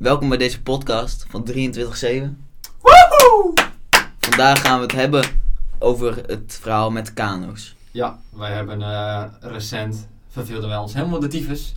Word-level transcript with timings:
Welkom 0.00 0.28
bij 0.28 0.38
deze 0.38 0.62
podcast 0.62 1.26
van 1.28 1.48
23-7. 1.48 1.52
Woehoe! 2.80 3.52
Vandaag 4.18 4.60
gaan 4.60 4.76
we 4.76 4.82
het 4.82 4.92
hebben 4.92 5.24
over 5.78 6.22
het 6.26 6.58
verhaal 6.60 6.90
met 6.90 7.12
kano's. 7.12 7.76
Ja, 7.90 8.18
wij 8.36 8.52
hebben 8.52 8.82
eh, 8.82 9.24
recent 9.40 10.08
verveelden 10.28 10.68
wij 10.68 10.78
ons 10.78 10.94
helemaal 10.94 11.20
de 11.20 11.26
tyfus. 11.26 11.74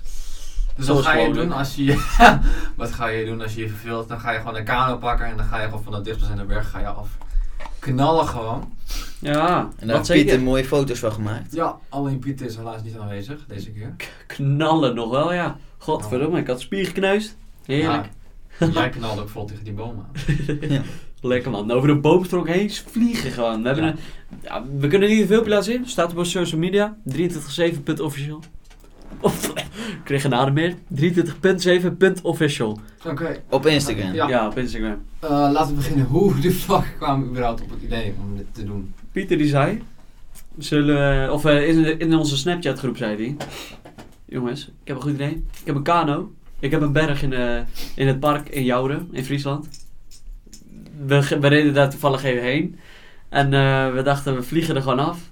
Dus 0.76 0.88
wat 0.88 1.06
ga 1.06 1.14
je 1.14 1.34
doen 1.34 1.52
als 1.52 1.76
je 1.76 2.04
wat 2.76 2.92
ga 2.92 3.08
je 3.08 3.26
doen 3.26 3.42
als 3.42 3.54
je 3.54 3.62
je 3.62 3.70
verveelt? 3.70 4.08
Dan 4.08 4.20
ga 4.20 4.32
je 4.32 4.38
gewoon 4.40 4.56
een 4.56 4.64
kano 4.64 4.98
pakken 4.98 5.26
en 5.26 5.38
dan 5.38 5.46
ga 5.46 5.60
je 5.60 5.66
gewoon 5.66 5.84
van 5.84 5.94
de 5.94 6.02
dichtstbijzijnde 6.02 6.54
berg 6.54 6.70
ga 6.70 6.80
je 6.80 6.88
af. 6.88 7.08
Knallen 7.80 8.28
gewoon. 8.28 8.74
Ja, 9.20 9.70
En 9.78 9.88
daar 9.88 9.98
dat 9.98 10.08
heeft 10.08 10.24
Pieter 10.24 10.42
mooie 10.42 10.66
foto's 10.66 11.00
van 11.00 11.12
gemaakt. 11.12 11.54
Ja, 11.54 11.78
alleen 11.90 12.20
Pieter 12.20 12.46
is 12.46 12.56
helaas 12.56 12.84
niet 12.84 12.98
aanwezig 12.98 13.46
deze 13.48 13.72
keer. 13.72 13.96
Knallen 14.28 14.96
nog 14.96 15.10
wel, 15.10 15.34
ja. 15.34 15.58
Godverdomme, 15.78 16.40
ik 16.40 16.48
had 16.48 16.62
spier 16.62 16.86
gekneusd. 16.86 17.36
Heerlijk. 17.66 18.10
Ja, 18.60 18.68
jij 18.74 18.90
knalde 18.90 19.22
ook 19.22 19.30
vol 19.30 19.46
tegen 19.46 19.64
die 19.64 19.74
boom 19.74 19.96
aan. 20.00 20.12
Lekker 21.22 21.52
man. 21.52 21.72
Over 21.72 21.88
de 21.88 21.96
boomstronk 21.96 22.48
heen 22.48 22.70
vliegen 22.72 23.32
gewoon. 23.32 23.62
We, 23.62 23.68
hebben 23.68 23.86
Ja. 23.86 23.92
een, 23.92 23.98
ja, 24.44 24.64
we 24.80 24.88
kunnen 24.88 25.10
niet 25.10 25.22
een 25.22 25.28
filmpje 25.28 25.50
laten 25.50 25.72
zien. 25.72 25.88
Staat 25.88 26.12
op 26.12 26.18
onze 26.18 26.32
social 26.32 26.60
media. 26.60 26.98
23.7.official. 27.18 28.40
Of, 29.20 29.48
ik 29.56 29.66
kreeg 30.04 30.22
geen 30.22 30.34
adem 30.34 30.54
meer. 30.54 30.76
23.7.official. 31.02 32.80
Oké. 33.06 33.42
Op 33.50 33.66
Instagram. 33.66 34.14
Ja. 34.14 34.28
Ja. 34.28 34.48
op 34.48 34.58
Instagram. 34.58 35.02
Eh, 35.20 35.30
laten 35.30 35.68
we 35.68 35.74
beginnen. 35.74 36.06
Hoe 36.06 36.40
de 36.40 36.52
fuck 36.52 36.96
kwamen 36.98 37.24
we 37.24 37.30
überhaupt 37.32 37.62
op 37.62 37.70
het 37.70 37.82
idee 37.82 38.14
om 38.22 38.38
dit 38.38 38.46
te 38.52 38.64
doen? 38.64 38.94
Pieter 39.12 39.38
die 39.38 39.48
zei. 39.48 39.82
Zullen 40.58 41.26
we, 41.26 41.32
of 41.32 41.46
eh, 41.46 41.68
in, 41.68 42.00
in 42.00 42.16
onze 42.16 42.38
Snapchat 42.38 42.80
groep 42.80 42.98
zei 42.98 43.16
hij. 43.16 43.36
Jongens, 44.26 44.68
ik 44.68 44.88
heb 44.88 44.96
een 44.96 45.02
goed 45.02 45.14
idee. 45.14 45.32
Ik 45.32 45.66
heb 45.66 45.76
een 45.76 45.84
kano. 45.84 46.32
Ik 46.64 46.72
heb 46.72 46.82
een 46.82 46.92
berg 46.92 47.24
in, 47.24 47.34
eh, 47.34 47.62
in 47.96 48.08
het 48.08 48.20
park 48.20 48.50
in 48.50 48.64
Jouden, 48.64 49.08
in 49.12 49.26
Friesland. 49.26 49.68
We, 51.06 51.38
we 51.40 51.48
reden 51.48 51.74
daar 51.74 51.90
toevallig 51.90 52.24
even 52.24 52.44
heen. 52.44 52.80
En 53.30 53.54
eh, 53.54 53.94
we 53.94 54.02
dachten, 54.04 54.36
we 54.36 54.44
vliegen 54.44 54.76
er 54.76 54.82
gewoon 54.82 55.00
af. 55.00 55.32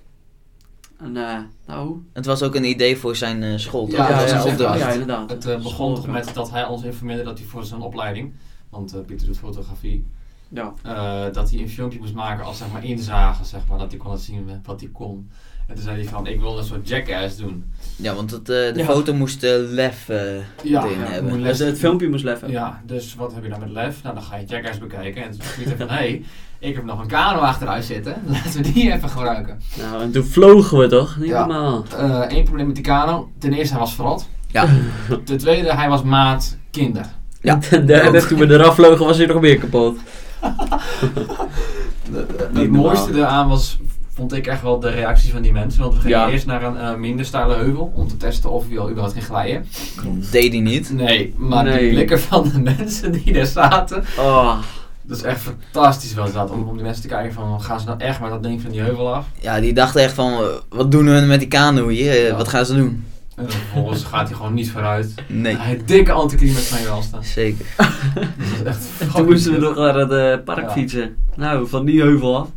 En 0.98 1.18
eh, 1.18 1.40
nou... 1.68 2.04
Het 2.14 2.26
was 2.26 2.44
ook 2.44 2.56
een 2.56 2.64
idee 2.64 2.98
voor 2.98 3.16
zijn 3.16 3.44
eh, 3.44 3.58
school. 3.58 3.88
toch? 3.88 3.98
Ja, 3.98 4.08
Dat 4.08 4.16
ja, 4.16 4.22
was 4.22 4.32
een 4.32 4.38
ja, 4.48 4.52
opdracht. 4.52 4.80
ja, 4.80 4.90
inderdaad. 4.92 5.30
Het 5.30 5.64
begon 5.64 5.96
toch 5.96 6.08
met 6.08 6.32
dat 6.34 6.52
hij 6.52 6.66
ons 6.66 6.84
informeerde 6.84 7.24
dat 7.24 7.38
hij 7.38 7.48
voor 7.48 7.64
zijn 7.64 7.82
opleiding, 7.82 8.34
want 8.70 8.94
eh, 8.94 9.02
Pieter 9.06 9.28
doet 9.28 9.38
fotografie, 9.38 10.06
Ja. 10.54 10.74
eh, 10.84 11.34
dat 11.34 11.50
hij 11.52 11.60
een 11.60 11.70
filmpje 11.70 12.00
moest 12.00 12.14
maken 12.14 12.46
als 12.46 12.58
zeg 12.58 12.68
maar 12.72 12.84
inzage, 12.86 13.46
zeg 13.46 13.60
maar, 13.70 13.78
dat 13.78 13.92
hij 13.92 14.00
kon 14.00 14.18
zien 14.18 14.50
wat 14.66 14.80
hij 14.80 14.90
kon. 14.94 15.30
En 15.68 15.76
toen 15.78 15.84
zei 15.86 15.96
hij 16.02 16.06
van, 16.06 16.28
ik 16.28 16.40
wil 16.40 16.58
een 16.58 16.64
soort 16.64 16.88
jackass 16.88 17.38
doen. 17.38 17.64
Ja, 17.96 18.14
want 18.16 18.32
het, 18.32 18.50
eh, 18.50 18.74
de 18.74 18.74
Ja. 18.76 18.86
foto 18.86 19.14
moest 19.14 19.44
eh, 19.44 19.52
lef 19.58 20.10
eh, 20.10 20.18
Ja, 20.64 20.84
erin 20.86 21.00
ja, 21.00 21.06
hebben. 21.06 21.44
Dus 21.44 21.60
het 21.60 21.78
filmpje 21.78 22.10
moest 22.10 22.24
leffen. 22.24 22.52
Ja, 22.52 22.82
dus 22.86 23.16
wat 23.16 23.34
heb 23.34 23.44
je 23.44 23.50
dan 23.50 23.60
met 23.60 23.70
lef? 23.70 24.04
Nou, 24.04 24.16
dan 24.16 24.24
ga 24.24 24.36
je 24.36 24.46
jackass 24.46 24.78
bekijken 24.80 25.24
en 25.24 25.32
toen 25.32 25.42
zei 25.42 25.54
Pieter 25.56 25.78
van, 25.78 25.88
hé, 25.88 25.94
hey, 25.96 26.24
ik 26.60 26.76
heb 26.76 26.84
nog 26.84 27.00
een 27.02 27.08
kano 27.08 27.40
achteruit 27.40 27.86
zitten, 27.86 28.16
laten 28.34 28.62
we 28.64 28.72
die 28.72 28.92
even 28.94 29.10
gebruiken. 29.10 29.60
Nou, 29.78 30.02
en 30.02 30.12
toen 30.12 30.24
vlogen 30.24 30.78
we 30.78 30.88
toch? 30.88 31.18
Niet 31.18 31.28
Ja. 31.30 31.40
normaal. 31.46 31.86
Eén 32.28 32.44
probleem 32.44 32.66
met 32.66 32.76
die 32.76 32.84
kano, 32.84 33.32
ten 33.38 33.54
eerste 33.54 33.74
hij 33.74 33.84
was 33.84 33.94
verrot. 33.96 34.30
Ja. 34.48 34.68
Ten 35.26 35.38
tweede, 35.38 35.74
hij 35.74 35.90
was 35.90 36.04
maat 36.04 36.58
kinder. 36.72 37.06
Ja. 37.42 37.60
En 37.72 38.28
toen 38.28 38.38
we 38.38 38.54
eraf 38.54 38.76
vlogen, 38.76 39.06
was 39.06 39.18
hij 39.18 39.26
nog 39.26 39.42
meer 39.42 39.58
kapot. 39.58 39.98
Het 42.53 42.72
mooiste 42.72 43.14
eraan 43.16 43.47
was, 43.50 43.80
vond 44.14 44.34
ik 44.34 44.47
echt 44.47 44.61
wel 44.61 44.80
de 44.80 44.89
reactie 44.89 45.31
van 45.31 45.42
die 45.42 45.52
mensen. 45.52 45.81
Want 45.81 45.94
we 45.94 46.00
gingen 46.00 46.17
Ja. 46.17 46.30
eerst 46.30 46.45
naar 46.45 46.64
een 46.64 46.78
eh, 46.78 46.95
minder 46.95 47.25
steile 47.25 47.56
heuvel 47.56 47.92
om 47.95 48.08
te 48.08 48.17
testen 48.17 48.52
of 48.52 48.67
hij 48.67 48.78
al 48.80 48.86
überhaupt 48.89 49.14
ging 49.14 49.25
glijden. 49.25 49.66
Deed 50.31 50.52
hij 50.52 50.62
niet. 50.62 50.92
Nee, 50.94 51.34
maar 51.38 51.64
Nee. 51.64 51.88
de 51.88 51.94
blikken 51.94 52.19
van 52.19 52.44
de 52.53 52.59
mensen 52.78 53.12
die 53.12 53.34
daar 53.34 53.45
zaten, 53.45 54.03
Oh. 54.19 54.58
dat 55.02 55.17
is 55.17 55.23
echt 55.23 55.42
fantastisch 55.42 56.14
wel 56.14 56.31
dat. 56.31 56.50
Om, 56.52 56.67
om 56.67 56.73
die 56.75 56.84
mensen 56.86 57.02
te 57.02 57.08
kijken 57.08 57.34
van, 57.34 57.62
gaan 57.62 57.80
ze 57.80 57.86
nou 57.86 58.00
echt 58.00 58.19
maar 58.19 58.30
dat 58.30 58.44
ding 58.44 58.62
van 58.62 58.72
die 58.72 58.81
heuvel 58.81 59.14
af? 59.14 59.25
Ja, 59.39 59.59
die 59.59 59.73
dachten 59.73 60.02
echt 60.03 60.14
van, 60.14 60.31
eh, 60.34 60.39
wat 60.69 60.91
doen 60.91 61.06
we 61.06 61.19
met 61.25 61.40
die 61.40 61.47
kano 61.47 61.88
hier? 61.88 62.12
Eh, 62.12 62.28
Ja. 62.28 62.35
Wat 62.35 62.47
gaan 62.47 62.66
ze 62.66 62.75
doen? 62.75 63.06
En 63.41 63.50
vervolgens 63.52 64.03
gaat 64.03 64.28
hij 64.28 64.35
gewoon 64.38 64.53
niet 64.53 64.72
vooruit. 64.72 65.13
Nee, 65.28 65.56
Hij 65.56 65.66
heeft 65.66 65.88
dikke 65.88 66.12
anticlimax 66.12 66.68
van 66.68 66.79
je 66.81 66.85
welstand. 66.88 67.25
zeker. 67.25 67.66
Dat 68.16 68.25
is 68.53 68.63
echt 68.66 68.79
En 69.00 69.09
toen 69.16 69.25
moesten 69.25 69.52
we 69.53 69.59
nog 69.59 69.75
naar 69.75 69.96
het 69.96 70.12
eh, 70.12 70.44
park 70.46 70.62
Ja. 70.66 70.72
fietsen. 70.72 71.16
Nou, 71.35 71.68
van 71.68 71.85
die 71.85 72.01
heuvel 72.01 72.38
af. 72.38 72.47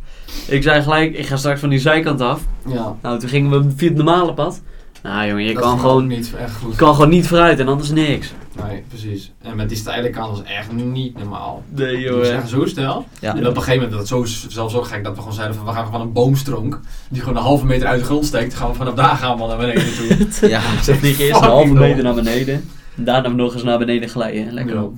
Ik 0.47 0.63
zei 0.63 0.81
gelijk, 0.81 1.17
ik 1.17 1.25
ga 1.27 1.37
straks 1.37 1.59
van 1.59 1.69
die 1.69 1.79
zijkant 1.79 2.21
af. 2.21 2.41
Ja, 2.67 2.95
Nou, 3.01 3.19
toen 3.19 3.29
gingen 3.29 3.51
we 3.51 3.71
via 3.75 3.87
het 3.87 3.97
normale 3.97 4.33
pad. 4.33 4.61
Nou 5.03 5.27
jongen, 5.27 5.43
je 5.43 5.53
dat 5.53 5.63
kan 5.63 5.79
gewoon, 5.79 6.07
niet 6.07 6.33
echt 6.39 6.55
goed. 6.55 6.71
je 6.71 6.77
kan 6.77 6.93
gewoon 6.93 7.09
niet 7.09 7.27
vooruit 7.27 7.59
en 7.59 7.67
anders 7.67 7.89
niks. 7.89 8.33
Nee, 8.63 8.83
precies. 8.87 9.31
En 9.41 9.55
met 9.55 9.69
die 9.69 9.77
steile 9.77 10.09
kant 10.09 10.29
was 10.37 10.43
echt 10.43 10.71
niet 10.71 11.17
normaal. 11.17 11.63
Nee 11.69 12.21
echt 12.21 12.49
zo. 12.49 12.65
Ja. 12.75 13.35
En 13.35 13.47
op 13.47 13.55
een 13.55 13.61
gegeven 13.61 13.73
moment, 13.73 13.91
dat 13.91 13.99
het 13.99 14.07
zo, 14.07 14.25
zelfs 14.49 14.73
zo 14.73 14.81
gek 14.81 15.03
dat 15.03 15.13
we 15.13 15.19
gewoon 15.19 15.33
zeiden 15.35 15.55
van 15.55 15.65
we 15.65 15.71
gaan 15.71 15.91
van 15.91 16.01
een 16.01 16.11
boomstronk, 16.11 16.79
die 17.09 17.21
gewoon 17.21 17.37
een 17.37 17.43
halve 17.43 17.65
meter 17.65 17.87
uit 17.87 17.99
de 17.99 18.05
grond 18.05 18.25
steekt, 18.25 18.53
gaan 18.53 18.69
we 18.69 18.75
vanaf 18.75 18.93
daar 18.93 19.15
gaan 19.15 19.37
we 19.37 19.45
naar 19.47 19.57
beneden 19.57 19.83
toe. 19.95 20.49
Ja, 20.49 20.81
Ze 20.83 20.95
vliegen 20.95 21.25
eerst 21.25 21.41
een 21.41 21.47
halve 21.47 21.73
meter 21.73 22.03
naar 22.03 22.13
beneden. 22.13 22.69
Daarna 22.95 23.27
nog 23.29 23.53
eens 23.53 23.63
naar 23.63 23.77
beneden 23.77 24.09
glijden. 24.09 24.53
Lekker 24.53 24.75
Ja. 24.75 24.83
op. 24.83 24.95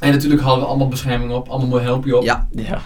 En 0.00 0.12
natuurlijk 0.12 0.42
hadden 0.42 0.60
we 0.62 0.68
allemaal 0.68 0.88
bescherming 0.88 1.32
op, 1.32 1.48
allemaal 1.48 1.68
mooi 1.68 1.82
helmpje 1.82 2.16
op. 2.16 2.22
Ja. 2.24 2.48
Ja. 2.50 2.80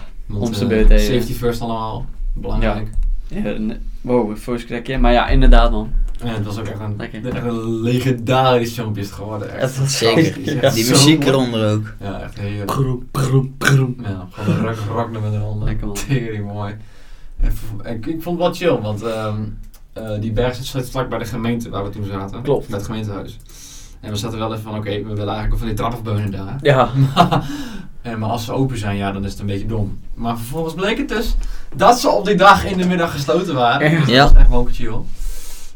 Z'n 0.51 0.61
eh, 0.61 0.67
beurt 0.67 0.89
ja. 0.89 0.97
Safety 0.97 1.33
first 1.33 1.61
allemaal, 1.61 2.05
belangrijk. 2.33 2.89
ja 3.27 3.41
ne- 3.57 3.79
wow, 4.01 4.37
voice 4.37 4.65
crackje. 4.65 4.97
Maar 4.97 5.11
ja, 5.11 5.27
inderdaad 5.27 5.71
man. 5.71 5.91
En 6.23 6.33
het 6.33 6.45
was 6.45 6.59
ook 6.59 6.65
echt 6.67 6.79
een, 6.79 6.93
Lekker. 6.97 7.25
echt 7.35 7.45
een 7.45 7.81
legendarisch 7.81 8.73
filmpje 8.73 9.03
geworden. 9.03 9.51
Echt. 9.53 9.61
Het 9.61 9.77
was 9.79 9.97
Zeker. 9.97 10.53
Ja. 10.61 10.69
Die 10.69 10.89
muziek 10.89 11.25
eronder 11.25 11.71
ook. 11.71 11.93
Ja, 11.99 12.19
echt 12.21 12.39
heerlijk. 12.39 12.71
Groem, 12.71 13.07
groem, 13.11 13.55
groem. 13.59 13.95
Ja, 14.03 14.27
gewoon 14.31 14.55
een 14.55 14.65
rock, 14.65 14.77
rock 14.93 15.11
nummer 15.11 15.33
eronder. 15.33 15.67
Lekker, 15.67 15.87
man. 15.87 15.95
Tering 15.95 16.45
mooi. 16.51 16.75
En, 17.39 17.95
ik, 17.95 18.05
ik 18.05 18.21
vond 18.21 18.39
het 18.39 18.47
wel 18.47 18.53
chill, 18.73 18.81
want 18.81 19.03
ehm, 19.03 19.35
eh, 19.93 20.21
die 20.21 20.31
berg 20.31 20.55
zit 20.61 20.89
vlak 20.89 21.09
bij 21.09 21.19
de 21.19 21.25
gemeente 21.25 21.69
waar 21.69 21.83
we 21.83 21.89
toen 21.89 22.05
zaten. 22.05 22.41
Klopt. 22.41 22.67
Bij 22.67 22.77
het 22.77 22.85
gemeentehuis. 22.85 23.37
En 23.99 24.09
we 24.11 24.15
zaten 24.17 24.37
wel 24.39 24.51
even 24.51 24.63
van, 24.63 24.75
oké, 24.77 24.89
we 24.89 25.03
willen 25.09 25.27
eigenlijk 25.27 25.57
van 25.57 25.67
die 25.67 25.75
trappenbeunen 25.75 26.31
daar. 26.31 26.57
Ja. 26.61 26.89
en, 28.01 28.19
maar 28.19 28.29
als 28.29 28.45
ze 28.45 28.51
open 28.51 28.77
zijn, 28.77 28.97
ja, 28.97 29.11
dan 29.11 29.23
is 29.25 29.31
het 29.31 29.39
een 29.39 29.45
beetje 29.45 29.65
dom. 29.67 29.99
Maar 30.13 30.37
vervolgens 30.37 30.73
bleek 30.73 30.97
het 30.97 31.07
dus 31.09 31.35
dat 31.75 31.99
ze 31.99 32.09
op 32.09 32.25
die 32.25 32.35
dag 32.35 32.65
in 32.65 32.77
de 32.77 32.87
middag 32.87 33.11
gesloten 33.11 33.55
waren. 33.55 33.89
Dus 33.89 33.99
dat 33.99 34.09
Ja. 34.09 34.23
was 34.23 34.33
echt 34.35 34.49
wel 34.49 34.67
chill. 34.71 34.95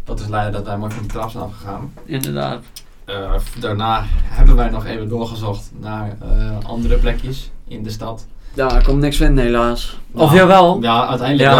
Dat 0.06 0.20
is 0.20 0.28
leiden 0.28 0.54
dat 0.54 0.66
wij 0.66 0.78
mooi 0.78 0.92
van 0.92 1.04
de 1.04 1.10
trap 1.10 1.30
zijn 1.30 1.44
afgegaan. 1.44 1.94
Inderdaad. 2.06 2.64
Eh, 3.06 3.34
daarna 3.60 4.04
hebben 4.24 4.56
wij 4.56 4.70
nog 4.70 4.86
even 4.86 5.10
doorgezocht 5.10 5.72
naar 5.80 6.18
eh, 6.22 6.68
andere 6.70 6.98
plekjes 6.98 7.52
in 7.68 7.84
de 7.84 7.90
stad. 7.90 8.26
Ja, 8.54 8.80
kon 8.84 9.00
niks 9.00 9.18
vinden 9.18 9.44
helaas. 9.44 10.00
Of 10.12 10.22
Nou, 10.30 10.36
jawel. 10.36 10.82
Ja, 10.82 11.08
uiteindelijk 11.08 11.50
Ja. 11.50 11.56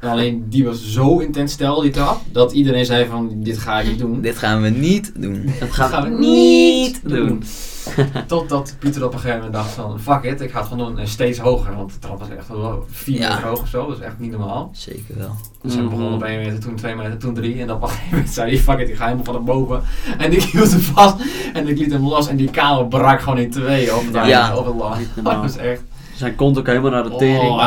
wel. 0.00 0.10
Alleen 0.10 0.46
die 0.48 0.64
was 0.64 0.90
zo 0.92 1.18
intens 1.18 1.52
stel, 1.52 1.80
die 1.80 1.90
trap, 1.90 2.20
dat 2.32 2.52
iedereen 2.52 2.84
zei 2.84 3.06
van, 3.06 3.30
dit 3.34 3.58
ga 3.58 3.80
ik 3.80 3.86
niet 3.88 3.98
doen. 3.98 4.20
Dit 4.20 4.38
gaan 4.38 4.62
we 4.62 4.68
niet 4.68 5.12
doen. 5.16 5.52
Dat 5.60 5.72
gaan, 5.72 5.88
gaan 5.88 6.02
we 6.02 6.08
we 6.10 6.18
niet 6.18 7.00
doen. 7.08 7.42
Totdat 8.26 8.76
Pieter 8.78 9.04
op 9.04 9.12
een 9.12 9.18
gegeven 9.18 9.36
moment 9.36 9.54
dacht 9.54 9.70
van, 9.70 10.00
fuck 10.00 10.22
it, 10.22 10.40
ik 10.40 10.50
ga 10.50 10.58
het 10.58 10.68
gewoon 10.68 10.86
doen. 10.88 10.98
En 10.98 11.08
steeds 11.08 11.38
hoger, 11.38 11.76
want 11.76 11.92
de 11.92 11.98
trap 11.98 12.18
was 12.18 12.28
echt 12.28 12.48
wel 12.48 12.84
4 12.90 13.18
Ja. 13.18 13.28
meter 13.34 13.48
hoog 13.48 13.60
of 13.60 13.68
zo, 13.68 13.86
dat 13.86 13.96
is 13.98 14.02
echt 14.04 14.18
niet 14.18 14.30
normaal. 14.30 14.70
Zeker 14.72 15.18
wel. 15.18 15.34
Dus 15.62 15.74
hij 15.74 15.82
begon 15.82 16.04
Mhm. 16.04 16.12
op 16.14 16.22
1 16.22 16.38
meter, 16.38 16.60
toen 16.60 16.74
2 16.76 16.94
meter, 16.94 17.18
toen 17.18 17.34
3. 17.34 17.60
En 17.60 17.66
dan 17.66 17.76
op 17.76 17.82
een 17.82 17.88
gegeven 17.88 18.10
moment 18.10 18.30
zei 18.34 18.50
hij, 18.50 18.58
fuck 18.58 18.78
it, 18.78 18.88
ik 18.88 18.96
ga 18.96 19.04
helemaal 19.04 19.24
van 19.24 19.34
naar 19.34 19.42
boven. 19.44 19.82
En 20.18 20.32
ik 20.32 20.42
hield 20.42 20.70
hem 20.70 20.80
vast 20.80 21.16
en 21.52 21.68
ik 21.68 21.78
liet 21.78 21.92
hem 21.92 22.08
los 22.08 22.28
en 22.28 22.36
die 22.36 22.50
kamer 22.50 22.86
brak 22.86 23.20
gewoon 23.20 23.38
in 23.38 23.50
tweeën 23.50 23.94
op 23.94 24.02
het, 24.12 24.26
Ja. 24.26 24.56
op 24.56 24.66
het. 24.66 24.98
Niet 24.98 25.08
Dat 25.24 25.36
was 25.36 25.56
echt... 25.56 25.82
Zijn 26.14 26.34
kont 26.34 26.58
ook 26.58 26.66
helemaal 26.66 26.90
naar 26.90 27.02
de 27.02 27.16
tering. 27.16 27.50
Oh, 27.50 27.58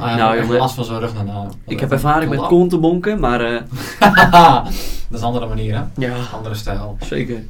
hij 0.00 0.16
Nou, 0.16 0.30
ook 0.32 0.36
echt 0.38 0.44
jongen, 0.46 0.58
last 0.60 0.74
van 0.74 0.84
zijn 0.84 0.98
rug 1.00 1.14
daarna. 1.14 1.46
ik 1.66 1.80
heb 1.80 1.92
ervaring 1.92 2.30
met 2.30 2.46
kontenbonken, 2.46 3.20
maar 3.20 3.40
eh, 3.40 3.60
dat 4.40 4.66
is 5.10 5.20
een 5.20 5.26
andere 5.26 5.46
manier, 5.46 5.74
hè? 5.74 5.82
ja, 6.06 6.12
Andere 6.36 6.54
stijl. 6.54 6.96
zeker. 7.00 7.42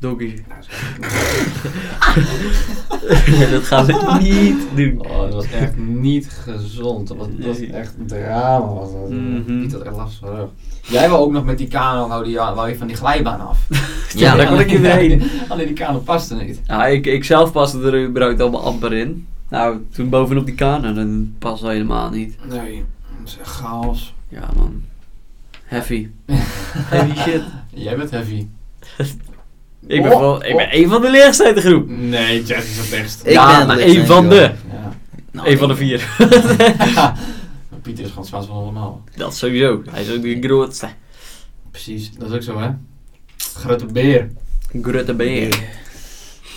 Doggy. 0.00 0.34
dat 3.50 3.62
gaan 3.62 3.86
we 3.86 4.18
niet 4.20 4.66
doen. 4.74 5.06
Oh, 5.06 5.20
dat 5.20 5.34
was 5.34 5.50
echt 5.50 5.76
niet 5.76 6.28
gezond. 6.28 7.08
Dat 7.08 7.16
was, 7.16 7.26
dat 7.36 7.46
was 7.46 7.60
echt 7.60 7.94
een 7.98 8.06
drama. 8.06 8.66
Was 8.66 8.92
dat. 8.92 9.08
Mhm. 9.08 9.60
Niet 9.60 9.70
dat 9.70 9.82
echt 9.82 9.96
last 9.96 10.18
van 10.18 10.28
zijn 10.28 10.40
rug. 10.40 10.50
Jij 10.82 11.08
wou 11.08 11.22
ook 11.22 11.32
nog 11.32 11.44
met 11.44 11.58
die 11.58 11.68
kano, 11.68 12.08
wou, 12.08 12.24
die, 12.24 12.36
wou 12.36 12.68
je 12.68 12.76
van 12.76 12.86
die 12.86 12.96
glijbaan 12.96 13.40
af. 13.40 13.66
Ja, 14.14 14.34
daar 14.36 14.48
kon 14.48 14.60
ik 14.60 14.66
niet 14.66 14.86
heen. 14.86 15.22
Alleen 15.48 15.66
die 15.66 15.76
kano 15.76 15.98
paste 15.98 16.34
niet. 16.34 16.60
Ja, 16.66 16.86
ik, 16.86 17.06
ik 17.06 17.24
zelf 17.24 17.52
paste 17.52 17.80
er 17.80 18.04
überhaupt 18.04 18.40
allemaal 18.40 18.64
amper 18.64 18.92
in. 18.92 19.26
Nou, 19.48 19.86
toen 19.92 20.08
bovenop 20.08 20.46
die 20.46 20.54
kano, 20.54 20.92
dan 20.92 21.34
past 21.38 21.62
dat 21.62 21.70
helemaal 21.70 22.10
niet. 22.10 22.36
Nee, 22.48 22.84
dat 23.18 23.28
is 23.28 23.38
echt 23.40 23.50
chaos. 23.50 24.14
Ja 24.28 24.48
man. 24.56 24.82
Heavy. 25.64 26.08
Heavy 26.72 27.16
shit. 27.16 27.42
Jij 27.74 27.96
bent 27.96 28.10
heavy. 28.10 28.46
Ik 29.90 30.02
ben, 30.02 30.12
Oh, 30.12 30.20
wel, 30.20 30.44
ik 30.44 30.50
oh. 30.50 30.56
ben 30.56 30.76
een 30.76 30.88
van 30.88 31.00
de 31.00 31.10
leerste 31.10 31.44
uit 31.44 31.54
de 31.54 31.60
groep. 31.60 31.88
Nee, 31.88 32.42
Jess 32.44 32.70
is 32.70 32.76
het 32.76 33.00
best. 33.00 33.26
Ik 33.26 33.32
ja, 33.32 33.58
ben 33.58 33.66
maar 33.66 33.78
één 33.78 34.06
van 34.06 34.28
de. 34.28 34.52
Ja. 34.70 34.96
Nou, 35.30 35.48
Eén 35.48 35.58
van 35.58 35.68
de 35.68 35.76
vier. 35.76 36.08
Pieter 37.82 38.04
is 38.04 38.10
gewoon 38.10 38.24
zwaar 38.24 38.42
van 38.42 38.56
allemaal. 38.56 39.04
Dat 39.16 39.36
sowieso. 39.36 39.82
Hij 39.90 40.02
is 40.02 40.12
ook 40.12 40.22
de 40.22 40.40
grootste. 40.40 40.88
Precies, 41.70 42.12
dat 42.12 42.28
is 42.30 42.34
ook 42.34 42.42
zo 42.42 42.58
hè. 42.58 42.70
Grote 43.36 43.86
beer. 43.86 44.30
Grote 44.82 45.14
beer. 45.14 45.58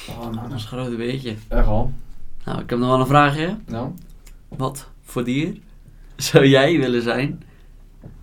Oh, 0.09 0.21
Dat 0.21 0.33
man. 0.33 0.45
is 0.45 0.61
een 0.61 0.67
grote 0.67 0.95
beetje. 0.95 1.35
Echt 1.47 1.67
al. 1.67 1.91
Nou, 2.45 2.61
ik 2.61 2.69
heb 2.69 2.79
nog 2.79 2.89
wel 2.89 2.99
een 2.99 3.07
vraagje. 3.07 3.57
Nou? 3.65 3.89
Wat 4.47 4.87
voor 5.03 5.23
dier 5.23 5.57
zou 6.15 6.45
jij 6.47 6.77
willen 6.77 7.01
zijn 7.01 7.43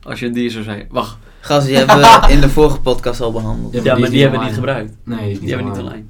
als 0.03 0.21
je 0.21 0.27
een 0.27 0.33
dier 0.33 0.51
zou 0.51 0.65
zijn? 0.65 0.87
Wacht, 0.91 1.17
Gast, 1.41 1.67
die 1.67 1.77
hebben 1.81 1.97
we 1.97 2.27
in 2.29 2.41
de 2.41 2.49
vorige 2.49 2.81
podcast 2.81 3.21
al 3.21 3.33
behandeld. 3.33 3.73
Ja, 3.75 3.81
ja, 3.85 3.99
maar 3.99 4.11
die 4.11 4.21
hebben 4.23 4.39
we 4.41 4.45
niet 4.47 4.55
gebruikt. 4.55 4.97
Nee, 5.05 5.39
die 5.39 5.49
hebben 5.49 5.67
we 5.73 5.73
niet 5.77 5.83
online. 5.87 6.05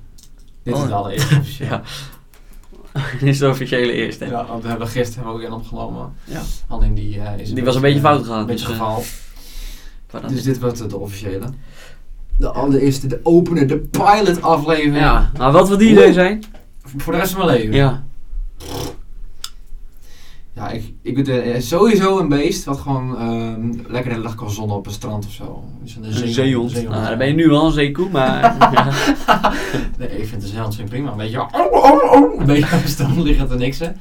Dit 0.62 0.74
is 0.74 0.80
Oh. 0.80 0.86
de 0.88 0.94
allereerste 0.94 1.36
officieel. 1.38 1.68
Ja. 1.68 1.82
Dit 3.20 3.28
is 3.28 3.38
de 3.38 3.48
officiële 3.48 3.92
eerste. 3.92 4.26
Ja, 4.26 4.46
want 4.46 4.62
we 4.62 4.68
hebben 4.68 4.88
gisteren 4.88 5.24
hebben 5.24 5.40
we 5.40 5.46
ook 5.46 5.52
in 5.54 5.56
opgenomen. 5.58 6.12
Ja. 6.24 6.40
Alleen 6.68 6.94
die 6.94 7.20
eh, 7.20 7.38
is 7.38 7.52
Die 7.52 7.64
was 7.64 7.74
een 7.74 7.80
beetje 7.80 8.00
fout 8.00 8.20
gegaan, 8.22 8.40
Een 8.40 8.46
beetje 8.46 8.66
dus, 8.66 8.74
eh, 8.76 8.80
geval. 8.82 9.02
Maar 10.12 10.20
dan- 10.20 10.30
Dus 10.30 10.42
dit 10.42 10.60
wordt 10.60 10.90
de 10.90 10.96
officiële. 10.98 11.46
De 12.38 12.50
allereerste, 12.50 13.06
de 13.06 13.20
opener, 13.22 13.66
de 13.66 13.78
pilot 13.78 14.42
aflevering. 14.42 14.96
Ja, 14.96 15.30
maar 15.38 15.52
wat 15.52 15.68
wil 15.68 15.78
die 15.78 15.90
idee 15.90 16.12
zijn? 16.12 16.44
Voor 16.96 17.12
de 17.12 17.18
rest 17.18 17.32
van 17.32 17.46
mijn 17.46 17.58
leven. 17.58 17.74
Ja. 17.74 18.04
Ja, 20.60 20.70
ik, 20.70 20.94
ik 21.02 21.24
ben 21.24 21.42
eh, 21.42 21.60
sowieso 21.60 22.18
een 22.18 22.28
beest 22.28 22.64
wat 22.64 22.78
gewoon 22.78 23.18
ehm, 23.18 23.92
lekker 23.92 24.04
de 24.04 24.10
hele 24.10 24.22
dag 24.22 24.34
kan 24.34 24.50
zonnen 24.50 24.76
op 24.76 24.86
een 24.86 24.92
strand 24.92 25.26
of 25.26 25.32
zo. 25.32 25.64
Dus 25.82 25.96
een 25.96 26.04
Een 26.04 26.28
zeehond. 26.28 26.88
Nou, 26.88 27.08
dan 27.08 27.18
ben 27.18 27.26
je 27.26 27.32
nu 27.32 27.50
al 27.50 27.66
een 27.66 27.72
zeekoe, 27.72 28.08
maar... 28.10 28.56
ja. 28.72 28.88
Nee, 29.98 30.18
ik 30.18 30.26
vind 30.26 30.42
de 30.42 30.48
zeehond 30.48 30.74
vind 30.74 30.88
prima. 30.88 31.10
Een 31.10 31.16
beetje, 31.16 31.40
oh, 31.40 31.72
oh, 31.72 32.12
oh, 32.12 32.40
een 32.40 32.46
beetje 32.46 32.76
op 32.76 32.82
de 32.82 32.88
strand 32.88 33.16
liggen 33.16 33.48
te 33.48 33.54
niksen. 33.54 33.96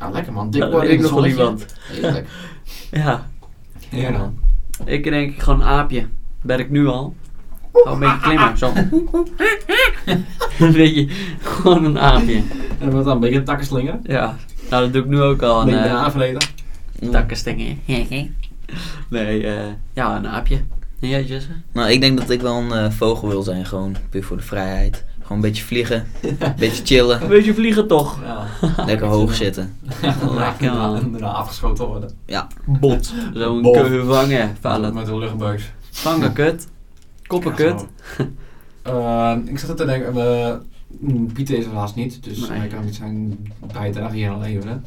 Nou, 0.00 0.12
lekker 0.12 0.32
man. 0.32 0.50
Dik 0.50 0.62
weet 0.62 0.82
in 0.82 0.90
ik 0.90 1.00
nog 1.00 1.10
wel 1.10 1.26
iemand. 1.26 1.66
Heerlijk. 1.78 2.28
Ja, 2.90 3.26
Ja, 3.90 4.10
dan. 4.10 4.38
ik 4.84 5.04
denk 5.04 5.42
gewoon 5.42 5.60
een 5.60 5.66
aapje. 5.66 6.06
Ben 6.42 6.58
ik 6.58 6.70
nu 6.70 6.86
al. 6.86 7.14
Gewoon 7.72 7.92
een 7.92 8.08
beetje 8.08 8.20
klimmen, 8.20 8.58
zo. 8.58 8.72
een 10.64 10.72
beetje, 10.72 11.08
gewoon 11.40 11.84
een 11.84 11.98
aapje. 11.98 12.42
En 12.78 12.90
wat 12.90 13.04
dan? 13.04 13.14
Een 13.14 13.20
beetje 13.20 13.38
een 13.38 13.44
takkenslinger? 13.44 13.98
Ja, 14.02 14.36
nou 14.70 14.82
dat 14.82 14.92
doe 14.92 15.02
ik 15.02 15.08
nu 15.08 15.20
ook 15.22 15.42
al. 15.42 15.60
Een 15.60 15.68
Een 15.68 15.74
beetje 15.74 15.88
uh, 15.88 16.02
aanverleden. 16.02 16.40
takkenstingen. 17.10 17.80
nee, 19.08 19.46
eh, 19.46 19.64
ja, 19.92 20.16
een 20.16 20.28
aapje. 20.28 20.60
En 21.00 21.08
jij, 21.08 21.24
Jesse? 21.24 21.48
Nou, 21.72 21.90
ik 21.90 22.00
denk 22.00 22.18
dat 22.18 22.30
ik 22.30 22.40
wel 22.40 22.56
een 22.56 22.72
eh, 22.72 22.90
vogel 22.90 23.28
wil 23.28 23.42
zijn, 23.42 23.66
gewoon 23.66 23.96
puur 24.10 24.24
voor 24.24 24.36
de 24.36 24.42
vrijheid. 24.42 25.04
Gewoon 25.22 25.36
een 25.42 25.48
beetje 25.48 25.64
vliegen, 25.64 26.06
een 26.22 26.36
beetje 26.58 26.80
Een 26.80 26.86
chillen, 26.86 27.28
beetje 27.28 27.54
vliegen 27.54 27.86
toch? 27.86 28.18
Ja. 28.24 28.46
lekker 28.84 29.06
hoog 29.16 29.34
zitten. 29.34 29.76
Lekker, 30.34 30.72
man. 30.72 30.96
En 30.96 31.12
daarna 31.12 31.28
afgeschoten 31.30 31.86
worden. 31.86 32.10
Bot. 32.66 33.12
Zo'n 33.34 33.62
keu 33.62 34.04
vangen. 34.04 34.56
Vallen. 34.60 34.94
Met 34.94 35.08
een 35.08 35.18
luchtbuis. 35.18 35.72
Vangen 35.90 36.32
kut. 36.32 36.66
Koppen 37.26 37.50
Ja, 37.50 37.56
kut. 37.56 37.86
Ehm, 38.82 39.40
ik 39.44 39.58
zat 39.58 39.68
er 39.68 39.76
te 39.76 39.84
denken, 39.84 40.16
eh, 40.16 40.54
Pieter 41.32 41.56
is 41.58 41.64
er 41.64 41.70
helaas 41.70 41.94
niet, 41.94 42.22
dus 42.24 42.48
Nee. 42.48 42.58
hij 42.58 42.68
kan 42.68 42.84
niet 42.84 42.94
zijn 42.94 43.46
bijdrage 43.72 44.14
hier 44.14 44.30
aan 44.30 44.38
leveren. 44.40 44.84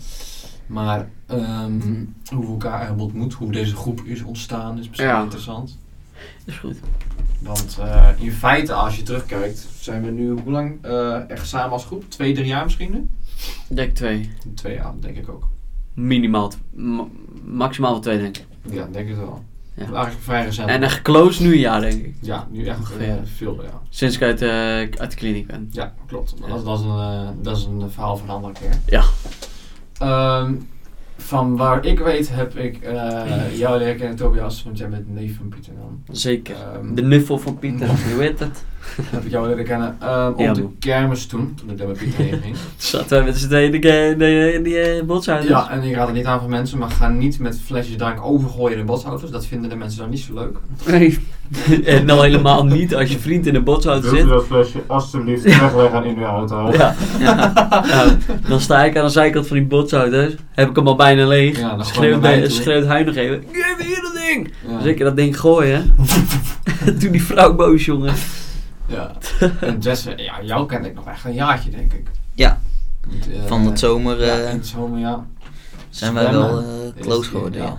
Maar 0.68 1.10
ehm, 1.26 2.04
hoe 2.34 2.46
we 2.46 2.52
elkaar 2.52 2.86
hebben 2.86 3.04
ontmoet, 3.06 3.34
hoe 3.34 3.52
deze 3.52 3.76
groep 3.76 4.02
is 4.04 4.22
ontstaan, 4.22 4.80
is 4.80 4.88
misschien 4.88 5.08
Ja. 5.08 5.14
wel 5.14 5.24
interessant. 5.24 5.78
Is 6.46 6.58
goed. 6.58 6.78
Want 7.42 7.78
eh, 7.80 8.08
in 8.18 8.32
feite, 8.32 8.74
als 8.74 8.96
je 8.96 9.04
terugkijkt, 9.04 9.68
zijn 9.80 10.04
we 10.04 10.12
nu 10.12 10.30
hoe 10.30 10.52
lang 10.52 10.78
eh, 10.82 11.30
echt 11.30 11.48
samen 11.48 11.72
als 11.72 11.86
groep? 11.86 12.10
Twee, 12.10 12.34
drie 12.34 12.46
jaar 12.48 12.64
misschien 12.64 12.92
nu? 12.92 13.10
Dek 13.68 13.96
2. 13.96 14.30
Twee 14.56 14.76
jaar, 14.76 14.94
denk 15.00 15.18
ik 15.18 15.30
ook. 15.30 15.48
Minimaal. 15.94 16.52
maximaal 17.46 17.92
wel 17.92 18.00
twee, 18.02 18.18
denk 18.18 18.38
ik. 18.38 18.46
Ja, 18.72 18.88
denk 18.92 19.08
het 19.10 19.18
wel. 19.18 19.44
Ja. 19.80 19.94
Eigenlijk. 19.94 20.70
En 20.70 20.84
echt 20.84 21.02
close 21.02 21.44
nu 21.44 21.56
jaar, 21.58 21.82
denk 21.82 22.06
ik. 22.06 22.16
ja, 22.22 22.48
nu 22.52 22.66
echt 22.66 22.78
Ongeveer. 22.80 23.08
eh, 23.10 23.16
veel, 23.36 23.64
ja. 23.64 23.82
Sinds 23.90 24.16
ik 24.16 24.22
uit, 24.22 24.42
eh, 24.42 24.50
uit 25.02 25.12
de 25.12 25.16
kliniek 25.16 25.48
ben. 25.48 25.70
Ja, 25.72 25.94
klopt. 26.08 26.36
Maar 26.40 26.50
dat, 26.50 26.66
dat, 26.66 26.80
is 26.80 26.86
een, 26.86 26.92
eh, 26.92 27.28
dat 27.42 27.58
is 27.58 27.64
een 27.66 27.92
verhaal 27.92 28.18
voor 28.18 28.28
een 28.28 28.34
andere 28.36 28.54
keer. 28.54 28.74
Ja. 28.86 29.04
Ehm, 29.98 30.54
van 31.18 31.58
waar 31.58 31.86
ik 31.86 32.00
weet 32.00 32.30
heb 32.36 32.56
ik 32.58 32.80
jou 33.54 33.78
leren 33.78 33.98
kennen, 33.98 34.16
Tobias, 34.16 34.64
want 34.64 34.78
jij 34.78 34.90
bent 34.90 35.14
neef 35.14 35.38
van 35.38 35.50
Pieter 35.50 35.74
dan. 35.78 36.04
Zeker. 36.16 36.56
Ehm, 36.56 36.94
De 36.96 37.02
nuffel 37.02 37.38
van 37.38 37.60
Pieter, 37.60 37.88
je 38.10 38.16
weet 38.18 38.40
het. 38.40 38.64
heb 39.16 39.24
ik 39.26 39.32
jou 39.32 39.48
leren 39.48 39.64
kennen 39.66 39.96
ehm, 40.00 40.32
op 40.32 40.40
Ja, 40.40 40.54
de 40.54 40.62
man. 40.62 40.76
kermis 40.80 41.26
toen, 41.26 41.56
toen 41.56 41.70
ik 41.70 41.78
daar 41.78 41.88
met 41.88 41.98
Pieter 41.98 42.24
heen 42.24 42.42
ging. 42.44 42.56
Zaten 42.78 43.10
wij 43.10 43.24
met 43.24 43.38
z'n 43.38 43.48
tweeën 43.48 43.74
in 43.74 43.82
de, 43.82 44.16
de, 44.18 44.60
die 44.64 44.80
eh, 44.80 45.04
botshouders. 45.04 45.50
ja, 45.50 45.72
en 45.72 45.84
ik 45.84 45.96
raad 45.96 46.08
het 46.08 46.16
niet 46.16 46.26
aan 46.26 46.40
van 46.40 46.50
mensen, 46.50 46.78
maar 46.78 46.90
ga 46.90 47.08
niet 47.10 47.40
met 47.40 47.60
flesjes 47.66 47.98
drank 47.98 48.26
overgooien 48.26 48.78
in 48.78 48.86
botsauto's. 48.86 49.32
Dat 49.32 49.46
vinden 49.46 49.70
de 49.70 49.76
mensen 49.76 50.00
dan 50.00 50.10
niet 50.10 50.20
zo 50.20 50.34
leuk. 50.34 50.58
Nee. 50.88 51.18
en 51.86 52.06
nou 52.06 52.22
helemaal 52.26 52.66
niet 52.66 52.96
als 52.96 53.12
je 53.12 53.20
vriend 53.20 53.46
in 53.46 53.54
de 53.54 53.62
botsauto 53.62 54.10
zit. 54.10 54.28
dat 54.28 54.46
flesje 54.46 54.80
alsjeblieft 54.88 55.44
wegleggen 55.44 56.04
in 56.06 56.18
uw 56.18 56.24
auto? 56.24 56.72
Ja. 56.72 56.96
Nou, 57.20 58.12
dan 58.48 58.60
sta 58.60 58.84
ik 58.84 58.98
aan 58.98 59.06
de 59.06 59.12
zijkant 59.12 59.48
van 59.48 59.58
die 59.58 59.66
botsauto's. 59.66 60.36
Heb 60.52 60.70
ik 60.70 60.76
hem 60.76 60.88
al 60.88 60.96
bijna 60.96 61.28
leeg. 61.28 61.60
Ja, 61.60 61.84
schreeuwt, 61.84 62.22
de- 62.22 62.86
hij 62.88 63.04
nog 63.04 63.16
even. 63.16 63.44
Geef 63.52 63.78
me 63.78 63.84
hier 63.84 64.02
dat 64.02 64.14
ding! 64.28 64.52
Ja. 64.68 64.78
Dus 64.78 64.86
ik 64.86 65.00
dat 65.00 65.16
ding 65.16 65.40
gooien. 65.40 65.96
Toen 67.00 67.12
die 67.12 67.24
vrouw 67.24 67.56
boos, 67.56 67.86
jongen. 67.86 68.14
Ja. 68.90 69.12
En 69.68 69.80
Jesse, 69.80 70.14
ja, 70.18 70.42
jou 70.42 70.66
kende 70.66 70.88
ik 70.88 70.96
nog 70.96 71.08
echt 71.08 71.26
een 71.26 71.34
jaartje, 71.34 71.70
denk 71.70 71.94
ik. 71.94 72.08
Ja. 72.34 72.60
Want, 73.08 73.32
eh, 73.32 73.46
Van 73.46 73.66
het 73.66 73.80
zomer 73.80 74.26
ja, 74.26 74.38
eh, 74.38 74.50
in 74.50 74.58
het 74.58 74.68
zomer, 74.68 75.00
ja. 75.00 75.26
zijn 75.90 76.14
wij 76.14 76.32
wel 76.32 76.60
eh, 76.60 76.66
close 77.02 77.30
geworden, 77.30 77.62
ja. 77.62 77.68
ja. 77.68 77.78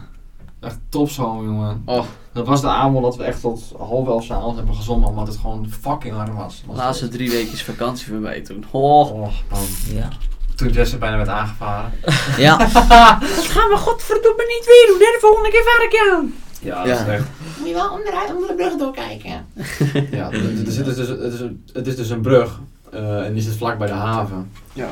Echt 0.60 0.78
top 0.88 1.10
zomer, 1.10 1.44
jongen. 1.44 1.82
Oh. 1.84 2.04
Dat 2.32 2.46
was 2.46 2.60
de 2.60 2.68
avond 2.68 3.02
dat 3.02 3.16
we 3.16 3.24
echt 3.24 3.40
tot 3.40 3.72
half 3.78 4.06
elf 4.06 4.24
s'avonds 4.24 4.56
hebben 4.56 4.74
gezongen, 4.74 5.08
omdat 5.08 5.26
het 5.26 5.36
gewoon 5.36 5.70
fucking 5.80 6.14
warm 6.14 6.34
was. 6.34 6.62
De 6.66 6.74
laatste 6.74 7.08
drie 7.08 7.30
weken 7.30 7.58
vakantie 7.58 8.06
voor 8.06 8.16
mij 8.16 8.40
toen. 8.40 8.64
Oh. 8.70 9.12
Oh, 9.12 9.20
man. 9.50 9.66
Ja. 9.94 10.08
Toen 10.54 10.68
Jesse 10.68 10.98
bijna 10.98 11.16
werd 11.16 11.28
aangevaren. 11.28 11.92
Ja, 12.36 12.56
Dat 13.36 13.46
gaan 13.46 13.68
we 13.68 13.76
godverdomme 13.76 14.44
niet 14.46 14.66
weer 14.66 14.86
doen, 14.86 14.98
hè? 14.98 15.12
De 15.12 15.18
volgende 15.20 15.50
keer 15.50 15.62
vaar 15.62 15.84
ik 15.84 15.92
je 15.92 16.12
aan. 16.16 16.34
Ja, 16.62 16.84
Ja. 16.86 16.96
dat 16.96 17.06
is 17.06 17.12
echt. 17.12 17.26
Moet 17.58 17.68
je 17.68 17.74
wel 17.74 17.90
onderuit 17.90 18.34
onder 18.34 18.48
de 18.48 18.54
brug 18.54 18.76
doorkijken. 18.76 19.46
Ja, 20.18 20.30
er 20.30 20.40
zit 20.66 20.84
dus, 20.84 20.96
het, 20.96 20.96
is 21.32 21.40
het 21.72 21.86
is 21.86 21.96
dus 21.96 22.10
een 22.10 22.20
brug 22.20 22.60
eh, 22.92 23.24
en 23.26 23.32
die 23.32 23.42
zit 23.42 23.56
vlak 23.56 23.78
bij 23.78 23.86
de 23.86 23.92
haven. 23.92 24.50
Ja. 24.72 24.88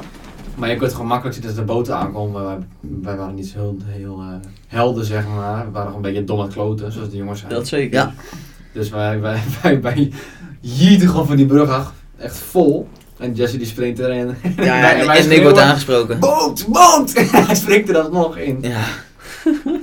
Maar 0.55 0.71
je 0.71 0.77
kunt 0.77 0.93
gewoon 0.93 1.07
makkelijk 1.07 1.37
zien 1.37 1.47
dat 1.47 1.57
de 1.57 1.63
boten 1.63 1.97
aankomen. 1.97 2.45
Wij, 2.45 2.57
wij 3.03 3.17
waren 3.17 3.35
niet 3.35 3.47
zo 3.47 3.59
heel, 3.59 3.77
heel 3.85 4.21
eh, 4.21 4.49
helder, 4.67 5.05
zeg 5.05 5.25
maar. 5.27 5.65
We 5.65 5.71
waren 5.71 5.87
gewoon 5.87 5.95
een 5.95 6.13
beetje 6.13 6.25
domme 6.25 6.49
kloten, 6.49 6.93
zoals 6.93 7.11
de 7.11 7.17
jongens 7.17 7.41
zijn. 7.41 7.53
Dat 7.53 7.69
zeker. 7.69 7.99
Ja. 7.99 8.13
Dus 8.73 8.89
wij, 8.89 9.21
wij, 9.21 9.41
wij, 9.63 9.81
wij 9.81 10.13
jieten 10.61 11.09
gewoon 11.09 11.27
van 11.27 11.37
die 11.37 11.47
brug 11.47 11.69
af. 11.71 11.93
Echt 12.19 12.37
vol. 12.39 12.89
En 13.19 13.35
Jesse 13.35 13.57
die 13.57 13.67
springt 13.67 13.99
erin. 13.99 14.35
ja 14.57 14.93
en, 14.93 15.01
en 15.01 15.01
ik 15.01 15.07
word 15.07 15.23
schreeuwen, 15.25 15.63
aangesproken. 15.65 16.19
Boot, 16.19 16.67
boot! 16.69 17.13
hij 17.47 17.55
springt 17.55 17.89
er 17.89 17.95
dan 17.95 18.13
nog 18.13 18.37
in. 18.37 18.59
Ja, 18.61 18.85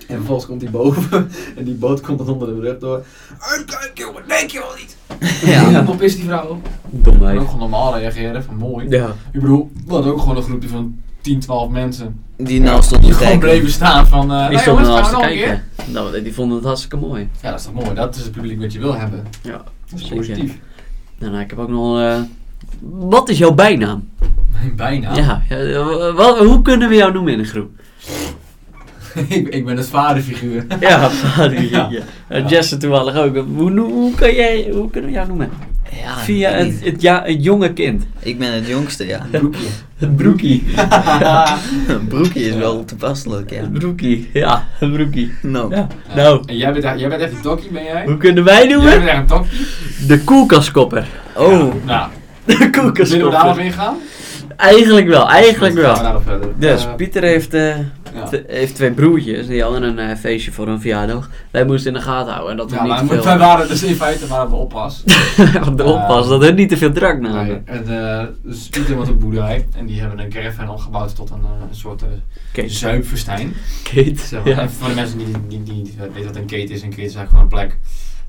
En 0.07 0.15
vervolgens 0.15 0.45
komt 0.47 0.61
hij 0.61 0.71
boven. 0.71 1.29
En 1.57 1.63
die 1.63 1.73
boot 1.73 2.01
komt 2.01 2.17
dan 2.17 2.27
onder 2.29 2.47
de 2.47 2.53
brug 2.53 2.77
door. 2.79 3.03
Uitkijk 3.39 3.91
jongen, 3.93 4.23
denk 4.27 4.49
je 4.49 4.59
wel 4.59 4.75
niet. 4.79 4.97
ja. 5.41 5.71
En 5.79 5.87
op 5.93 6.01
is 6.01 6.15
die 6.15 6.23
vrouw. 6.25 6.49
En 6.51 7.01
Domheid. 7.01 7.37
ook 7.39 7.43
gewoon 7.45 7.59
normaal 7.59 7.97
reageren, 7.97 8.43
van 8.43 8.55
mooi. 8.55 8.89
Ja. 8.89 9.07
Ik 9.31 9.39
bedoel, 9.41 9.71
we 9.85 9.93
hadden 9.93 10.11
ook 10.11 10.19
gewoon 10.19 10.37
een 10.37 10.43
groepje 10.43 10.69
van 10.69 10.95
10, 11.21 11.39
12 11.39 11.69
mensen. 11.69 12.19
Die 12.37 12.61
nou 12.61 12.81
stond 12.83 13.01
Die 13.01 13.11
te 13.11 13.17
gewoon 13.17 13.31
kijken. 13.31 13.49
bleven 13.49 13.71
staan 13.71 14.07
van... 14.07 14.31
eh 14.31 14.39
Die 14.39 14.49
nee, 14.49 14.57
stonden 14.57 14.85
jongens, 14.85 15.01
naast 15.01 15.13
gaan 15.21 15.29
we 15.29 15.35
keer? 15.35 15.45
kijken. 15.45 15.93
Nou, 15.93 16.21
die 16.23 16.33
vonden 16.33 16.57
het 16.57 16.65
hartstikke 16.65 16.97
mooi. 16.97 17.29
Ja, 17.41 17.49
dat 17.49 17.59
is 17.59 17.65
toch 17.65 17.73
mooi. 17.73 17.93
Dat 17.93 18.15
is 18.15 18.21
het 18.21 18.31
publiek 18.31 18.61
wat 18.61 18.73
je 18.73 18.79
wil 18.79 18.95
hebben. 18.95 19.25
Ja, 19.41 19.51
Dat 19.89 19.99
is 19.99 20.01
zeker. 20.01 20.15
positief. 20.17 20.57
Nou, 21.17 21.31
nou, 21.31 21.43
ik 21.43 21.49
heb 21.49 21.59
ook 21.59 21.69
nog... 21.69 21.99
eh, 21.99 22.19
wat 22.91 23.29
is 23.29 23.37
jouw 23.37 23.53
bijnaam? 23.53 24.09
Bijna. 24.75 25.15
Ja, 25.15 25.41
ja, 25.49 25.55
eh, 25.57 26.15
wat- 26.15 26.37
hoe 26.37 26.61
kunnen 26.61 26.89
we 26.89 26.95
jou 26.95 27.13
noemen 27.13 27.33
in 27.33 27.39
een 27.39 27.45
groep? 27.45 27.69
ik, 29.27 29.47
ik 29.47 29.65
ben 29.65 29.77
het 29.77 29.87
vaderfiguur. 29.87 30.65
Ja, 30.79 31.09
vader. 31.23 31.69
Ja. 31.71 31.89
Jesse 32.47 32.77
toevallig 32.77 33.15
ook. 33.15 33.35
Hoe, 33.35 33.71
hoe, 33.71 33.79
hoe, 33.91 34.15
kan 34.15 34.33
jij, 34.33 34.69
hoe 34.73 34.89
kunnen 34.89 35.09
we 35.09 35.15
jou 35.15 35.27
noemen? 35.27 35.49
Ja, 36.03 36.17
Via 36.17 36.49
het, 36.51 36.73
het, 36.83 37.01
ja, 37.01 37.21
het 37.25 37.43
jonge 37.43 37.73
kind. 37.73 38.03
ik 38.19 38.39
ben 38.39 38.53
het 38.53 38.67
jongste, 38.67 39.07
ja. 39.07 39.25
Broekje. 39.31 39.67
Het 39.97 40.15
broekie. 40.15 40.63
Broekje 42.09 42.39
is 42.47 42.55
wel 42.55 42.85
toepasselijk, 42.85 43.49
ja. 43.49 43.59
Het 43.61 43.73
broekie. 43.73 44.29
Ja, 44.33 44.67
het 44.79 44.93
broekie. 44.93 45.33
Nou, 45.41 45.75
Ja. 45.75 45.87
Nou, 46.15 46.43
En 46.45 46.57
jij 46.57 46.73
bent, 46.73 46.99
jij 46.99 47.09
bent 47.09 47.21
echt 47.21 47.31
een 47.31 47.41
tokkie, 47.41 47.69
ben 47.71 47.83
jij? 47.83 48.05
hoe 48.05 48.17
kunnen 48.17 48.43
wij 48.43 48.67
Jij 48.67 48.73
noemen? 48.75 48.91
bent 48.97 49.07
echt 49.09 49.17
een 49.19 49.25
tokkie. 49.27 49.59
De 50.07 50.19
koelkastkopper. 50.19 51.07
oh, 51.35 51.73
Nou, 51.85 52.07
De 52.45 52.57
willen 52.57 52.59
we 52.59 52.69
daarop 52.71 52.93
koelkastkopper. 52.93 53.63
ingaan? 53.63 53.95
Eigenlijk 54.57 55.07
wel, 55.07 55.29
eigenlijk 55.29 55.73
we 55.75 55.81
wel. 55.81 55.95
daarop 55.95 56.23
verder. 56.25 56.49
Dus 56.57 56.87
Pieter 56.97 57.23
heeft, 57.23 57.53
eh, 57.53 57.75
ja. 58.15 58.39
heeft 58.47 58.75
twee 58.75 58.91
broertjes. 58.91 59.47
Die 59.47 59.61
hadden 59.61 59.83
een 59.83 59.99
eh, 59.99 60.17
feestje 60.17 60.51
voor 60.51 60.67
hun 60.67 60.81
verjaardag. 60.81 61.29
Wij 61.51 61.65
moesten 61.65 61.91
in 61.93 61.97
de 61.97 62.03
gaten 62.03 62.31
houden. 62.33 62.51
En 62.51 62.57
dat 62.57 62.69
we 62.69 62.75
Ja, 62.75 62.81
niet 62.81 62.91
maar 62.91 63.01
te 63.01 63.07
veel... 63.07 63.23
wij 63.23 63.37
waren 63.37 63.67
dus 63.67 63.83
in 63.83 63.95
feite 63.95 64.27
waren 64.27 64.49
we 64.49 64.55
oppas. 64.55 65.03
de 65.75 65.83
oppas, 65.83 66.27
dat 66.27 66.41
hun 66.41 66.55
niet 66.55 66.69
te 66.69 66.77
veel 66.77 66.91
drank 66.91 67.21
namen. 67.21 67.45
Nee, 67.45 67.61
en 67.65 68.17
eh, 68.19 68.25
dus 68.43 68.69
Pieter 68.69 68.95
was 68.95 69.09
op 69.09 69.19
boerderij 69.19 69.67
en 69.77 69.85
die 69.85 69.99
hebben 69.99 70.19
een 70.19 70.29
caravan 70.29 70.69
omgebouwd 70.69 71.15
tot 71.15 71.29
een, 71.29 71.43
eh, 71.43 71.67
een 71.69 71.75
soort 71.75 72.03
uh, 72.55 72.69
zuipverstijn. 72.69 73.53
Kate. 73.83 74.15
Zeg 74.15 74.43
maar. 74.43 74.53
Ja. 74.53 74.59
En 74.59 74.71
voor 74.71 74.87
de 74.87 74.95
mensen 74.95 75.17
die, 75.17 75.27
die, 75.47 75.63
die, 75.63 75.83
die 75.83 75.93
weten 76.13 76.25
wat 76.25 76.35
een 76.35 76.45
kate 76.45 76.73
is, 76.73 76.81
een 76.81 76.89
kate 76.89 77.01
is 77.01 77.15
eigenlijk 77.15 77.29
gewoon 77.29 77.43
een 77.43 77.47
plek 77.67 77.77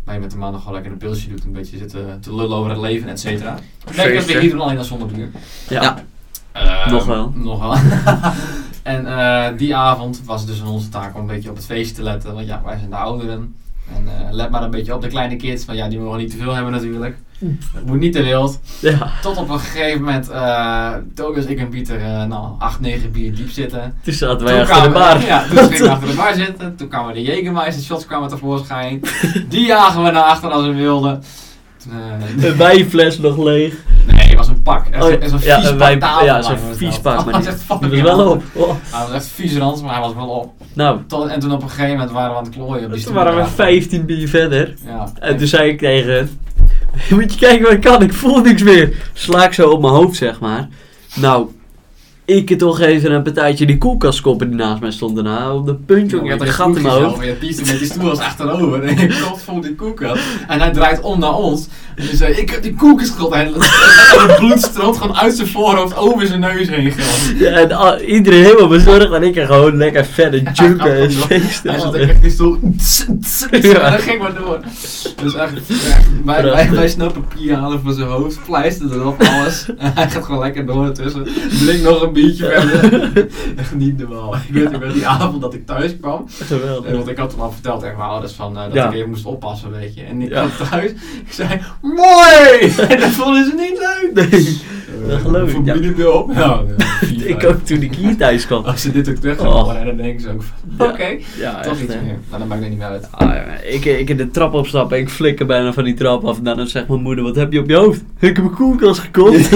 waar 0.05 0.14
je 0.14 0.21
met 0.21 0.31
de 0.31 0.37
maandag 0.37 0.61
gewoon 0.61 0.75
lekker 0.75 0.93
een 0.93 0.99
pilsje 0.99 1.28
doet. 1.28 1.45
Een 1.45 1.52
beetje 1.52 1.76
zitten 1.76 2.21
te 2.21 2.35
lullen 2.35 2.57
over 2.57 2.71
het 2.71 2.81
leven, 2.81 3.09
et 3.09 3.21
cetera. 3.21 3.55
Lekker 3.85 4.05
Feestje. 4.05 4.16
als 4.16 4.26
we 4.26 4.40
hier 4.40 4.50
doen, 4.50 4.61
alleen 4.61 4.76
dan 4.76 4.85
zonder 4.85 5.09
bier. 5.09 5.31
Ja. 5.69 5.83
Ja. 5.83 6.05
Eh, 6.52 6.90
Nog 6.90 7.05
wel. 7.05 7.33
Nog 7.35 7.61
wel. 7.61 7.75
en 8.87 9.07
eh, 9.07 9.59
die 9.59 9.76
avond 9.76 10.23
was 10.25 10.40
het 10.40 10.50
dus 10.50 10.61
aan 10.61 10.69
onze 10.69 10.88
taak 10.88 11.14
om 11.14 11.21
een 11.21 11.26
beetje 11.26 11.50
op 11.50 11.57
het 11.57 11.64
feestje 11.64 11.95
te 11.95 12.02
letten. 12.02 12.35
Want 12.35 12.47
ja, 12.47 12.62
wij 12.64 12.76
zijn 12.78 12.90
de 12.90 12.97
ouderen. 12.97 13.55
En 13.95 14.05
eh, 14.07 14.33
let 14.33 14.50
maar 14.50 14.62
een 14.62 14.71
beetje 14.71 14.95
op 14.95 15.02
de 15.02 15.09
kleine 15.09 15.37
kids. 15.37 15.64
Want 15.64 15.78
ja, 15.78 15.88
die 15.88 15.99
mogen 15.99 16.19
niet 16.19 16.31
te 16.31 16.37
veel 16.37 16.55
hebben 16.55 16.73
natuurlijk. 16.73 17.16
Het 17.75 17.87
moet 17.87 17.99
niet 17.99 18.12
te 18.12 18.23
wild. 18.23 18.61
Ja. 18.81 19.11
Tot 19.23 19.37
op 19.37 19.49
een 19.49 19.59
gegeven 19.59 20.00
moment, 20.02 20.31
Tobias, 21.14 21.45
ik 21.45 21.59
en 21.59 21.69
Pieter, 21.69 22.00
nou, 22.28 22.47
8, 22.59 22.81
9 22.81 23.11
bier 23.11 23.35
diep 23.35 23.50
zitten. 23.50 23.95
Toen 24.02 24.12
zaten 24.12 24.38
Toen 24.38 24.47
wij 24.47 24.61
achter 24.61 24.83
de 24.83 24.88
bar. 24.88 25.25
Ja, 25.25 25.45
toen 25.49 25.59
gingen 25.59 25.83
we 25.83 25.90
achter 25.90 26.09
de 26.09 26.14
bar 26.14 26.35
zitten. 26.35 26.76
Toen 26.76 26.88
kwamen 26.88 27.14
de 27.14 27.23
Jägermeister 27.23 27.83
shots 27.83 28.07
kwamen 28.07 28.28
tevoorschijn. 28.28 29.00
Die 29.49 29.66
jagen 29.66 30.05
we 30.05 30.11
naar 30.11 30.23
achter 30.23 30.50
als 30.50 30.64
een 30.64 30.76
wilde. 30.76 31.19
Toen, 31.76 31.93
eh, 32.38 32.45
Een 32.45 32.57
wijnfles 32.57 33.19
nog 33.19 33.37
leeg. 33.37 33.75
Pak. 34.67 34.87
Echt, 34.91 35.03
Oh, 35.05 35.11
echt 35.13 35.31
zo'n 35.31 35.39
ja, 35.43 35.57
vies 35.61 35.65
een 35.69 35.77
pak 35.77 35.87
wijn- 35.87 35.99
tafel 35.99 36.25
ja, 36.27 36.43
zo'n 36.43 36.59
vies 36.75 36.99
pak, 36.99 37.15
maar 37.25 37.33
was 37.35 37.43
die- 37.43 37.51
echt 37.51 37.59
Die 37.59 37.67
fucking 37.79 38.03
was 38.03 38.17
wel 38.17 38.31
op. 38.31 38.43
Oh. 38.53 38.69
Hij 38.91 39.07
was 39.07 39.15
echt 39.15 39.27
vies 39.27 39.57
rans, 39.57 39.83
maar 39.83 39.93
hij 39.93 40.01
was 40.01 40.15
wel 40.15 40.29
op. 40.29 40.53
Nou, 40.73 41.01
Tot, 41.07 41.29
en 41.29 41.41
toen 41.41 41.53
op 41.53 41.63
een 41.63 41.69
gegeven 41.69 41.91
moment 41.91 42.11
waren 42.11 42.31
we 42.31 42.37
aan 42.37 42.45
het 42.45 42.55
klooien 42.55 42.85
op 42.87 42.93
die 42.93 43.05
toen 43.05 43.15
waren 43.15 43.35
we 43.37 43.43
stoeltafel. 43.43 43.65
15 43.65 44.05
bier 44.07 44.29
verder. 44.29 44.75
Ja. 44.87 45.13
En 45.21 45.37
toen 45.37 45.47
zei 45.47 45.71
ik 45.71 45.79
tegen 45.79 46.39
Moet 47.11 47.33
je 47.33 47.39
kijken 47.39 47.63
wat 47.65 47.73
ik 47.73 47.81
kan, 47.81 48.03
ik 48.03 48.13
voel 48.13 48.41
niks 48.41 48.63
meer. 48.63 48.93
Sla 49.13 49.45
ik 49.45 49.53
zo 49.53 49.71
op 49.71 49.81
mijn 49.81 49.93
hoofd, 49.95 50.17
zeg 50.17 50.41
maar. 50.41 50.69
Nou, 51.15 51.47
ik 52.26 52.49
heb 52.49 52.59
toch 52.59 52.80
even 52.80 53.12
een 53.12 53.23
partijtje 53.23 53.66
die 53.66 53.78
koelkastkoppen 53.78 54.49
die 54.49 54.56
naast 54.56 54.80
mij 54.80 54.90
stonden. 54.90 55.25
Nou, 55.25 55.59
op 55.59 55.66
de 55.66 55.75
puntje, 55.75 56.21
ik 56.21 56.30
had 56.30 56.40
een 56.40 56.47
gat 56.47 56.76
in 56.76 56.83
mijn 56.83 56.95
hoofd. 56.95 57.25
Je 57.25 57.62
met 57.66 57.78
die 57.78 57.87
stoel 57.87 58.11
als 58.11 58.18
achterover 58.18 58.83
en 58.83 58.99
je 58.99 59.25
kop 59.28 59.38
vol 59.38 59.61
die 59.61 59.75
koelkast. 59.75 60.23
En 60.49 60.61
hij 60.61 60.71
draait 60.71 61.00
om 61.00 61.18
naar 61.18 61.35
ons. 61.35 61.68
En 61.97 62.16
zei, 62.16 62.35
ik 62.35 62.50
heb 62.50 62.62
die 62.62 62.75
koelkast 62.75 63.12
gehad. 63.12 63.33
En 63.33 63.52
het 63.54 64.37
bloed 64.38 64.62
stroomt 64.62 64.97
gewoon 64.97 65.16
uit 65.16 65.37
zijn 65.37 65.49
voorhoofd 65.49 65.97
over 65.97 66.26
zijn 66.26 66.40
neus 66.40 66.68
heen. 66.68 66.92
Ja, 67.38 67.50
en 67.50 68.04
iedereen 68.04 68.42
helemaal 68.42 68.68
bezorgd 68.68 69.12
en 69.12 69.23
ik 69.23 69.37
er 69.37 69.47
gewoon 69.47 69.76
lekker 69.76 70.04
verder 70.04 70.42
junken 70.52 70.97
en 70.97 71.11
feesten. 71.28 71.71
Hij 71.71 71.80
zat 71.80 71.95
echt 71.95 72.23
die 72.23 72.30
stoel. 72.30 72.59
Ja. 73.50 73.90
Dat 73.90 74.00
ging 74.00 74.23
maar 74.23 74.35
door. 74.35 74.61
Dus 75.23 75.35
echt, 75.35 75.52
ja, 75.66 75.99
wij, 76.25 76.42
wij, 76.42 76.71
wij 76.71 76.88
snel 76.88 77.11
papier 77.11 77.54
halen 77.54 77.80
voor 77.80 77.92
zijn 77.92 78.09
hoofd, 78.09 78.38
pleister 78.47 78.92
erop, 78.92 79.23
alles. 79.23 79.66
En 79.78 79.92
hij 79.95 80.11
gaat 80.11 80.25
gewoon 80.25 80.40
lekker 80.40 80.66
door 80.66 80.85
ertussen. 80.85 81.26
Drink 81.64 81.83
nog 81.83 82.02
een 82.02 82.12
biertje 82.23 82.45
verder. 82.61 83.27
Echt 83.57 83.75
niet 83.75 83.99
normaal. 83.99 84.35
Ik 84.35 84.41
weet 84.53 84.75
ook 84.75 84.77
wel 84.83 84.93
die 84.93 85.07
avond 85.07 85.41
dat 85.41 85.55
ik 85.55 85.67
thuis 85.67 85.97
kwam. 86.01 86.25
Geweldig. 86.29 86.85
Nee, 86.89 86.97
want 86.97 87.09
ik 87.09 87.17
had 87.17 87.31
toen 87.31 87.41
al 87.41 87.53
verteld 87.53 87.81
tegen 87.81 87.97
mijn 87.97 88.09
ouders 88.09 88.33
van, 88.33 88.57
eh, 88.57 88.65
dat 88.65 88.73
Ja. 88.75 88.89
ik 88.89 88.95
even 88.95 89.09
moest 89.09 89.25
oppassen, 89.25 89.71
weet 89.71 89.95
je. 89.95 90.03
En 90.03 90.23
ik 90.23 90.29
Ja. 90.31 90.47
kwam 90.47 90.69
thuis, 90.69 90.91
ik 91.27 91.33
zei, 91.33 91.61
mooi! 91.83 92.73
En 92.89 93.01
dat 93.01 93.11
vonden 93.11 93.45
ze 93.45 93.55
niet 93.55 93.79
leuk. 93.79 94.31
Nee, 94.31 94.61
dat 95.09 95.21
geloof 95.21 95.49
ik, 95.49 95.55
Voor 95.55 96.35
ja. 96.35 96.63
vier, 97.01 97.27
ik 97.37 97.45
ook 97.45 97.59
toen 97.65 97.83
ik 97.83 97.95
hier 97.95 98.17
thuis 98.17 98.47
kwam. 98.47 98.65
Als 98.65 98.81
ze 98.81 98.93
dit 98.93 99.09
ook 99.09 99.15
terug 99.17 99.39
gaan 99.39 99.47
Oh. 99.47 99.85
dan 99.85 99.97
denken 99.97 100.21
ze 100.21 100.31
ook 100.31 100.43
van, 100.43 100.87
Ja. 100.87 100.93
oké, 100.93 101.19
Ja, 101.39 101.61
toch 101.61 101.73
echt, 101.73 101.83
iets 101.83 101.95
hè. 101.95 102.01
meer. 102.01 102.19
Maar 102.31 102.39
dan 102.39 102.49
maakt 102.49 102.61
het 102.61 102.71
niet 102.71 102.79
meer 102.79 102.89
uit. 102.89 103.09
Ah, 103.11 103.35
ik, 103.71 103.85
ik 103.85 104.09
in 104.11 104.17
de 104.17 104.31
trap 104.31 104.55
opstappen 104.55 104.97
en 104.97 105.03
ik 105.03 105.09
flikker 105.09 105.47
bijna 105.47 105.73
van 105.73 105.85
die 105.85 105.95
trap 105.95 106.25
af. 106.25 106.39
En 106.39 106.45
dan 106.45 106.67
zegt 106.67 106.89
mijn 106.89 107.03
moeder, 107.03 107.25
wat 107.25 107.37
heb 107.37 107.53
je 107.53 107.61
op 107.61 107.69
je 107.69 107.77
hoofd? 107.77 108.03
Ik 108.21 108.37
heb 108.37 108.45
een 108.45 108.55
koelkast 108.55 108.99
gekocht. 109.01 109.47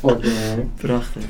Fucking 0.00 0.32
Prachtig. 0.76 1.22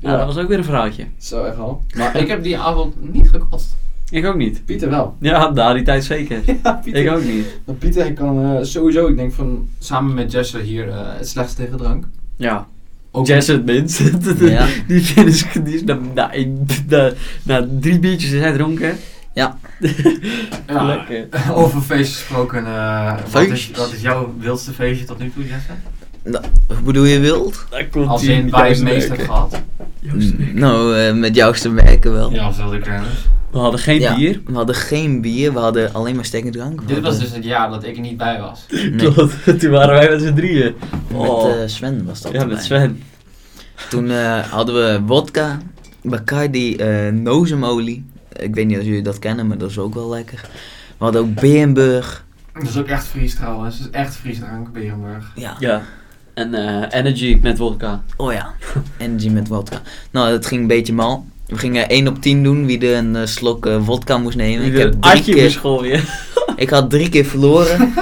Ja, 0.00 0.10
Ja, 0.10 0.16
dat 0.16 0.26
was 0.26 0.36
ook 0.38 0.48
weer 0.48 0.58
een 0.58 0.64
vrouwtje. 0.64 1.04
Zo 1.18 1.44
echt 1.44 1.58
al. 1.58 1.82
Maar 1.96 2.16
ik 2.16 2.28
heb 2.28 2.42
die 2.42 2.58
avond 2.58 3.12
niet 3.12 3.30
gekotst. 3.30 3.76
Ik 4.12 4.26
ook 4.26 4.36
niet. 4.36 4.64
Pieter 4.64 4.90
wel. 4.90 5.16
Ja, 5.20 5.50
na 5.50 5.72
die 5.72 5.82
tijd 5.82 6.04
zeker. 6.04 6.40
Ja, 6.62 6.72
Pieter. 6.72 7.02
Ik 7.02 7.10
ook 7.10 7.24
niet. 7.24 7.46
Maar 7.64 7.74
Pieter 7.74 8.02
hij 8.02 8.12
kan 8.12 8.44
eh, 8.44 8.62
sowieso, 8.64 9.06
ik 9.06 9.16
denk 9.16 9.32
van, 9.32 9.68
samen 9.78 10.14
met 10.14 10.32
Jesse 10.32 10.58
hier 10.60 10.88
eh, 10.88 10.96
het 11.18 11.28
slechtste 11.28 11.62
tegen 11.62 11.78
drank. 11.78 12.04
Ja. 12.36 12.66
Ook 13.10 13.26
Jess 13.26 13.48
het 13.48 13.64
minst. 13.64 14.00
Ja. 14.40 14.66
Die, 14.86 15.00
is, 15.24 15.44
die 15.64 15.74
is 15.74 15.84
na, 15.84 15.98
na, 16.14 16.30
na, 16.88 17.12
na 17.42 17.66
drie 17.80 17.98
biertjes 17.98 18.30
is 18.32 18.40
hij 18.40 18.52
dronken. 18.52 18.96
Ja, 19.34 19.58
Lekker. 20.66 21.26
over 21.54 21.80
feestjes 21.80 22.16
gesproken. 22.16 22.66
eh, 22.66 23.18
wat, 23.30 23.42
is, 23.42 23.70
wat 23.76 23.92
is 23.92 24.00
jouw 24.00 24.34
wildste 24.38 24.72
feestje 24.72 25.04
tot 25.06 25.18
nu 25.18 25.30
toe, 25.34 25.42
Jesse? 25.42 25.70
Hoe 26.66 26.82
bedoel 26.84 27.04
je 27.04 27.20
wild? 27.20 27.66
Daar 27.70 27.86
komt 27.86 28.08
Als 28.08 28.22
in 28.24 28.50
waar 28.50 28.68
je 28.68 28.74
het 28.74 28.82
meest 28.82 29.08
hebt 29.08 29.22
gehad. 29.22 29.60
Joost 30.00 30.36
werken. 30.36 30.58
Nou, 30.58 30.96
eh, 30.96 31.14
met 31.14 31.34
jou 31.34 31.56
te 31.56 31.70
werken 31.72 32.12
wel. 32.12 32.32
Ja, 32.32 32.52
wilde 32.56 32.76
ik 32.76 32.82
kennen. 32.82 33.10
We 33.50 33.58
hadden 33.58 33.80
geen 33.80 34.00
Ja, 34.00 34.16
bier. 34.16 34.40
We 34.46 34.52
hadden 34.52 34.74
geen 34.74 35.20
bier, 35.20 35.52
we 35.52 35.58
hadden 35.58 35.92
alleen 35.94 36.14
maar 36.14 36.24
sterke 36.24 36.50
drank. 36.50 36.80
We 36.80 36.86
Dit 36.86 36.94
was 36.96 37.04
hadden- 37.04 37.20
dus 37.22 37.32
het 37.36 37.44
jaar 37.44 37.70
dat 37.70 37.84
ik 37.84 37.94
er 37.96 38.00
niet 38.02 38.16
bij 38.16 38.40
was. 38.40 38.66
Nee, 38.70 39.12
Klopt. 39.12 39.34
Toen 39.60 39.70
waren 39.70 39.94
wij 39.94 40.10
met 40.10 40.20
z'n 40.22 40.34
drieën. 40.34 40.74
met 41.10 41.18
Oh. 41.18 41.50
eh, 41.62 41.68
Sven 41.68 42.04
was 42.04 42.20
dat 42.22 42.32
ja, 42.32 42.38
erbij. 42.40 42.54
met 42.54 42.64
Sven. 42.64 43.02
Toen 43.88 44.10
eh, 44.10 44.38
hadden 44.38 44.74
we 44.74 45.00
vodka, 45.06 45.58
Bacardi, 46.02 46.76
eh 46.76 47.08
nozemolie. 47.12 48.04
Ik 48.32 48.54
weet 48.54 48.66
niet 48.66 48.78
of 48.78 48.84
jullie 48.84 49.02
dat 49.02 49.18
kennen, 49.18 49.46
maar 49.46 49.58
dat 49.58 49.70
is 49.70 49.78
ook 49.78 49.94
wel 49.94 50.08
lekker. 50.08 50.40
We 50.98 51.04
hadden 51.04 51.20
ook 51.22 51.34
Berenburg. 51.34 52.24
Dat 52.52 52.62
is 52.62 52.76
ook 52.78 52.86
echt 52.86 53.06
Fries 53.06 53.34
trouwens. 53.34 53.78
Dat 53.78 53.86
is 53.88 53.92
echt 54.00 54.16
Fries 54.16 54.38
drank, 54.38 54.72
Berenburg. 54.72 55.32
Ja. 55.34 55.56
Ja. 55.58 55.82
En 56.34 56.54
eh, 56.54 56.98
Energy 57.00 57.38
met 57.42 57.56
vodka. 57.56 58.02
Oh 58.16 58.32
ja, 58.32 58.52
energy 58.98 59.28
met 59.28 59.48
vodka. 59.48 59.80
Nou, 60.10 60.30
dat 60.30 60.46
ging 60.46 60.60
een 60.60 60.66
beetje 60.66 60.92
mal. 60.92 61.26
We 61.46 61.58
gingen 61.58 61.88
1 61.88 62.08
op 62.08 62.22
10 62.22 62.42
doen 62.42 62.66
wie 62.66 62.86
er 62.88 62.96
een 62.96 63.16
eh, 63.16 63.26
slok 63.26 63.66
eh, 63.66 63.76
vodka 63.84 64.18
moest 64.18 64.36
nemen. 64.36 64.66
Ik, 64.66 64.76
heb 64.78 64.94
drie 65.02 65.22
keer, 65.22 65.50
gooien. 65.50 66.00
ik 66.56 66.70
had 66.70 66.90
drie 66.90 67.08
keer 67.08 67.24
verloren. 67.24 67.92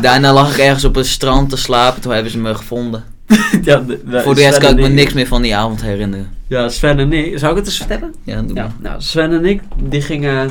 Daarna 0.00 0.32
lag 0.32 0.52
ik 0.52 0.58
ergens 0.58 0.84
op 0.84 0.96
een 0.96 1.04
strand 1.04 1.50
te 1.50 1.56
slapen, 1.56 2.00
toen 2.02 2.12
hebben 2.12 2.32
ze 2.32 2.38
me 2.38 2.54
gevonden. 2.54 3.04
ja, 3.62 3.78
de- 3.78 4.00
de- 4.06 4.20
Voor 4.20 4.34
de 4.34 4.40
rest 4.40 4.58
kan 4.58 4.70
ik 4.70 4.76
me 4.80 4.88
niks 4.88 5.12
meer 5.12 5.26
van 5.26 5.42
die 5.42 5.56
avond 5.56 5.82
herinneren. 5.82 6.28
Ja, 6.46 6.68
Sven 6.68 6.98
en 6.98 7.12
ik. 7.12 7.38
Zou 7.38 7.50
ik 7.52 7.58
het 7.58 7.66
eens 7.66 7.76
vertellen? 7.76 8.14
Ja, 8.24 8.42
doe 8.42 8.54
Ja, 8.56 8.62
maar. 8.62 8.72
nou, 8.90 9.02
Sven 9.02 9.32
en 9.32 9.44
ik, 9.44 9.60
die 9.76 10.00
gingen 10.02 10.50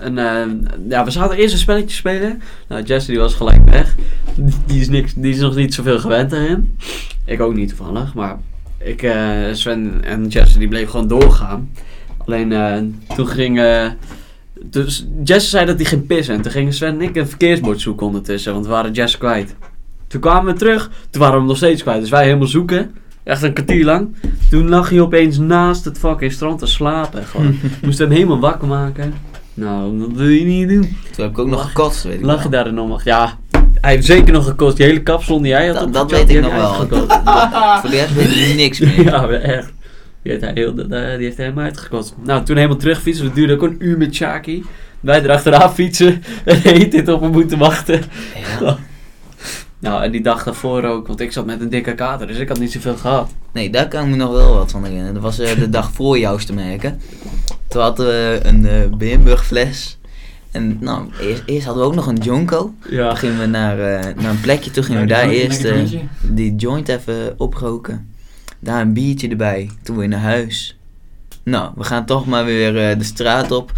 een, 0.00 0.18
eh, 0.18 0.70
ja, 0.88 1.04
we 1.04 1.10
zouden 1.10 1.38
eerst 1.38 1.52
een 1.52 1.60
spelletje 1.60 1.96
spelen. 1.96 2.42
Nou, 2.68 2.82
Jesse 2.82 3.10
die 3.10 3.20
was 3.20 3.34
gelijk 3.34 3.70
weg. 3.70 3.94
Die 4.66 4.80
is, 4.80 4.88
niks, 4.88 5.14
die 5.14 5.32
is 5.32 5.40
nog 5.40 5.54
niet 5.54 5.74
zoveel 5.74 5.98
gewend 5.98 6.30
daarin. 6.30 6.78
Ik 7.24 7.40
ook 7.40 7.54
niet 7.54 7.68
toevallig, 7.68 8.14
maar 8.14 8.38
ik, 8.78 9.02
eh, 9.02 9.52
Sven 9.52 10.00
en 10.04 10.26
Jesse 10.28 10.58
die 10.58 10.68
bleven 10.68 10.90
gewoon 10.90 11.08
doorgaan. 11.08 11.70
Alleen 12.26 12.52
eh, 12.52 12.76
toen 13.16 13.26
ging, 13.26 13.60
dus 14.62 15.06
Jesse 15.24 15.48
zei 15.48 15.66
dat 15.66 15.76
hij 15.76 15.84
ging 15.84 16.06
pissen 16.06 16.34
en 16.34 16.42
toen 16.42 16.52
gingen 16.52 16.72
Sven 16.72 16.94
en 16.94 17.00
ik 17.00 17.16
een 17.16 17.28
verkeersbord 17.28 17.80
zoeken 17.80 18.06
ondertussen, 18.06 18.52
want 18.52 18.64
we 18.64 18.70
waren 18.72 18.92
Jesse 18.92 19.18
kwijt. 19.18 19.54
Toen 20.06 20.20
kwamen 20.20 20.52
we 20.52 20.58
terug, 20.58 20.90
toen 21.10 21.20
waren 21.20 21.34
we 21.34 21.40
hem 21.40 21.48
nog 21.48 21.56
steeds 21.56 21.82
kwijt, 21.82 22.00
dus 22.00 22.10
wij 22.10 22.24
helemaal 22.24 22.46
zoeken. 22.46 22.94
Echt 23.22 23.42
een 23.42 23.52
kwartier 23.52 23.84
lang. 23.84 24.14
Toen 24.50 24.68
lag 24.68 24.90
hij 24.90 25.00
opeens 25.00 25.38
naast 25.38 25.84
het 25.84 25.98
fucking 25.98 26.32
strand 26.32 26.58
te 26.58 26.66
slapen. 26.66 27.24
Gewoon. 27.24 27.58
Moest 27.84 27.98
hem 27.98 28.10
helemaal 28.10 28.40
wakker 28.40 28.68
maken. 28.68 29.14
Nou, 29.60 29.98
dat 29.98 30.12
wil 30.12 30.28
je 30.28 30.44
niet 30.44 30.68
doen. 30.68 30.82
Toen 30.82 31.24
heb 31.24 31.30
ik 31.30 31.38
ook 31.38 31.48
nog 31.48 31.66
gekotst, 31.66 32.02
weet 32.02 32.18
ik 32.18 32.24
Lag 32.24 32.42
je 32.42 32.48
daar 32.48 32.64
dan 32.64 32.74
nog? 32.74 33.04
Ja, 33.04 33.38
hij 33.80 33.94
heeft 33.94 34.06
zeker 34.06 34.32
nog 34.32 34.44
gekost. 34.44 34.76
Die 34.76 34.86
hele 34.86 35.02
kapsel 35.02 35.38
die 35.38 35.48
jij 35.48 35.66
had 35.66 35.76
Dat, 35.76 35.92
dat 35.92 36.10
weet 36.10 36.30
ik 36.30 36.40
nog 36.40 36.54
wel. 36.54 36.74
Voor 37.80 37.90
de 37.90 37.96
rest 37.96 38.14
weet 38.14 38.48
ik 38.48 38.56
niks 38.56 38.78
meer. 38.78 39.02
ja, 39.10 39.28
echt. 39.28 39.72
Die 40.22 40.32
heeft 40.32 40.44
hij, 40.44 40.52
heel, 40.54 40.74
die 40.74 40.96
heeft 40.96 41.36
hij 41.36 41.44
helemaal 41.44 41.64
uitgekost. 41.64 42.14
Nou, 42.24 42.44
toen 42.44 42.56
helemaal 42.56 42.76
terugfietsen. 42.76 43.24
Dat 43.24 43.34
duurde 43.34 43.54
ook 43.54 43.62
een 43.62 43.76
uur 43.78 43.98
met 43.98 44.14
Shaki. 44.14 44.64
Wij 45.00 45.22
erachteraan 45.22 45.74
fietsen. 45.74 46.22
En 46.44 46.60
heet 46.60 46.92
dit 46.92 47.08
op 47.08 47.20
hem 47.20 47.30
moeten 47.30 47.58
wachten. 47.58 48.02
Ja. 48.60 48.76
Nou, 49.78 50.02
en 50.02 50.10
die 50.10 50.22
dag 50.22 50.44
daarvoor 50.44 50.84
ook. 50.84 51.06
Want 51.06 51.20
ik 51.20 51.32
zat 51.32 51.46
met 51.46 51.60
een 51.60 51.68
dikke 51.68 51.94
kater. 51.94 52.26
Dus 52.26 52.38
ik 52.38 52.48
had 52.48 52.58
niet 52.58 52.72
zoveel 52.72 52.96
gehad. 52.96 53.30
Nee, 53.52 53.70
daar 53.70 53.88
kan 53.88 54.04
ik 54.04 54.10
me 54.10 54.16
nog 54.16 54.30
wel 54.30 54.54
wat 54.54 54.70
van 54.70 54.84
herinneren. 54.84 55.14
Dat 55.14 55.22
was 55.22 55.38
eh, 55.38 55.58
de 55.58 55.68
dag 55.68 55.92
voor 55.92 56.18
jou 56.18 56.40
te 56.40 56.52
merken. 56.52 57.00
Toen 57.70 57.82
hadden 57.82 58.06
we 58.06 58.40
een 58.42 58.66
eh 58.66 58.96
Berenburg 58.98 59.46
fles. 59.46 59.98
En 60.50 60.76
nou, 60.80 61.08
eerst, 61.20 61.42
eerst 61.46 61.64
hadden 61.64 61.82
we 61.82 61.88
ook 61.88 61.94
nog 61.94 62.06
een 62.06 62.16
Jonko. 62.16 62.74
Ja. 62.88 63.08
Toen 63.08 63.16
gingen 63.16 63.38
we 63.38 63.46
naar, 63.46 63.78
eh, 63.78 64.14
naar 64.14 64.30
een 64.30 64.40
plekje, 64.40 64.70
toen 64.70 64.84
gingen 64.84 65.00
we 65.00 65.06
daar 65.06 65.28
eerst 65.28 65.64
eh, 65.64 65.76
die 66.22 66.54
joint 66.54 66.88
even 66.88 67.34
oproken. 67.36 68.08
Daar 68.58 68.80
een 68.80 68.92
biertje 68.92 69.28
erbij. 69.28 69.70
Toen 69.82 69.96
weer 69.96 70.08
naar 70.08 70.20
huis. 70.20 70.78
Nou, 71.42 71.70
we 71.76 71.84
gaan 71.84 72.06
toch 72.06 72.26
maar 72.26 72.44
weer 72.44 72.88
eh, 72.90 72.98
de 72.98 73.04
straat 73.04 73.50
op. 73.50 73.72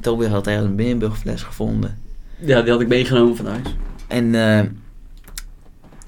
Tobias 0.00 0.30
had 0.30 0.46
ergens 0.46 0.66
een 0.66 0.76
Berenburg 0.76 1.18
fles 1.18 1.42
gevonden. 1.42 1.98
ja, 2.38 2.62
die 2.62 2.72
had 2.72 2.80
ik 2.80 2.88
meegenomen 2.88 3.36
van 3.36 3.46
huis. 3.46 3.76
En 4.06 4.34
eh, 4.34 4.64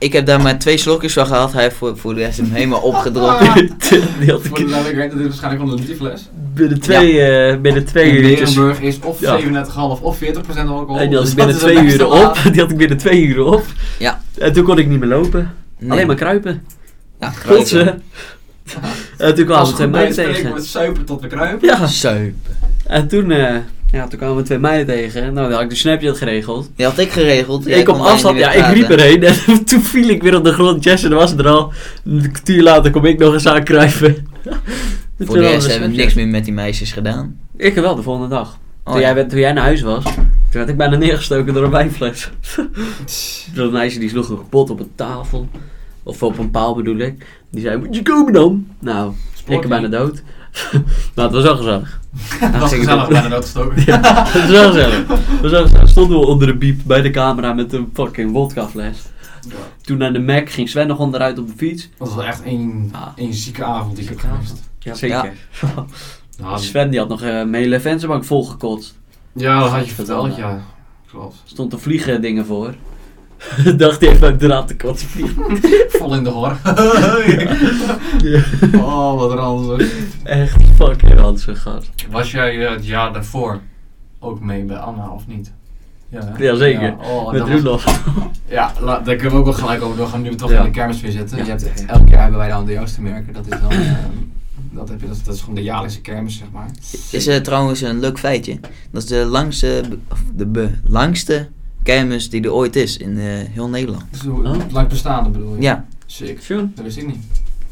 ik 0.06 0.12
heb 0.12 0.26
daar 0.26 0.42
maar 0.42 0.58
twee 0.58 0.76
slokjes 0.76 1.12
van 1.12 1.26
gehad. 1.26 1.52
Hij 1.52 1.62
heeft 1.62 1.76
voor, 1.76 1.96
voor 1.96 2.14
de 2.14 2.20
rest 2.20 2.36
hem 2.36 2.50
helemaal 2.52 2.80
opgedronken. 2.80 3.46
Voor 4.42 4.58
de 4.58 4.66
duidelijkheid, 4.68 5.10
dat 5.12 5.20
is 5.20 5.26
waarschijnlijk 5.26 5.62
gewoon 5.62 5.78
een 5.78 5.84
literfles. 5.84 6.28
binnen 6.54 6.80
twee, 6.80 7.20
eh, 7.20 7.60
binnen 7.60 7.84
twee 7.84 8.12
uurtjes. 8.12 8.54
Berenburg 8.54 8.80
is 8.80 8.98
of 9.00 9.20
Ja. 9.20 9.38
37,5 9.38 10.02
of 10.02 10.18
40% 10.18 10.68
alcohol. 10.68 10.98
En 10.98 11.08
die 11.08 11.16
had 11.18 11.24
Dus 11.24 11.30
ik 11.30 11.36
binnen 11.36 11.56
twee 11.56 11.78
uur 11.78 12.06
op. 12.06 12.38
Die 12.52 12.60
had 12.60 12.70
ik 12.70 12.76
binnen 12.76 12.96
twee 12.96 13.22
uur 13.22 13.44
op. 13.44 13.64
Ja. 13.98 14.20
En 14.38 14.52
toen 14.52 14.64
kon 14.64 14.78
ik 14.78 14.88
niet 14.88 14.98
meer 14.98 15.08
lopen. 15.08 15.54
Nee. 15.78 15.90
Alleen 15.90 16.06
maar 16.06 16.16
kruipen. 16.16 16.62
Ja, 17.20 17.30
kruipen. 17.30 17.56
Kotsen. 17.56 18.02
En 19.18 19.34
toen 19.34 19.46
meiden 19.46 19.90
het 19.90 20.14
tegen. 20.14 20.34
spreekwoord 20.34 20.64
suipen 20.64 21.04
tot 21.04 21.20
we 21.20 21.26
kruipen. 21.26 21.68
Ja. 21.68 21.86
Zuipen. 21.86 22.56
En 22.86 23.08
toen, 23.08 23.30
eh, 23.30 23.56
Ja, 23.96 24.06
toen 24.06 24.18
kwamen 24.18 24.36
we 24.36 24.42
twee 24.42 24.58
meiden 24.58 24.86
tegen. 24.86 25.22
Nou, 25.22 25.34
dan 25.34 25.52
had 25.52 25.60
ik 25.60 25.68
de 25.70 25.74
Snapchat 25.74 26.16
geregeld. 26.16 26.70
Die 26.76 26.86
had 26.86 26.98
ik 26.98 27.10
geregeld. 27.10 27.64
Jij 27.64 27.78
ik 27.78 27.88
op 27.88 27.96
afstand, 27.96 28.38
ja, 28.38 28.52
ik 28.52 28.74
riep 28.74 28.90
erheen. 28.90 29.22
En 29.22 29.34
toen 29.64 29.80
viel 29.80 30.08
ik 30.08 30.22
weer 30.22 30.36
op 30.36 30.44
de 30.44 30.52
grond. 30.52 30.84
Jesse 30.84 31.08
was 31.08 31.32
er 31.32 31.48
al. 31.48 31.72
Een 32.04 32.32
kwartier 32.32 32.62
later 32.62 32.90
kom 32.90 33.04
ik 33.04 33.18
nog 33.18 33.32
eens 33.32 33.46
aankruipen. 33.46 34.16
Voor 35.18 35.36
de 35.36 35.40
rest 35.40 35.70
hebben 35.70 35.90
we 35.90 35.96
niks 35.96 36.14
meer 36.14 36.28
met 36.28 36.44
die 36.44 36.52
meisjes 36.52 36.92
gedaan. 36.92 37.36
Ik 37.56 37.74
wel, 37.74 37.94
de 37.94 38.02
volgende 38.02 38.28
dag. 38.28 38.58
Oh, 38.84 38.92
toen, 38.92 39.00
ja. 39.00 39.06
jij, 39.06 39.14
werd- 39.14 39.30
toen 39.30 39.38
jij 39.38 39.52
naar 39.52 39.64
huis 39.64 39.80
was, 39.80 40.04
toen 40.04 40.24
werd 40.50 40.68
ik 40.68 40.76
bijna 40.76 40.96
neergestoken 40.96 41.54
door 41.54 41.64
een 41.64 41.70
wijnfles. 41.70 42.30
Dat 43.54 43.72
meisje 43.72 43.98
die 43.98 44.08
sloeg 44.08 44.28
een 44.28 44.36
kapot 44.36 44.70
op 44.70 44.80
een 44.80 44.92
tafel. 44.94 45.48
Of 46.02 46.22
op 46.22 46.38
een 46.38 46.50
paal 46.50 46.74
bedoel 46.74 46.98
ik. 46.98 47.26
Die 47.50 47.62
zei, 47.62 47.76
moet 47.76 47.94
je 47.94 48.02
komen 48.02 48.32
dan? 48.32 48.66
Nou, 48.78 49.12
ik 49.46 49.60
ben 49.60 49.68
bijna 49.68 49.88
dood. 49.88 50.22
maar 51.14 51.24
het 51.24 51.34
was 51.34 51.42
wel 51.42 51.56
gezellig. 51.56 52.00
Dat 52.40 52.60
was 52.60 52.74
gezellig. 52.74 53.08
Het 53.08 53.28
was 53.32 53.52
wel 53.52 54.66
gezellig. 54.72 55.08
Het 55.08 55.40
was 55.40 55.50
wel 55.50 55.62
gezellig. 55.62 55.88
Stonden 55.88 56.18
we 56.20 56.26
onder 56.26 56.46
de 56.46 56.56
biep 56.56 56.80
bij 56.84 57.02
de 57.02 57.10
camera 57.10 57.52
met 57.52 57.72
een 57.72 57.90
fucking 57.94 58.32
wodkafles. 58.32 58.98
Toen 59.80 59.98
naar 59.98 60.12
de 60.12 60.18
Mac 60.18 60.48
ging 60.50 60.68
Sven 60.68 60.86
nog 60.86 60.98
onderuit 60.98 61.38
op 61.38 61.46
de 61.46 61.52
fiets. 61.56 61.88
Dat 61.98 62.08
was 62.08 62.16
wel 62.16 62.24
echt 62.26 62.42
één, 62.42 62.88
Ah. 62.92 63.06
één 63.16 63.34
zieke 63.34 63.64
avond 63.64 63.96
die 63.96 64.10
ik 64.10 64.20
heb. 64.20 64.30
Ja, 64.78 64.94
zeker. 64.94 65.32
Nou, 66.38 66.58
Sven 66.60 66.90
die 66.90 66.98
had 66.98 67.08
nog 67.08 67.22
eh, 67.22 67.28
mijn 67.28 67.54
hele 67.54 67.80
vensterbank 67.80 68.24
volgekotst. 68.24 68.98
ja, 69.32 69.58
dat 69.60 69.70
had 69.70 69.88
je 69.88 69.94
Vertel 69.94 70.24
verteld, 70.24 70.36
ja. 70.50 70.62
Klopt. 71.10 71.42
Stond 71.44 71.72
er 71.72 71.80
vliegen 71.80 72.20
dingen 72.20 72.46
voor. 72.46 72.74
Dacht 73.76 74.00
hij 74.00 74.10
even 74.10 74.26
uit 74.26 74.40
de 74.40 74.46
raad 74.46 74.68
te 74.68 74.76
kotsen. 74.76 75.08
Vol 75.88 76.14
in 76.14 76.24
de 76.24 76.30
hor. 76.30 76.56
oh, 78.74 79.18
wat 79.18 79.32
ranzig. 79.32 79.92
Echt 80.22 80.56
fucking 80.76 81.14
ranzig 81.14 81.62
gast. 81.62 81.90
Was 82.10 82.30
jij 82.30 82.66
eh, 82.66 82.72
het 82.72 82.86
jaar 82.86 83.12
daarvoor 83.12 83.60
ook 84.18 84.40
mee 84.40 84.62
bij 84.64 84.76
Anna 84.76 85.08
of 85.10 85.26
niet? 85.26 85.52
Ja, 86.08 86.20
hè? 86.24 86.44
Jazeker. 86.44 86.82
Ja, 86.82 86.96
oh, 87.02 87.32
Met 87.32 87.62
was-. 87.62 87.84
Ja, 88.48 88.72
la- 88.80 88.98
daar 89.00 89.14
kunnen 89.14 89.32
we 89.32 89.38
ook 89.38 89.44
wel 89.44 89.54
gelijk 89.54 89.82
over 89.82 89.96
doorgaan 89.96 90.22
nu 90.22 90.30
we 90.30 90.36
toch 90.36 90.50
Ja. 90.50 90.58
in 90.58 90.64
de 90.64 90.70
kermis 90.70 91.00
weer 91.00 91.10
zitten. 91.10 91.36
Ja. 91.38 91.44
Je 91.44 91.50
hebt, 91.50 91.84
elk 91.86 92.08
jaar 92.08 92.20
hebben 92.20 92.38
wij 92.38 92.48
dan 92.48 92.64
de 92.66 92.72
Joost 92.72 92.94
te 92.94 93.02
merken. 93.02 93.32
Dat 93.32 93.44
is 93.44 93.60
dan... 93.60 93.70
eh, 93.80 93.94
dat, 94.70 94.88
heb 94.88 95.00
je, 95.00 95.06
dat, 95.06 95.16
is, 95.16 95.22
dat 95.22 95.34
is 95.34 95.40
gewoon 95.40 95.54
de 95.54 95.62
jaarlijkse 95.62 96.00
kermis, 96.00 96.36
zeg 96.38 96.46
maar. 96.52 96.70
Is 97.10 97.26
er 97.26 97.42
trouwens 97.42 97.80
een 97.80 98.00
leuk 98.00 98.18
feitje. 98.18 98.60
Dat 98.90 99.02
is 99.02 99.08
de 99.08 99.24
langste, 99.24 99.82
of 100.10 100.22
de 100.34 100.46
be- 100.46 100.78
langste 100.84 101.48
kermis 101.86 102.30
die 102.30 102.42
er 102.42 102.52
ooit 102.52 102.76
is 102.76 102.96
in 102.96 103.18
eh, 103.18 103.24
heel 103.26 103.68
Nederland. 103.68 104.04
Dus 104.10 104.26
Oh. 104.26 104.56
lang 104.72 104.88
bestaande 104.88 105.30
bedoel 105.30 105.54
je? 105.54 105.62
Ja, 105.62 105.84
Sick. 106.06 106.40
Tjoen, 106.40 106.72
Dat 106.74 106.84
wist 106.84 106.96
ik 106.96 107.06
niet. 107.06 107.24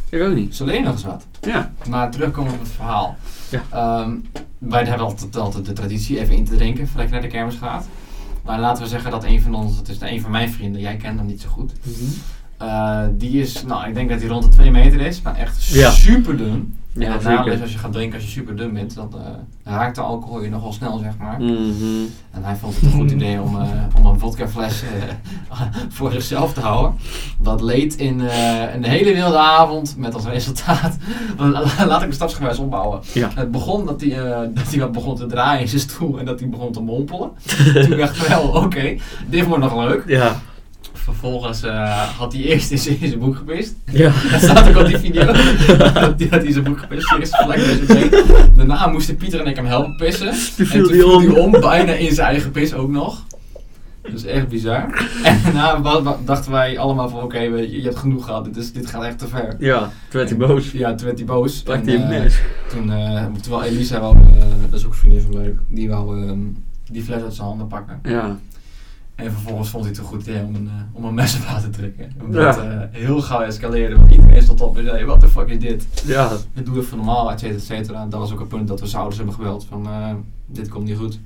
ik 0.08 0.22
ook 0.22 0.34
niet. 0.34 0.52
Is 0.52 0.60
alleen 0.60 0.82
nog 0.82 0.92
eens 0.92 1.04
wat. 1.04 1.26
Ja. 1.40 1.72
Maar 1.88 2.10
terugkomen 2.10 2.52
op 2.52 2.58
het 2.60 2.68
verhaal. 2.68 3.16
Ja. 3.50 3.62
Ehm, 3.70 4.10
wij 4.58 4.84
hebben 4.84 5.06
altijd, 5.06 5.36
altijd 5.36 5.64
de 5.66 5.72
traditie 5.72 6.20
even 6.20 6.34
in 6.34 6.44
te 6.44 6.56
drinken 6.56 6.86
voordat 6.88 7.06
je 7.06 7.12
naar 7.12 7.22
de 7.22 7.28
kermis 7.28 7.54
gaat. 7.54 7.86
Maar 8.44 8.60
laten 8.60 8.82
we 8.82 8.88
zeggen 8.88 9.10
dat 9.10 9.24
een 9.24 9.40
van 9.42 9.54
ons, 9.54 9.76
dat 9.76 9.88
is 9.88 9.96
een 10.00 10.20
van 10.20 10.30
mijn 10.30 10.50
vrienden, 10.50 10.80
jij 10.80 10.96
kent 10.96 11.18
hem 11.18 11.26
niet 11.26 11.40
zo 11.40 11.48
goed. 11.48 11.72
Eh, 12.58 13.00
die 13.12 13.40
is, 13.40 13.64
nou 13.64 13.88
ik 13.88 13.94
denk 13.94 14.08
dat 14.08 14.18
hij 14.20 14.28
rond 14.28 14.42
de 14.42 14.48
2 14.48 14.70
meter 14.70 15.00
is, 15.00 15.22
maar 15.22 15.36
echt 15.36 15.64
Ja. 15.64 15.90
super 15.90 16.36
dun. 16.36 16.74
Ja, 16.94 17.06
en 17.06 17.12
het 17.12 17.22
nadeel 17.22 17.52
is 17.52 17.60
als 17.60 17.72
je 17.72 17.78
gaat 17.78 17.92
drinken 17.92 18.14
als 18.14 18.24
je 18.24 18.30
super 18.30 18.56
dun 18.56 18.72
bent, 18.72 18.94
dan 18.94 19.12
eh, 19.14 19.72
raakt 19.72 19.94
de 19.94 20.00
alcohol 20.00 20.42
je 20.42 20.50
nogal 20.50 20.72
snel 20.72 20.98
zeg 20.98 21.12
maar. 21.18 21.40
Mhm. 21.40 22.02
En 22.30 22.44
hij 22.44 22.56
vond 22.56 22.74
het 22.74 22.84
een 22.84 22.90
goed 22.90 23.10
idee 23.10 23.40
om, 23.40 23.60
eh, 23.60 23.68
om 23.96 24.06
een 24.06 24.18
vodkafles 24.18 24.82
eh, 24.82 25.58
voor 25.96 26.12
zichzelf 26.12 26.52
te 26.52 26.60
houden. 26.60 26.94
Dat 27.38 27.60
leed 27.60 27.96
in 27.96 28.20
een 28.74 28.84
hele 28.84 29.14
wilde 29.14 29.38
avond 29.38 29.94
met 29.96 30.14
als 30.14 30.24
resultaat. 30.24 30.96
Laat 31.86 31.94
ik 31.94 32.00
hem 32.00 32.12
stapsgewijs 32.12 32.58
opbouwen. 32.58 33.00
Ja. 33.12 33.30
Het 33.34 33.50
begon 33.50 33.86
dat 33.86 34.00
hij, 34.00 34.14
dat 34.54 34.70
hij 34.70 34.78
wat 34.78 34.92
begon 34.92 35.16
te 35.16 35.26
draaien 35.26 35.60
in 35.60 35.68
zijn 35.68 35.80
stoel 35.80 36.18
en 36.18 36.24
dat 36.24 36.40
hij 36.40 36.48
begon 36.48 36.72
te 36.72 36.80
mompelen. 36.80 37.30
Toen 37.88 37.98
dacht 37.98 38.16
ik 38.16 38.22
wel, 38.22 38.48
oké, 38.48 38.96
dit 39.26 39.46
wordt 39.46 39.62
nog 39.62 39.76
leuk. 39.76 40.02
Ja. 40.06 40.40
Vervolgens 41.04 41.62
eh, 41.62 42.08
had 42.18 42.32
hij 42.32 42.42
eerst 42.42 42.70
in 42.70 42.78
zijn, 42.78 43.00
in 43.00 43.18
boek 43.18 43.36
gepist. 43.36 43.74
Ja. 43.84 44.12
Dat 44.30 44.40
staat 44.40 44.68
ook 44.68 44.76
op 44.76 44.86
die 44.86 44.98
video. 44.98 45.32
Die 46.16 46.28
had 46.30 46.42
hij 46.42 46.52
zijn 46.52 46.64
boek 46.64 46.78
gepist, 46.78 47.14
eerst 47.18 47.36
gelijk 47.36 47.60
bij 47.86 47.96
zijn. 47.96 48.10
Daarna 48.56 48.86
moesten 48.86 49.16
Pieter 49.16 49.40
en 49.40 49.46
ik 49.46 49.56
hem 49.56 49.66
helpen 49.66 49.96
pissen. 49.96 50.32
Toen 50.56 50.66
En 50.66 50.82
toen 50.82 50.92
viel 50.92 51.14
om. 51.14 51.22
hij 51.22 51.40
om, 51.40 51.50
bijna 51.50 51.92
in 51.92 52.14
zijn 52.14 52.28
eigen 52.28 52.50
pis 52.50 52.74
ook 52.74 52.90
nog. 52.90 53.24
Dat 54.02 54.12
is 54.12 54.24
echt 54.24 54.48
bizar. 54.48 55.08
En 55.22 55.40
daarna 55.42 56.16
dachten 56.24 56.52
wij 56.52 56.78
allemaal 56.78 57.08
van 57.08 57.22
oké, 57.22 57.38
je, 57.38 57.70
je 57.70 57.82
hebt 57.82 57.96
genoeg 57.96 58.24
gehad, 58.24 58.44
dit, 58.44 58.56
is, 58.56 58.72
dit 58.72 58.86
gaat 58.86 59.02
echt 59.02 59.18
te 59.18 59.26
ver. 59.26 59.56
Ja, 59.58 59.80
toen 59.80 59.90
werd 60.10 60.28
hij 60.28 60.38
boos. 60.38 60.70
Ja, 60.72 60.94
toen 60.94 61.06
werd 61.06 61.18
hij 61.18 61.26
boos. 61.26 61.62
Pakt 61.62 61.86
En, 61.86 61.86
hij 61.86 61.94
een 61.94 62.12
eh, 62.12 62.22
mes. 62.22 62.40
Toen, 62.68 62.92
eh, 62.92 63.24
terwijl 63.40 63.62
Elisa 63.62 63.96
eh, 63.98 64.10
dat 64.70 64.80
is 64.80 64.86
ook 64.86 64.92
een 64.92 64.98
vriendin 64.98 65.20
van 65.20 65.34
mij, 65.34 65.54
die 65.68 65.88
wou 65.88 66.22
ehm, 66.22 66.38
die 66.90 67.02
fles 67.02 67.22
uit 67.22 67.34
zijn 67.34 67.46
handen 67.46 67.66
pakken. 67.66 68.00
Ja. 68.02 68.38
En 69.14 69.30
vervolgens 69.32 69.68
vond 69.68 69.84
hij 69.84 69.92
het 69.92 70.00
een 70.02 70.06
goed 70.08 70.20
idee 70.26 70.42
om 70.42 70.54
een, 70.54 70.66
eh, 70.66 70.82
om 70.96 71.04
een 71.04 71.14
mes 71.14 71.36
op 71.36 71.60
te 71.62 71.70
trekken. 71.70 72.12
Ja. 72.18 72.24
Omdat 72.24 72.56
het 72.56 72.88
heel 72.90 73.20
gauw 73.20 73.40
escaleerde, 73.40 73.96
want 73.96 74.10
iedereen 74.12 74.42
stond 74.42 74.60
op 74.60 74.78
en 74.78 74.84
zei, 74.84 75.04
wat 75.04 75.20
de 75.20 75.28
fuck 75.28 75.48
is 75.48 75.58
dit? 75.58 75.86
Ja. 76.06 76.30
Dit 76.54 76.66
doe 76.66 76.78
even 76.78 76.96
normaal, 76.96 77.30
et 77.30 77.40
cetera, 77.40 77.58
et 77.58 77.64
cetera. 77.64 78.06
Dat 78.06 78.20
was 78.20 78.32
ook 78.32 78.40
een 78.40 78.46
punt 78.46 78.68
dat 78.68 78.80
we 78.80 78.86
z'n 78.86 78.96
ouders 78.96 79.16
hebben 79.16 79.34
gebeld 79.34 79.66
van, 79.68 79.86
eh, 79.86 80.10
dit 80.46 80.68
komt 80.68 80.84
niet 80.84 80.96
goed. 80.96 81.18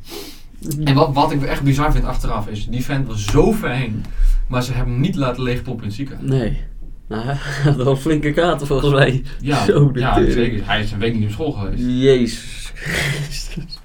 En 0.84 0.94
wat, 0.94 1.12
wat 1.14 1.32
ik 1.32 1.42
echt 1.42 1.62
bizar 1.62 1.92
vind 1.92 2.04
achteraf 2.04 2.48
is, 2.48 2.66
die 2.68 2.84
vent 2.84 3.06
was 3.06 3.24
zo 3.24 3.52
ver 3.52 3.70
heen, 3.70 4.04
maar 4.46 4.62
ze 4.62 4.72
hebben 4.72 4.92
hem 4.92 5.02
niet 5.02 5.16
laten 5.16 5.42
leegpompen 5.42 5.82
in 5.82 5.88
het 5.88 5.96
ziekenhuis. 5.96 6.28
Nee. 6.30 6.60
Nou, 7.08 7.22
hij 7.26 7.34
had 7.62 7.76
wel 7.76 7.96
flinke 7.96 8.32
kaarten 8.32 8.66
volgens 8.66 8.92
mij. 8.92 9.22
Ja, 9.40 9.64
Zo, 9.64 9.90
ja 9.94 10.14
tering. 10.14 10.32
zeker. 10.32 10.66
Hij 10.66 10.82
is 10.82 10.92
een 10.92 10.98
week 10.98 11.14
niet 11.14 11.24
op 11.24 11.30
school 11.30 11.52
geweest. 11.52 11.82
Jezus 11.86 12.70
Christus. 12.74 13.78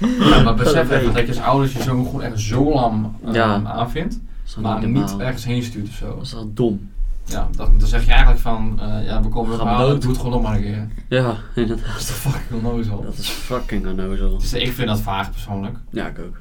Ja, 0.00 0.42
maar 0.42 0.54
besef 0.54 0.90
even 0.90 1.12
dat 1.14 1.22
je 1.22 1.28
als 1.28 1.40
ouders 1.40 1.72
je 1.72 1.82
zoon 1.82 2.04
gewoon 2.04 2.22
echt 2.22 2.40
zo 2.40 2.72
lam 2.72 3.16
eh, 3.26 3.32
Ja. 3.34 3.62
aanvindt, 3.64 4.18
maar 4.60 4.88
niet 4.88 5.16
ergens 5.18 5.44
heen 5.44 5.62
stuurt 5.62 5.88
of 5.88 5.94
zo. 5.94 6.14
Dat 6.14 6.24
is 6.24 6.32
wel 6.32 6.50
dom. 6.54 6.90
Ja, 7.26 7.48
dat, 7.56 7.70
dan 7.78 7.88
zeg 7.88 8.04
je 8.04 8.10
eigenlijk 8.10 8.40
van, 8.40 8.80
eh, 8.80 9.06
ja 9.06 9.22
we 9.22 9.28
komen 9.28 9.58
halen, 9.58 9.88
dood. 9.88 10.00
doe 10.02 10.10
het 10.10 10.20
gewoon 10.20 10.34
nog 10.34 10.42
maar 10.42 10.56
een 10.56 10.62
keer. 10.62 10.88
Ja, 11.08 11.34
inderdaad. 11.54 11.86
Dat 11.86 11.96
is 12.00 12.06
toch 12.06 12.16
fucking 12.16 12.64
onnozel. 12.64 13.02
Dat 13.02 13.18
is 13.18 13.28
fucking 13.28 13.86
onnozel. 13.86 14.38
Dus 14.38 14.52
ik 14.52 14.72
vind 14.72 14.88
dat 14.88 15.00
vaag 15.00 15.30
persoonlijk. 15.30 15.76
Ja, 15.90 16.06
ik 16.06 16.18
ook. 16.18 16.36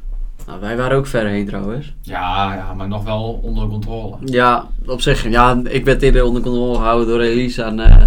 Nou, 0.48 0.60
wij 0.60 0.78
waren 0.78 0.98
ook 0.98 1.08
ver 1.08 1.28
heen 1.28 1.46
trouwens. 1.46 1.94
Ja, 2.02 2.54
ja, 2.54 2.74
maar 2.74 2.88
nog 2.88 3.04
wel 3.04 3.39
onder 3.44 3.68
controle. 3.68 4.16
Ja, 4.26 4.68
op 4.86 5.02
zich. 5.02 5.30
Ja, 5.30 5.62
ik 5.63 5.86
werd 5.86 6.02
eerder 6.02 6.24
onder 6.24 6.42
controle 6.42 6.76
gehouden 6.76 7.08
door 7.08 7.20
Elisa 7.20 7.66
en, 7.66 7.80
eh 7.80 8.04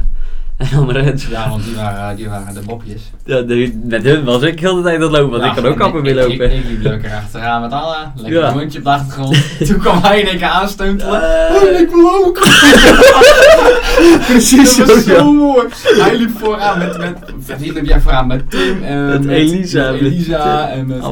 en 0.57 0.67
Amarens. 0.75 1.27
Ja, 1.31 1.49
want 1.49 1.65
die 1.65 1.75
waren, 1.75 2.17
die 2.17 2.29
waren 2.29 2.55
de 2.55 2.61
bopjes. 2.61 3.03
Ja, 3.25 3.41
de- 3.41 3.81
met 3.85 4.03
hun 4.03 4.25
was 4.25 4.43
ik 4.43 4.61
heel 4.61 4.75
de 4.77 4.83
tijd 4.83 4.97
aan 4.97 5.03
het 5.03 5.11
lopen, 5.11 5.31
want 5.31 5.43
Ja, 5.43 5.49
ik 5.49 5.55
kan 5.55 5.67
ook 5.67 5.77
kappen 5.79 6.03
weer 6.03 6.17
ik- 6.19 6.29
lopen. 6.29 6.57
Ik, 6.57 6.65
liep 6.69 6.83
lekker 6.83 7.13
achteraan 7.13 7.61
met 7.61 7.73
Anna. 7.73 8.13
Lekker 8.17 8.41
Ja. 8.41 8.47
een 8.49 8.59
hondje 8.59 8.79
op 8.79 8.85
de 8.85 8.91
achtergrond. 8.91 9.37
Toen 9.69 9.79
kwam 9.79 10.03
hij 10.03 10.21
in 10.21 10.27
één 10.27 10.39
keer 10.39 10.47
aansteuntelen. 10.49 11.23
Eh. 11.49 11.55
Oh, 11.55 11.81
ik 11.81 11.91
wil 11.91 12.25
ook. 12.25 12.39
Precies 14.27 14.77
Dat 14.77 14.87
was 14.95 15.05
zo, 15.05 15.33
mooi. 15.33 15.67
Hij 15.83 16.17
liep 16.17 16.39
vooraan 16.39 16.79
met, 16.79 16.99
met, 16.99 17.19
met 17.47 17.61
hier 17.63 17.73
liep 17.73 17.87
jij 17.87 18.01
vooraan 18.01 18.27
met 18.27 18.51
Tim 18.51 18.83
en 18.83 19.07
Met 19.07 19.27
Elisa, 19.27 19.91
met 19.91 20.01
Elisa 20.01 20.69
en 20.69 20.87
met, 20.87 20.97
en 20.97 21.03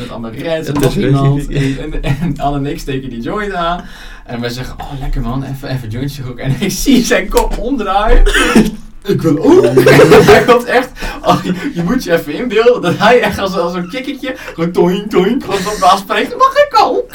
met 0.00 0.10
Amarens 0.10 0.66
en 0.68 0.74
nog 0.80 0.94
iemand. 0.96 1.48
En, 1.48 2.02
en, 2.02 2.34
en 2.36 2.66
ik 2.66 2.78
steken 2.78 3.10
die 3.10 3.20
joint 3.20 3.54
aan. 3.54 3.80
En 4.26 4.40
wij 4.40 4.50
zeggen, 4.50 4.74
oh 4.78 5.00
lekker 5.00 5.20
man, 5.20 5.44
even, 5.44 5.68
even 5.68 5.88
jointje 5.88 6.22
roken. 6.22 6.44
En 6.44 6.56
ik 6.60 6.70
zie 6.70 7.04
zijn 7.04 7.28
kop 7.28 7.58
omdraaien. 7.58 8.22
Ik 9.04 9.22
wil 9.22 9.38
ook. 9.38 9.64
hij 10.32 10.44
komt 10.46 10.64
echt, 10.64 10.90
oh, 11.22 11.44
je, 11.44 11.70
je 11.74 11.82
moet 11.82 12.04
je 12.04 12.12
even 12.12 12.34
inbeelden 12.34 12.82
dat 12.82 12.98
hij 12.98 13.20
echt 13.20 13.38
als, 13.38 13.56
als 13.56 13.74
een 13.74 13.88
kikketje, 13.88 14.34
gewoon 14.54 14.72
toink 14.72 15.10
toink, 15.10 15.44
gewoon 15.44 15.60
zo 15.60 15.84
aanspreekt, 15.84 16.36
mag 16.36 16.54
ik 16.54 16.78
ook? 16.82 17.10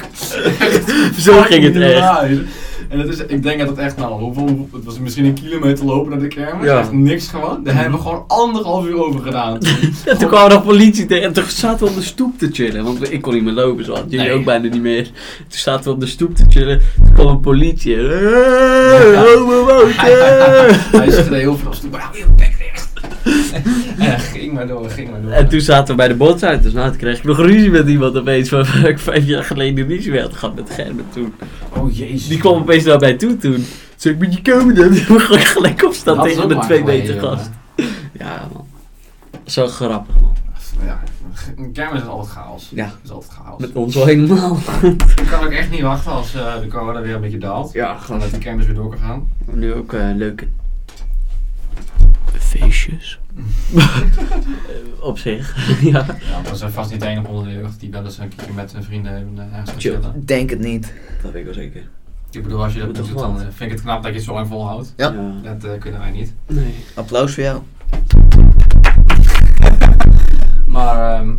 Zo 1.20 1.42
ging 1.42 1.64
het 1.64 1.76
echt. 1.76 2.40
En 2.90 3.00
het 3.00 3.08
is, 3.10 3.20
ik 3.26 3.44
denk 3.44 3.60
dat 3.60 3.68
het 3.70 3.78
echt, 3.78 3.98
nou, 3.98 4.12
hoeveel, 4.22 4.70
het 4.74 4.84
was 4.84 5.00
misschien 5.00 5.26
een 5.26 5.34
kilometer 5.34 5.86
lopen 5.86 6.10
naar 6.12 6.20
de 6.20 6.28
kermis, 6.28 6.66
Ja. 6.66 6.80
echt 6.80 6.92
niks 6.92 7.28
gewoon. 7.28 7.64
Daar 7.64 7.76
hebben 7.76 7.92
we 7.94 8.00
gewoon 8.02 8.24
anderhalf 8.28 8.86
uur 8.86 9.04
over 9.06 9.22
gedaan. 9.22 9.58
En 10.06 10.18
toen 10.18 10.28
kwam 10.28 10.44
er 10.46 10.50
nog 10.54 10.64
politie 10.64 11.06
tegen 11.06 11.24
en 11.24 11.34
toen 11.34 11.44
zaten 11.48 11.84
we 11.86 11.90
op 11.92 11.96
de 11.98 12.02
stoep 12.04 12.38
te 12.40 12.50
chillen. 12.52 12.84
Want 12.84 13.12
ik 13.12 13.22
kon 13.22 13.34
niet 13.34 13.44
meer 13.44 13.54
lopen, 13.54 13.86
zo 13.86 13.94
jullie 14.08 14.18
Nee. 14.28 14.32
ook 14.32 14.46
bijna 14.46 14.68
niet 14.70 14.82
meer. 14.82 15.04
Toen 15.04 15.14
zaten 15.48 15.84
we 15.84 15.90
op 15.92 16.00
de 16.00 16.06
stoep 16.08 16.36
te 16.36 16.46
chillen. 16.50 16.82
Toen 17.04 17.14
kwam 17.14 17.28
een 17.28 17.40
politie. 17.40 17.96
Hey, 17.96 19.16
homo. 19.16 19.66
Hij 20.98 21.12
schreeuwde 21.12 21.58
vanaf 21.58 21.80
de 21.80 21.88
hou 21.92 22.18
je 22.18 22.26
bek 22.38 22.56
recht. 22.60 22.86
en 24.00 24.20
ging 24.20 24.54
maar 24.54 24.68
door, 24.68 24.90
ging 24.90 25.10
maar 25.12 25.22
door. 25.22 25.32
En 25.32 25.50
toen 25.50 25.62
zaten 25.62 25.88
we 25.88 25.96
bij 25.96 26.08
de 26.08 26.16
botsuit. 26.16 26.64
Dus 26.64 26.74
nou, 26.74 26.90
toen 26.90 26.98
kreeg 26.98 27.18
ik 27.18 27.24
nog 27.24 27.38
ruzie 27.38 27.70
met 27.70 27.88
iemand 27.88 28.18
opeens. 28.18 28.50
Waar 28.50 28.86
ik 28.86 29.00
vijf 29.00 29.26
jaar 29.26 29.44
geleden 29.44 29.88
ruzie 29.88 30.12
mee 30.12 30.22
had 30.22 30.34
gehad 30.34 30.56
met 30.56 30.70
Gerben 30.70 31.06
toen. 31.14 31.34
Oh 31.76 31.96
jezus. 31.98 32.28
Die 32.28 32.38
kwam 32.38 32.62
opeens 32.62 32.84
naar 32.84 33.00
mij 33.00 33.14
toe 33.14 33.38
toen. 33.38 33.66
Toen 33.96 34.12
ik, 34.12 34.18
moet 34.18 34.34
je 34.34 34.42
komen 34.52 34.76
dan? 34.76 34.94
Gelijk 35.54 35.84
opstaan 35.84 36.24
tegen 36.24 36.48
de 36.48 36.58
twee 36.58 36.84
meter 36.84 37.20
gast. 37.20 37.50
Ja 38.20 38.48
man. 38.54 38.68
Zo 39.46 39.68
grappig 39.68 40.16
man. 40.22 40.36
Ja, 40.86 41.00
een 41.58 41.72
kermis 41.72 42.02
is 42.02 42.08
altijd 42.08 42.32
chaos. 42.32 42.72
Ja. 42.74 42.92
is 43.04 43.12
altijd 43.12 43.32
chaos. 43.32 43.62
Met 43.62 43.74
ons 43.74 43.98
al 43.98 44.06
helemaal. 44.06 44.58
Ik 44.82 45.28
kan 45.30 45.44
ook 45.44 45.52
echt 45.52 45.70
niet 45.70 45.82
wachten 45.82 46.12
als 46.12 46.36
eh, 46.36 46.60
de 46.60 46.68
corona 46.68 47.02
weer 47.02 47.16
een 47.16 47.22
beetje 47.22 47.38
daalt. 47.38 47.74
Ja, 47.74 47.98
Gewoon 47.98 48.22
dat 48.22 48.32
de 48.32 48.38
kermis 48.38 48.66
weer 48.66 48.76
door 48.76 48.90
kan 48.90 49.00
gaan. 49.00 49.30
Nu 49.46 49.74
ook 49.74 49.94
eh 49.94 50.10
leuke 50.16 50.48
Feestjes. 52.34 53.20
Op 55.00 55.18
zich. 55.18 55.56
ja. 55.92 56.06
Ja, 56.20 56.42
dat 56.44 56.54
is 56.54 56.64
vast 56.74 56.92
niet 56.92 57.00
de 57.00 57.08
enige 57.08 57.28
onder 57.28 57.46
de 57.46 57.52
jeugd 57.54 57.80
die 57.80 57.92
wel 57.92 58.04
eens 58.04 58.18
een 58.18 58.32
keer 58.36 58.54
met 58.54 58.72
zijn 58.72 58.84
vrienden 58.84 59.12
hebben, 59.12 59.52
eh, 59.52 59.58
ergens. 59.60 59.86
Ik 59.86 60.28
denk 60.28 60.50
het 60.50 60.60
niet. 60.60 60.94
Dat 61.22 61.32
weet 61.32 61.40
ik 61.40 61.46
wel 61.46 61.54
zeker. 61.54 61.82
Ik 62.32 62.44
bedoel, 62.44 62.64
als 62.64 62.74
je 62.74 62.80
dat 62.80 62.96
doet, 62.96 63.18
dan 63.18 63.36
eh, 63.36 63.42
vind 63.42 63.60
ik 63.60 63.72
het 63.72 63.82
knap 63.82 64.04
dat 64.04 64.12
je 64.12 64.18
het 64.18 64.26
zo 64.26 64.34
lang 64.34 64.48
volhoudt. 64.48 64.94
Ja. 64.98 65.16
Dat 65.44 65.64
eh, 65.64 65.80
kunnen 65.80 66.00
wij 66.00 66.12
niet. 66.12 66.34
Nee. 66.48 66.76
Applaus 66.96 67.34
voor 67.34 67.44
jou. 67.44 67.62
Maar, 70.66 71.14
ehm, 71.14 71.36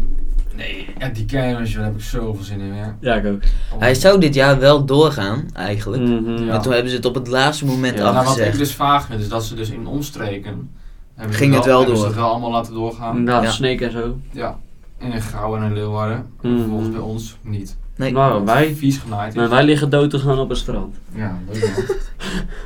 nee, 0.55 0.87
ja, 0.99 1.09
die 1.09 1.25
kermis, 1.25 1.75
daar 1.75 1.85
heb 1.85 1.95
ik 1.95 2.01
zoveel 2.01 2.45
zin 2.45 2.61
in 2.61 2.73
weer. 2.73 2.95
Ja, 3.01 3.15
ik 3.15 3.27
ook. 3.27 3.43
Hij 3.79 3.95
zou 3.95 4.21
dit 4.21 4.35
jaar 4.35 4.59
wel 4.59 4.85
doorgaan, 4.85 5.49
eigenlijk. 5.53 6.03
Mhm. 6.03 6.31
Ja. 6.31 6.45
Maar 6.45 6.63
toen 6.63 6.73
hebben 6.73 6.91
ze 6.91 6.97
het 6.97 7.05
op 7.05 7.15
het 7.15 7.27
laatste 7.27 7.65
moment 7.65 7.97
Ja, 7.99 8.03
Nou, 8.03 8.15
wat 8.15 8.25
afgezegd. 8.25 8.53
ik 8.53 8.59
dus 8.59 8.75
vaag 8.75 9.07
vind, 9.07 9.21
is 9.21 9.29
dat 9.29 9.45
ze 9.45 9.55
dus 9.55 9.71
in 9.71 9.87
omstreken... 9.87 10.71
hebben 11.19 11.37
ze 11.37 11.43
Ging 11.43 11.55
het 11.55 11.65
wel 11.65 11.79
hebben 11.79 11.97
ze 11.97 12.03
door. 12.03 12.11
het 12.13 12.21
wel 12.21 12.31
allemaal 12.31 12.51
laten 12.51 12.75
doorgaan. 12.75 13.17
Inderdaad, 13.17 13.43
Ja. 13.43 13.51
Snake 13.51 13.85
en 13.85 13.93
zo. 13.93 14.19
Ja. 14.31 14.59
In 14.99 15.13
een 15.13 15.23
Gouw 15.23 15.57
en 15.57 15.63
in 15.63 15.73
Leeuwarden. 15.73 16.27
Mhm. 16.43 16.57
Vervolgens 16.57 16.91
bij 16.91 17.01
ons 17.01 17.37
niet. 17.43 17.77
Nee. 17.97 18.13
Nou, 18.13 18.45
wij, 18.45 18.75
Vies 18.75 18.99
genaaid 18.99 19.35
maar 19.35 19.49
wij 19.49 19.65
liggen 19.65 19.91
dood 19.91 20.11
te 20.11 20.19
gaan 20.19 20.39
op 20.39 20.49
het 20.49 20.59
strand. 20.59 20.97
Ja, 21.15 21.39
leuk 21.53 21.63
man. 21.89 21.97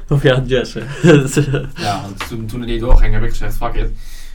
Of 0.08 0.22
ja, 0.22 0.42
Jesse. 0.46 0.82
Ja, 1.76 2.04
toen, 2.28 2.46
toen 2.46 2.60
het 2.60 2.68
niet 2.68 2.80
doorging 2.80 3.14
heb 3.14 3.22
ik 3.22 3.30
gezegd, 3.30 3.54
fuck 3.56 3.74
it. 3.74 3.90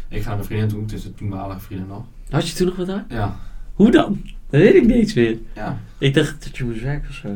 Ik 0.09 0.21
ga 0.21 0.27
naar 0.27 0.35
mijn 0.35 0.47
vriendin 0.47 0.67
toe, 0.69 0.81
het 0.81 0.91
is 0.93 1.03
de 1.03 1.13
toenmalige 1.13 1.59
vriendin 1.59 1.87
nog. 1.87 2.03
Had 2.29 2.47
je 2.49 2.55
toen 2.55 2.67
nog 2.67 2.75
wat 2.75 2.87
daar? 2.87 3.05
Ja. 3.09 3.35
Hoe 3.73 3.91
dan? 3.91 4.21
Dat 4.49 4.61
weet 4.61 4.73
ik 4.75 4.81
niet 4.85 4.95
eens 4.95 5.13
meer. 5.13 5.37
Ja, 5.55 5.77
Ik 5.97 6.13
dacht 6.13 6.43
dat 6.43 6.57
je 6.57 6.63
moest 6.63 6.81
werken 6.81 7.09
of 7.09 7.15
zo. 7.15 7.27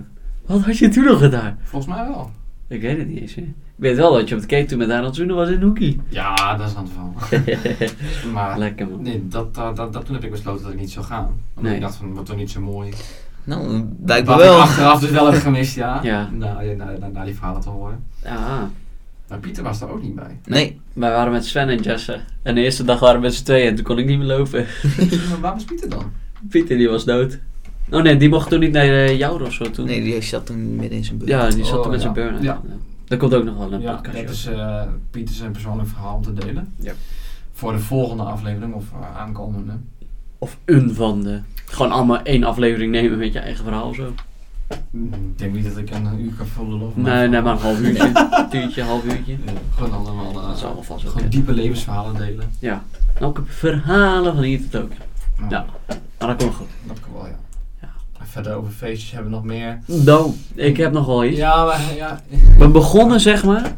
Wat 0.45 0.61
had 0.61 0.77
je 0.77 0.89
toen 0.89 1.03
nog 1.03 1.19
gedaan? 1.19 1.59
volgens 1.63 1.95
mij 1.95 2.05
wel. 2.07 2.31
Ik 2.67 2.81
weet 2.81 2.97
het 2.97 3.07
niet 3.07 3.19
eens 3.19 3.35
meer. 3.35 3.53
Ik 3.81 3.87
weet 3.87 3.95
wel 3.97 4.13
dat 4.13 4.29
je 4.29 4.35
op 4.35 4.41
het 4.41 4.49
cake 4.49 4.65
toen 4.65 4.77
met 4.77 4.89
het 4.89 5.15
zoenen 5.15 5.35
was 5.35 5.49
in 5.49 5.61
Hoekie. 5.61 5.99
Ja, 6.09 6.55
dat 6.57 6.67
is 6.67 6.73
dan 6.73 6.87
van. 6.87 7.15
Maar 8.33 8.57
Lekker 8.57 8.87
man. 8.87 9.01
nee, 9.01 9.27
dat, 9.27 9.55
dat, 9.55 9.75
dat, 9.75 9.93
dat- 9.93 10.05
toen 10.05 10.15
heb 10.15 10.23
ik 10.23 10.31
besloten 10.31 10.63
dat 10.63 10.73
ik 10.73 10.79
niet 10.79 10.91
zou 10.91 11.05
gaan. 11.05 11.23
Omdat 11.25 11.63
Nee. 11.63 11.75
ik 11.75 11.81
dacht 11.81 11.95
van, 11.95 12.13
wat 12.13 12.25
toch 12.25 12.35
niet 12.35 12.51
zo 12.51 12.61
mooi. 12.61 12.93
Nou, 13.43 13.83
blijkbaar 13.99 14.35
Wat 14.37 14.45
ik 14.45 14.51
wel. 14.51 14.59
achteraf 14.59 14.99
dus 14.99 15.09
wel 15.09 15.31
heb 15.31 15.41
gemist, 15.41 15.75
ja. 15.75 15.99
Ja. 16.03 16.29
Na, 16.31 16.57
na, 16.77 16.85
na, 16.99 17.07
na 17.13 17.23
die 17.25 17.33
verhalen 17.35 17.61
te 17.61 17.69
horen. 17.69 18.03
Ja. 18.23 18.69
Maar 19.29 19.39
Pieter 19.39 19.63
was 19.63 19.79
daar 19.79 19.89
ook 19.89 20.01
niet 20.01 20.15
bij. 20.15 20.39
Nee. 20.45 20.79
Wij 20.93 21.11
waren 21.11 21.31
met 21.31 21.45
Sven 21.45 21.69
en 21.69 21.79
Jesse. 21.81 22.19
En 22.41 22.55
de 22.55 22.61
eerste 22.61 22.83
dag 22.83 22.99
waren 22.99 23.15
we 23.15 23.21
met 23.21 23.33
z'n 23.33 23.43
tweeën 23.43 23.67
en 23.67 23.75
toen 23.75 23.85
kon 23.85 23.97
ik 23.97 24.05
niet 24.05 24.17
meer 24.17 24.27
lopen. 24.37 24.65
maar 25.29 25.39
waar 25.41 25.53
was 25.53 25.63
Pieter 25.63 25.89
dan? 25.89 26.11
Pieter 26.49 26.77
die 26.77 26.89
was 26.89 27.05
dood. 27.05 27.39
Oh 27.91 28.01
nee, 28.01 28.17
die 28.17 28.29
mocht 28.29 28.49
toen 28.49 28.59
niet 28.59 28.71
naar 28.71 28.85
uh, 28.87 29.17
jou 29.17 29.43
of 29.43 29.53
zo 29.53 29.71
toen. 29.71 29.85
Nee, 29.85 30.01
die 30.03 30.21
zat 30.21 30.45
toen 30.45 30.75
midden 30.75 30.97
in 30.97 31.05
zijn 31.05 31.17
beurt. 31.17 31.29
Ja, 31.29 31.49
die 31.49 31.63
zat 31.65 31.75
Oh, 31.77 31.81
toen 31.81 31.91
met 31.91 32.01
ja. 32.01 32.13
zijn 32.13 32.25
burn-out. 32.25 32.43
Ja. 32.43 32.61
Dat 33.11 33.19
komt 33.19 33.33
ook 33.33 33.43
nog 33.43 33.57
wel 33.57 33.73
een 33.73 33.81
Ja, 33.81 33.93
podcast. 33.95 34.15
dat 34.17 34.29
is 34.29 34.45
eh 34.45 34.81
Pieter 35.11 35.35
zijn 35.35 35.51
persoonlijk 35.51 35.89
verhaal 35.89 36.15
om 36.15 36.21
te 36.21 36.33
delen. 36.33 36.73
Ja. 36.79 36.93
Voor 37.53 37.71
de 37.71 37.79
volgende 37.79 38.23
aflevering 38.23 38.73
of 38.73 38.85
eh, 38.91 39.17
aankomende. 39.17 39.71
Of 40.37 40.57
een 40.65 40.93
van 40.93 41.21
de. 41.23 41.39
Gewoon 41.65 41.91
allemaal 41.91 42.21
één 42.21 42.43
aflevering 42.43 42.91
nemen 42.91 43.17
met 43.17 43.33
je 43.33 43.39
eigen 43.39 43.63
verhaal 43.63 43.87
of 43.89 43.95
zo. 43.95 44.13
Ik 44.91 45.37
denk 45.37 45.53
niet 45.53 45.63
dat 45.63 45.77
ik 45.77 45.89
een 45.91 46.19
uur 46.19 46.31
kan 46.37 46.45
vullen 46.47 46.81
of 46.81 46.95
Nee, 46.95 47.27
nee, 47.27 47.41
maar 47.41 47.53
een 47.53 47.59
half 47.61 47.79
uurtje. 47.79 48.11
Tuurtje, 48.49 48.83
half 48.83 49.03
uurtje. 49.03 49.31
Ja, 49.45 49.51
gewoon 49.75 49.93
allemaal 49.93 50.29
eh, 50.41 50.47
Dat 50.47 50.57
is 50.57 50.63
allemaal 50.63 50.83
vast 50.83 51.07
gewoon 51.09 51.29
diepe 51.29 51.53
levensverhalen 51.53 52.15
delen. 52.15 52.51
Ja. 52.59 52.83
En 53.13 53.25
ook 53.25 53.41
verhalen 53.45 54.33
van 54.35 54.43
hier 54.43 54.69
tot 54.69 54.81
ook. 54.81 54.91
Nou, 55.37 55.49
Ja. 55.51 55.65
Maar 56.19 56.27
dat 56.27 56.37
komt 56.43 56.55
goed. 56.55 56.67
Dat 56.87 56.99
kan 56.99 57.13
wel, 57.13 57.25
ja. 57.27 57.39
Verder 58.23 58.53
over 58.55 58.71
feestjes 58.71 59.11
hebben 59.11 59.29
we 59.31 59.35
nog 59.37 59.45
meer. 59.45 59.79
Nou, 59.85 60.31
ik 60.55 60.77
heb 60.77 60.91
nog 60.91 61.05
wel 61.05 61.23
iets. 61.25 61.37
Ja, 61.37 61.65
maar 61.65 61.81
ja. 61.95 62.21
We 62.57 62.67
begonnen 62.67 63.19
zeg 63.19 63.43
maar 63.43 63.75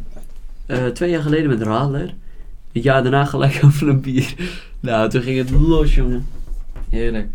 eh, 0.65 0.85
twee 0.85 1.09
jaar 1.09 1.21
geleden 1.21 1.49
met 1.49 1.61
Radler. 1.61 2.13
Het 2.71 2.83
jaar 2.83 3.01
daarna 3.03 3.25
gelijk 3.25 3.59
over 3.65 3.87
een 3.87 4.01
bier. 4.01 4.35
Nou, 4.79 5.09
toen 5.09 5.21
ging 5.21 5.37
het 5.37 5.49
los, 5.49 5.95
jongen. 5.95 6.27
Heerlijk. 6.89 7.29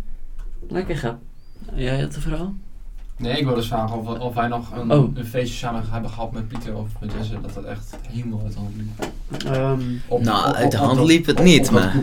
Lekker 0.68 0.96
grap. 0.96 1.18
Jij 1.74 2.00
had 2.00 2.14
een 2.14 2.22
verhaal? 2.22 2.54
Nee, 3.16 3.38
ik 3.38 3.44
wil 3.44 3.54
dus 3.54 3.66
vragen 3.66 3.98
of, 3.98 4.18
of 4.18 4.34
wij 4.34 4.48
nog 4.48 4.72
een, 4.76 4.92
Oh. 4.92 5.16
een 5.16 5.26
feestje 5.26 5.56
samen 5.56 5.82
hebben 5.90 6.10
gehad 6.10 6.32
met 6.32 6.48
Pieter 6.48 6.76
of 6.76 6.88
met 7.00 7.12
Jesse. 7.18 7.40
Dat 7.40 7.54
dat 7.54 7.64
echt 7.64 7.96
helemaal 8.10 8.40
uit 8.44 8.52
de 8.52 8.58
hand 8.58 8.72
liep. 8.76 9.10
Ehm, 9.54 9.80
Op- 10.08 10.22
Nou, 10.22 10.48
op- 10.48 10.54
uit 10.54 10.70
de 10.70 10.76
hand 10.76 11.00
liep 11.00 11.26
het 11.26 11.38
op- 11.38 11.44
niet, 11.44 11.70
maar-. 11.70 11.94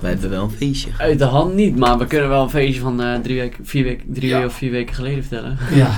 Wij 0.00 0.10
hebben 0.10 0.30
wel 0.30 0.42
een 0.42 0.50
feestje. 0.50 0.90
uit 0.98 1.18
de 1.18 1.24
hand 1.24 1.54
niet, 1.54 1.76
maar 1.76 1.98
we 1.98 2.06
kunnen 2.06 2.28
wel 2.28 2.42
een 2.42 2.50
feestje 2.50 2.80
van 2.80 3.02
eh, 3.02 3.14
drie 3.14 3.40
weken, 3.40 3.66
vier 3.66 3.84
weken, 3.84 4.12
drie 4.12 4.28
Ja. 4.28 4.44
of 4.44 4.52
vier 4.52 4.70
weken 4.70 4.94
geleden 4.94 5.20
vertellen. 5.24 5.58
Ja, 5.74 5.90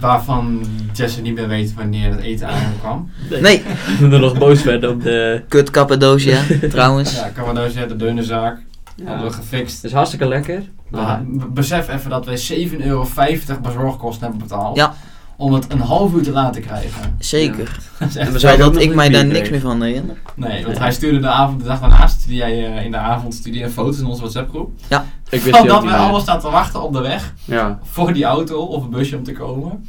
waarvan 0.00 0.64
Jesse 0.92 1.20
niet 1.20 1.34
meer 1.34 1.48
weet 1.48 1.74
wanneer 1.74 2.10
het 2.10 2.20
eten 2.20 2.48
aankwam. 2.48 3.10
Nee, 3.40 3.62
Toen 3.98 4.12
er 4.12 4.20
nog 4.20 4.38
boos 4.38 4.62
werden 4.62 4.90
op 4.90 5.02
de... 5.02 5.42
kut 5.48 5.70
Cappadocia, 5.70 6.42
trouwens. 6.70 7.14
Ja, 7.14 7.30
Cabadoos 7.34 7.74
de 7.74 7.96
deunenzaak. 7.96 8.58
Ja. 8.96 9.04
Hadden 9.06 9.26
we 9.26 9.32
gefixt. 9.32 9.74
Het 9.76 9.84
is 9.84 9.92
hartstikke 9.92 10.28
lekker. 10.28 10.62
Maar 10.90 11.22
besef 11.52 11.88
even 11.88 12.10
dat 12.10 12.24
wij 12.26 12.68
7,50 12.68 12.76
euro 12.76 13.08
bezorgkosten 13.62 14.22
hebben 14.22 14.40
betaald. 14.48 14.76
Ja. 14.76 14.94
Om 15.36 15.52
het 15.52 15.72
een 15.72 15.80
half 15.80 16.14
uur 16.14 16.22
te 16.22 16.30
laten 16.30 16.62
krijgen. 16.62 17.14
Zeker. 17.18 17.78
Dat 17.98 18.12
we 18.12 18.20
ook 18.28 18.38
Zodat 18.38 18.72
nog 18.72 18.82
ik 18.82 18.94
mij 18.94 19.08
daar 19.08 19.26
niks 19.26 19.50
meer 19.50 19.60
van 19.60 19.82
herinner. 19.82 20.16
Nee, 20.34 20.64
want 20.64 20.76
Ja. 20.76 20.82
hij 20.82 20.92
stuurde 20.92 21.20
de 21.20 21.28
avond, 21.28 21.60
de 21.60 21.66
dag 21.66 21.80
daarna 21.80 22.06
stuurde 22.06 22.34
jij 22.34 22.76
eh, 22.76 22.84
in 22.84 22.90
de 22.90 22.96
avond 22.96 23.34
stuurde 23.34 23.58
jij 23.58 23.68
foto's 23.70 23.98
in 23.98 24.06
onze 24.06 24.20
WhatsApp 24.20 24.48
groep. 24.50 24.70
Ik 25.28 25.40
wist 25.42 25.64
dat 25.66 25.84
meer. 25.84 25.92
allemaal 25.94 26.20
staan 26.20 26.40
te 26.40 26.50
wachten 26.50 26.82
op 26.82 26.92
de 26.92 27.00
weg 27.00 27.34
Ja. 27.44 27.78
voor 27.82 28.12
die 28.12 28.24
auto 28.24 28.58
of 28.60 28.84
een 28.84 28.90
busje 28.90 29.16
om 29.16 29.22
te 29.24 29.32
komen. 29.32 29.84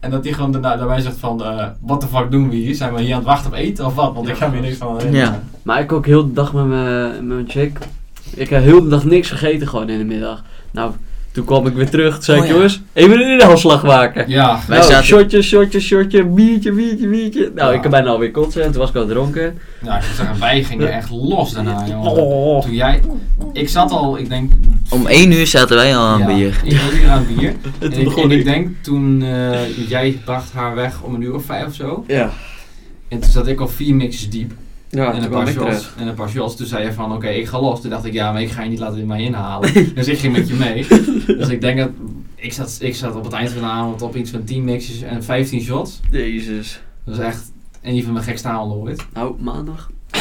En 0.00 0.10
dat 0.10 0.24
hij 0.24 0.32
gewoon 0.32 0.52
daarna 0.52 0.76
daarbij 0.76 1.00
zegt 1.00 1.16
van, 1.18 1.44
eh 1.44 1.66
what 1.80 2.00
the 2.00 2.06
fuck 2.06 2.30
doen 2.30 2.48
we 2.48 2.56
hier? 2.56 2.74
Zijn 2.74 2.94
we 2.94 3.00
hier 3.00 3.12
aan 3.12 3.18
het 3.18 3.26
wachten 3.28 3.50
op 3.50 3.56
eten 3.56 3.86
of 3.86 3.94
wat? 3.94 4.14
Want 4.14 4.28
ik 4.28 4.36
ga 4.36 4.46
me 4.46 4.52
hier 4.52 4.62
niks 4.62 4.76
van 4.76 4.96
herinneren. 4.96 5.28
Ja. 5.28 5.42
Maar 5.62 5.80
ik 5.80 5.92
ook 5.92 6.06
heel 6.06 6.26
de 6.26 6.32
dag 6.32 6.52
met 6.52 6.66
mijn, 6.66 7.10
met 7.10 7.24
mijn 7.24 7.48
chick. 7.48 7.78
Ik 8.34 8.48
heb 8.50 8.62
heel 8.62 8.82
de 8.82 8.88
dag 8.88 9.04
niks 9.04 9.28
gegeten 9.30 9.68
gewoon 9.68 9.88
in 9.88 9.98
de 9.98 10.04
middag. 10.04 10.42
Nou, 10.70 10.92
toen 11.32 11.44
kwam 11.44 11.66
ik 11.66 11.74
weer 11.74 11.90
terug. 11.90 12.14
Toen 12.14 12.22
zei 12.22 12.38
Oh 12.38 12.44
ik, 12.44 12.50
ja. 12.50 12.56
jongens, 12.56 12.80
even 12.92 13.20
een 13.20 13.32
inhaalslag 13.40 13.82
maken. 13.82 14.24
Ja, 14.28 14.60
Wij 14.66 14.78
nou, 14.78 14.90
zaten- 14.90 15.06
shotje, 15.06 15.42
shotje, 15.42 15.80
shotje, 15.80 16.24
biertje, 16.24 16.72
biertje, 16.72 17.08
biertje. 17.08 17.50
Nou, 17.54 17.70
Ja. 17.70 17.76
ik 17.76 17.82
heb 17.82 17.90
bijna 17.90 18.08
alweer 18.08 18.30
kotsen. 18.30 18.62
Toen 18.62 18.72
was 18.80 18.88
ik 18.90 18.96
al 18.96 19.06
dronken. 19.06 19.58
ja 19.84 19.96
ik 19.98 20.04
moet 20.06 20.16
zeggen, 20.16 20.40
wij 20.40 20.62
gingen 20.62 20.92
echt 20.92 21.10
los 21.10 21.52
daarna, 21.52 21.84
jongen. 21.88 22.10
Oh. 22.10 22.62
Toen 22.62 22.74
jij, 22.74 23.00
ik 23.52 23.68
zat 23.68 23.90
al, 23.90 24.18
ik 24.18 24.28
denk... 24.28 24.52
Om 24.90 25.06
één 25.06 25.32
uur 25.32 25.46
zaten 25.46 25.76
wij 25.76 25.96
al 25.96 26.06
aan 26.06 26.18
ja, 26.18 26.26
bier. 26.26 26.60
Ik 26.64 26.72
was 26.72 26.98
hier 27.00 27.08
aan 27.08 27.26
bier. 27.36 27.48
En 27.48 27.56
En 27.78 27.90
toen 27.90 27.98
ik, 27.98 28.04
begon 28.04 28.22
en 28.22 28.30
ik 28.30 28.38
ik. 28.38 28.44
denk 28.44 28.68
toen 28.80 29.22
eh, 29.22 29.88
jij 29.88 30.20
bracht 30.24 30.52
haar 30.52 30.74
weg 30.74 31.02
om 31.02 31.14
een 31.14 31.22
uur 31.22 31.34
of 31.34 31.44
vijf 31.44 31.66
of 31.66 31.74
zo. 31.74 32.04
Ja. 32.06 32.30
En 33.08 33.20
toen 33.20 33.30
zat 33.30 33.46
ik 33.46 33.60
al 33.60 33.68
vier 33.68 33.94
mixes 33.94 34.30
diep. 34.30 34.52
Ja, 34.94 35.12
en, 35.12 35.22
een 35.22 35.30
paar 35.30 35.48
ik 35.48 35.54
shots, 35.54 35.90
en 35.96 36.06
een 36.06 36.14
paar 36.14 36.28
shots. 36.28 36.56
Toen 36.56 36.66
zei 36.66 36.84
je 36.84 36.92
van 36.92 37.12
oké, 37.12 37.28
ik 37.28 37.46
ga 37.46 37.60
los. 37.60 37.80
Toen 37.80 37.90
dacht 37.90 38.04
ik 38.04 38.12
ja, 38.12 38.32
maar 38.32 38.42
ik 38.42 38.50
ga 38.50 38.62
je 38.62 38.68
niet 38.70 38.78
laten 38.78 38.98
in 38.98 39.06
mij 39.06 39.22
inhalen. 39.22 39.72
dus 39.94 40.08
ik 40.08 40.18
ging 40.18 40.32
met 40.36 40.48
je 40.48 40.54
mee. 40.54 40.86
Dus 41.38 41.48
ik 41.48 41.60
denk 41.60 41.78
dat 41.78 41.90
ik 42.34 42.52
zat, 42.52 42.76
ik 42.80 42.94
zat 42.94 43.16
op 43.16 43.24
het 43.24 43.32
eind 43.32 43.50
van 43.50 43.60
de 43.62 43.68
avond 43.68 44.02
op 44.02 44.16
iets 44.16 44.30
van 44.30 44.44
10 44.44 44.64
mixes 44.64 45.02
en 45.02 45.24
15 45.24 45.60
shots. 45.60 46.00
Jezus. 46.10 46.80
Dat 47.04 47.14
is 47.18 47.24
echt 47.24 47.52
een 47.82 48.02
van 48.04 48.12
mijn 48.12 48.24
gekste 48.24 48.48
avonden 48.48 48.78
ooit. 48.78 49.06
Nou, 49.14 49.34
maandag. 49.42 49.90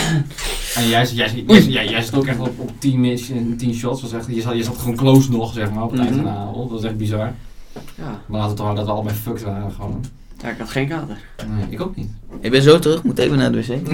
En 0.75 0.88
jij, 0.88 1.05
zat- 1.05 1.17
jij, 1.17 1.43
jij, 1.47 1.62
jij, 1.62 1.88
jij 1.89 2.01
zat 2.01 2.15
ook 2.15 2.25
echt 2.25 2.39
op, 2.39 2.60
op 2.60 2.71
10 2.79 2.99
mixes 3.01 3.29
en 3.29 3.57
10 3.57 3.73
shots. 3.73 4.01
Was 4.01 4.13
echt, 4.13 4.27
je, 4.29 4.41
zat, 4.41 4.55
je 4.55 4.63
zat 4.63 4.77
gewoon 4.77 4.95
close 4.95 5.31
nog, 5.31 5.53
zeg 5.53 5.71
maar, 5.71 5.84
op 5.84 5.91
het 5.91 5.99
eind 5.99 6.15
van 6.15 6.23
de 6.23 6.29
Mhm. 6.29 6.39
avond. 6.39 6.69
Dat 6.69 6.81
was 6.81 6.84
echt 6.89 6.97
bizar. 6.97 7.34
Ja. 7.95 8.21
Maar 8.27 8.39
laten 8.39 8.49
we 8.49 8.55
toch 8.55 8.65
houden 8.65 8.75
dat 8.75 8.86
we 8.86 8.91
allebei 9.01 9.15
fucked 9.15 9.43
waren 9.43 9.71
gewoon. 9.71 10.03
Ja, 10.43 10.49
ik 10.49 10.58
had 10.58 10.69
geen 10.69 10.88
kater. 10.88 11.17
Nee, 11.47 11.65
ik 11.69 11.82
ook 11.82 11.95
niet. 11.95 12.10
Ik 12.39 12.51
ben 12.51 12.62
zo 12.62 12.80
terug, 12.80 13.04
moet 13.04 13.17
even 13.17 13.38
naar 13.38 13.51
de 13.51 13.58
wc. 13.65 13.86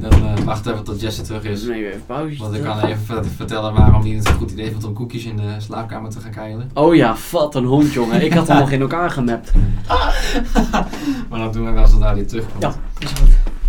Dan 0.00 0.12
eh, 0.12 0.44
wacht 0.44 0.66
even 0.66 0.84
tot 0.84 1.00
Jesse 1.00 1.22
terug 1.22 1.44
is. 1.44 1.62
Nee, 1.62 1.86
even 1.88 2.06
pauze. 2.06 2.38
Want 2.38 2.54
ik 2.54 2.62
kan 2.62 2.80
even 2.80 3.00
ver- 3.04 3.24
vertellen 3.36 3.74
waarom 3.74 4.02
hij 4.02 4.10
het 4.10 4.26
een 4.28 4.34
goed 4.34 4.50
idee 4.50 4.70
vond 4.70 4.84
om 4.84 4.92
koekjes 4.92 5.24
in 5.24 5.36
de 5.36 5.54
slaapkamer 5.58 6.10
te 6.10 6.20
gaan 6.20 6.30
keilen. 6.30 6.70
Oh 6.74 6.94
ja, 6.94 7.16
wat 7.30 7.54
een 7.54 7.64
hond, 7.64 7.92
jongen. 7.92 8.24
Ik 8.24 8.32
had 8.32 8.48
hem 8.48 8.58
nog 8.58 8.70
in 8.70 8.80
elkaar 8.80 9.10
gemapt. 9.10 9.52
Maar 11.28 11.38
dat 11.40 11.52
doen 11.52 11.64
we 11.64 11.70
wel 11.70 11.86
zodra 11.86 12.14
hij 12.14 12.24
terugkomt. 12.24 12.62
Ja. 12.62 12.74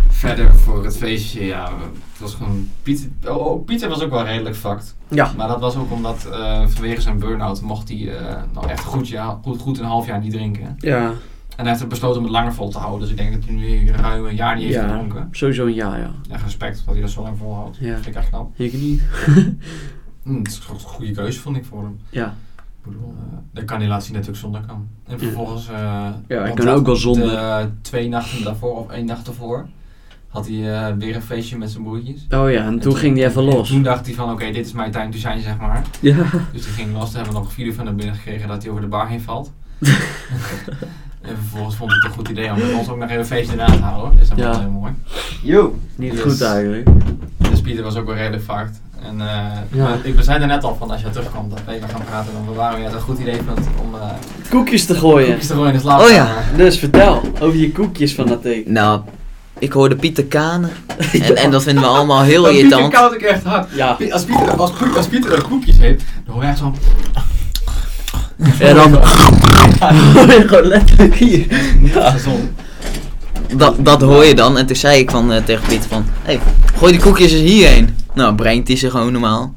Verder 0.08 0.54
voor 0.54 0.84
het 0.84 0.96
feestje, 0.96 1.44
ja, 1.46 1.64
het 2.12 2.20
was 2.20 2.34
gewoon... 2.34 2.68
Pieter, 2.82 3.08
oh, 3.26 3.46
oh, 3.46 3.64
Pieter 3.64 3.88
was 3.88 4.00
ook 4.02 4.10
wel 4.10 4.24
redelijk 4.24 4.56
fucked. 4.56 4.94
Ja. 5.08 5.32
Maar 5.36 5.48
dat 5.48 5.60
was 5.60 5.76
ook 5.76 5.92
omdat 5.92 6.28
eh, 6.32 6.62
vanwege 6.66 7.00
zijn 7.00 7.18
burn-out 7.18 7.60
mocht 7.60 7.88
hij 7.88 8.16
eh, 8.18 8.36
nou 8.52 8.68
echt 8.68 8.84
goed, 8.84 9.08
ja, 9.08 9.38
goed, 9.42 9.60
goed 9.60 9.78
een 9.78 9.84
half 9.84 10.06
jaar 10.06 10.20
niet 10.20 10.32
drinken. 10.32 10.74
Ja, 10.78 11.12
En 11.56 11.64
hij 11.66 11.72
heeft 11.74 11.88
besloten 11.88 12.18
om 12.18 12.24
het 12.24 12.32
langer 12.32 12.54
vol 12.54 12.68
te 12.70 12.78
houden. 12.78 13.00
Dus 13.00 13.10
ik 13.10 13.16
denk 13.16 13.32
dat 13.32 13.44
hij 13.44 13.54
nu 13.54 13.90
ruim 13.90 14.26
een 14.26 14.34
jaar 14.34 14.54
niet 14.54 14.64
heeft 14.64 14.76
Ja. 14.76 14.82
gedronken. 14.88 15.28
sowieso 15.30 15.66
een 15.66 15.74
ja, 15.74 15.96
ja. 15.96 16.10
Echt 16.30 16.42
respect 16.42 16.82
dat 16.84 16.94
hij 16.94 17.02
dat 17.02 17.10
zo 17.12 17.22
lang 17.22 17.38
volhoudt. 17.38 17.76
Ja. 17.80 17.94
Vind 17.94 18.06
ik 18.06 18.14
echt 18.14 18.28
knap. 18.28 18.58
Ik 18.60 18.72
niet. 18.72 19.02
Hm, 20.22 20.36
het 20.38 20.46
is 20.48 20.60
een 20.70 20.80
goede 20.80 21.10
keuze 21.12 21.40
vond 21.40 21.56
ik 21.56 21.64
voor 21.64 21.82
hem. 21.82 21.98
Ja. 22.10 22.26
Ik 22.84 22.90
bedoel, 22.92 23.14
eh, 23.18 23.36
dat 23.52 23.64
kan 23.64 23.78
hij 23.78 23.88
laten 23.88 24.06
zien 24.06 24.16
hij 24.16 24.28
ook 24.28 24.36
zonder 24.36 24.60
kan. 24.66 24.88
En 25.06 25.18
vervolgens... 25.18 25.68
eh, 25.68 25.74
Ja, 25.74 26.12
hij 26.26 26.38
want 26.38 26.54
kan 26.54 26.68
ook 26.68 26.86
wel 26.86 26.96
zonder. 26.96 27.26
De 27.30 27.68
twee 27.80 28.08
nachten 28.08 28.44
daarvoor, 28.44 28.76
of 28.78 28.90
één 28.90 29.04
nacht 29.06 29.26
ervoor, 29.26 29.66
had 30.28 30.46
hij 30.48 30.86
eh, 30.88 30.94
weer 30.98 31.14
een 31.14 31.22
feestje 31.22 31.56
met 31.58 31.70
zijn 31.70 31.82
broertjes. 31.82 32.26
Oh 32.30 32.50
ja, 32.50 32.64
en 32.66 32.78
toen 32.78 32.96
ging 32.96 33.16
hij 33.16 33.26
even 33.26 33.42
en 33.42 33.48
los. 33.54 33.68
Toen 33.68 33.82
dacht 33.82 34.06
hij 34.06 34.14
van, 34.14 34.30
oké, 34.30 34.44
dit 34.52 34.66
is 34.66 34.72
mijn 34.72 34.90
time 34.90 35.08
to 35.08 35.18
shine, 35.18 35.40
zeg 35.40 35.58
maar. 35.58 35.82
Ja. 36.00 36.16
Dus 36.52 36.62
die 36.62 36.72
ging 36.72 36.92
los. 36.92 37.04
Toen 37.06 37.14
hebben 37.14 37.32
we 37.32 37.38
nog 37.38 37.48
een 37.48 37.54
video 37.54 37.72
van 37.72 37.86
hem 37.86 37.96
binnen 37.96 38.14
gekregen 38.14 38.48
dat 38.48 38.62
hij 38.62 38.70
over 38.70 38.82
de 38.82 38.88
bar 38.88 39.08
heen 39.08 39.20
valt. 39.20 39.52
En 41.28 41.36
vervolgens 41.40 41.76
vond 41.76 41.90
hij 41.90 41.98
het 42.02 42.10
een 42.10 42.16
goed 42.18 42.28
idee 42.28 42.50
om 42.50 42.58
met 42.58 42.72
ons 42.78 42.88
ook 42.88 42.96
nog 42.98 43.08
even 43.08 43.20
een 43.20 43.26
feestje 43.26 43.56
na 43.56 43.66
te 43.66 43.78
houden. 43.78 44.18
Dus 44.18 44.28
dat 44.28 44.38
Ja. 44.38 44.48
was 44.48 44.58
heel 44.58 44.70
mooi. 44.70 44.92
Yo. 45.42 45.78
Niet 45.96 46.12
Yes. 46.12 46.20
goed 46.22 46.42
eigenlijk. 46.42 46.88
Dus 47.50 47.60
Pieter 47.60 47.84
was 47.84 47.96
ook 47.96 48.06
wel 48.06 48.14
redelijk 48.14 48.42
fucked. 48.42 48.80
En 49.02 49.20
eh, 49.20 49.26
Ja. 49.70 49.96
ik, 50.02 50.14
we 50.14 50.22
zeiden 50.22 50.48
net 50.48 50.64
al 50.64 50.76
van 50.78 50.90
als 50.90 51.00
je 51.00 51.10
terugkomt 51.10 51.50
dat 51.50 51.60
we 51.66 51.72
even 51.74 51.88
gaan 51.88 52.04
praten. 52.04 52.32
Dan 52.32 52.46
we 52.46 52.52
waren 52.52 52.78
weer 52.78 52.94
een 52.94 53.00
goed 53.00 53.18
idee 53.18 53.40
vond 53.46 53.58
om 53.82 53.94
eh 53.94 54.00
Koekjes 54.50 54.84
te 54.86 54.94
gooien. 54.94 55.26
koekjes 55.26 55.46
te 55.46 55.52
gooien 55.54 55.68
in 55.68 55.74
de 55.74 55.80
slaapkamer. 55.80 56.10
Oh 56.12 56.16
ja. 56.16 56.56
Dus 56.56 56.78
vertel 56.78 57.20
over 57.40 57.56
je 57.58 57.72
koekjes 57.72 58.14
van 58.14 58.26
dat 58.26 58.42
teken. 58.42 58.72
Nou, 58.72 59.00
ik 59.58 59.72
hoorde 59.72 59.96
Pieter 59.96 60.24
Kanen. 60.24 60.70
En, 61.12 61.36
en 61.36 61.50
dat 61.50 61.62
vinden 61.62 61.82
we 61.82 61.88
allemaal 61.88 62.22
heel 62.22 62.42
Maar 62.42 62.50
Pieter 62.50 62.66
irritant. 62.68 62.92
koud 62.94 63.14
ik 63.14 63.22
echt 63.22 63.42
hard. 63.44 63.70
Ja. 63.74 63.96
Als 64.10 64.24
Pieter, 64.24 64.50
als, 64.56 64.72
koek- 64.72 64.96
als 64.96 65.06
Pieter 65.06 65.32
er 65.32 65.42
koekjes 65.42 65.78
heeft, 65.78 66.04
dan 66.24 66.34
hoor 66.34 66.42
je 66.42 66.48
echt 66.48 66.58
zo... 66.58 66.74
En 68.58 68.74
dan 68.74 68.98
gewoon 70.48 70.66
letterlijk 70.66 71.14
hier. 71.14 71.46
Ja. 71.94 72.18
Zon. 72.18 72.50
Dat, 73.56 73.74
dat 73.78 74.00
hoor 74.00 74.24
je 74.24 74.34
dan. 74.34 74.58
En 74.58 74.66
toen 74.66 74.76
zei 74.76 74.98
ik 74.98 75.10
van, 75.10 75.32
eh, 75.32 75.42
tegen 75.44 75.66
Pieter 75.68 75.88
van... 75.88 76.04
Hé, 76.22 76.32
hey, 76.32 76.40
gooi 76.76 76.92
die 76.92 77.00
koekjes 77.00 77.32
eens 77.32 77.40
hierheen. 77.40 77.96
Nou, 78.14 78.34
brengt 78.34 78.68
hij 78.68 78.76
ze 78.76 78.90
gewoon 78.90 79.12
normaal. 79.12 79.54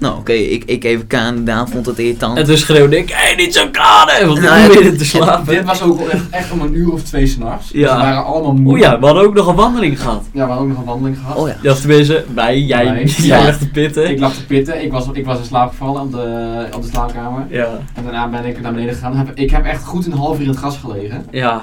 Nou, 0.00 0.18
oké, 0.18 0.32
ik, 0.32 0.64
ik 0.64 0.84
even 0.84 1.06
Kanen. 1.06 1.44
Daan 1.44 1.68
vond 1.68 1.86
het 1.86 1.98
irritant. 1.98 2.38
En 2.38 2.44
toen 2.44 2.56
schreeuwde 2.56 2.98
ik, 2.98 3.10
hé, 3.12 3.34
niet 3.34 3.54
zo 3.54 3.68
kanen! 3.72 4.26
Want 4.26 4.38
ik 4.38 4.44
Nou, 4.44 4.60
het- 4.60 4.78
weer 4.82 4.98
te 4.98 5.04
slapen. 5.04 5.54
Dit 5.54 5.64
was 5.64 5.82
ook 5.82 6.00
echt, 6.08 6.22
echt 6.30 6.50
om 6.50 6.60
een 6.60 6.74
uur 6.76 6.92
of 6.92 7.02
twee 7.02 7.26
s'nachts. 7.26 7.70
Ja. 7.72 7.80
Dus 7.80 7.90
we 7.96 7.96
waren 8.02 8.24
allemaal 8.24 8.52
moe. 8.52 8.72
O 8.72 8.76
ja, 8.76 8.98
we 9.00 9.06
hadden 9.06 9.24
ook 9.24 9.34
nog 9.34 9.46
een 9.46 9.54
wandeling 9.54 10.00
gehad. 10.00 10.22
Ja, 10.32 10.44
we 10.46 10.50
hadden 10.52 10.58
ook 10.62 10.68
nog 10.68 10.78
een 10.78 10.84
wandeling 10.84 11.18
gehad. 11.18 11.36
Oh 11.36 11.48
ja. 11.48 11.56
Ja, 11.62 11.74
tenminste, 11.74 12.24
wij, 12.34 12.60
jij, 12.60 12.84
Wij. 12.84 13.04
jij 13.16 13.26
Ja. 13.38 13.44
lag 13.44 13.58
te 13.58 13.68
pitten. 13.68 14.10
Ik 14.10 14.18
lag 14.20 14.34
te 14.34 14.46
pitten, 14.46 14.82
ik 14.84 14.92
was, 14.92 15.06
ik 15.12 15.24
was 15.24 15.38
in 15.38 15.44
slaap 15.44 15.68
gevallen 15.70 16.02
op 16.02 16.12
de, 16.12 16.66
op 16.74 16.82
de 16.82 16.88
slaapkamer. 16.88 17.46
Ja. 17.50 17.68
En 17.94 18.02
daarna 18.02 18.28
ben 18.28 18.44
ik 18.44 18.60
naar 18.60 18.72
beneden 18.72 18.94
gegaan. 18.94 19.16
Heb, 19.16 19.30
ik 19.34 19.50
heb 19.50 19.64
echt 19.64 19.84
goed 19.84 20.06
een 20.06 20.12
half 20.12 20.36
uur 20.36 20.42
in 20.42 20.48
het 20.48 20.58
gras 20.58 20.76
gelegen. 20.76 21.26
Ja, 21.30 21.62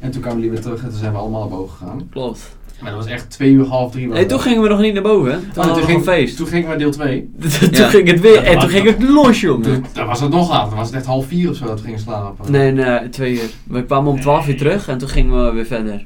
En 0.00 0.10
toen 0.10 0.20
kwamen 0.20 0.38
jullie 0.40 0.52
weer 0.54 0.62
terug 0.62 0.82
en 0.82 0.88
toen 0.90 0.98
zijn 0.98 1.12
we 1.12 1.18
allemaal 1.18 1.40
naar 1.40 1.48
boven 1.58 1.76
gegaan. 1.78 2.08
klopt. 2.10 2.40
Maar 2.80 2.90
dat 2.90 3.02
was 3.04 3.12
echt 3.12 3.30
twee 3.30 3.50
uur, 3.52 3.64
half 3.66 3.90
drie. 3.92 4.08
dat. 4.08 4.28
toen 4.28 4.40
gingen 4.40 4.62
we 4.62 4.68
nog 4.68 4.80
niet 4.80 4.92
naar 4.94 5.02
boven, 5.02 5.32
hè? 5.32 5.38
Toen 5.38 5.64
Oh, 5.64 5.74
toen, 5.74 5.82
ging, 5.82 6.02
feest. 6.02 6.36
toen 6.36 6.46
gingen 6.46 6.70
we 6.70 6.76
deel 6.76 6.90
2. 6.90 7.30
toen 7.60 7.68
Ja. 7.70 7.88
ging 7.88 8.08
het 8.10 8.20
weer, 8.20 8.42
en 8.44 8.58
toen 8.58 8.68
ging 8.68 8.86
het 8.86 9.02
los, 9.02 9.40
jongen. 9.40 9.62
Toen, 9.62 9.84
dan 9.92 10.06
was 10.06 10.20
het 10.20 10.30
nog 10.30 10.50
later. 10.50 10.68
Dan 10.68 10.78
was 10.78 10.86
het 10.86 10.96
echt 10.96 11.06
half 11.06 11.26
vier 11.26 11.50
of 11.50 11.56
zo 11.56 11.66
dat 11.66 11.78
we 11.80 11.84
gingen 11.84 12.00
slapen. 12.00 12.52
Nee, 12.52 12.72
nee, 12.72 13.08
twee 13.08 13.32
uur. 13.32 13.50
We 13.64 13.84
kwamen 13.84 14.10
om 14.12 14.20
twaalf 14.20 14.48
uur 14.48 14.56
terug 14.56 14.88
en 14.88 14.98
toen 14.98 15.08
gingen 15.08 15.44
we 15.46 15.52
weer 15.52 15.66
verder. 15.66 16.02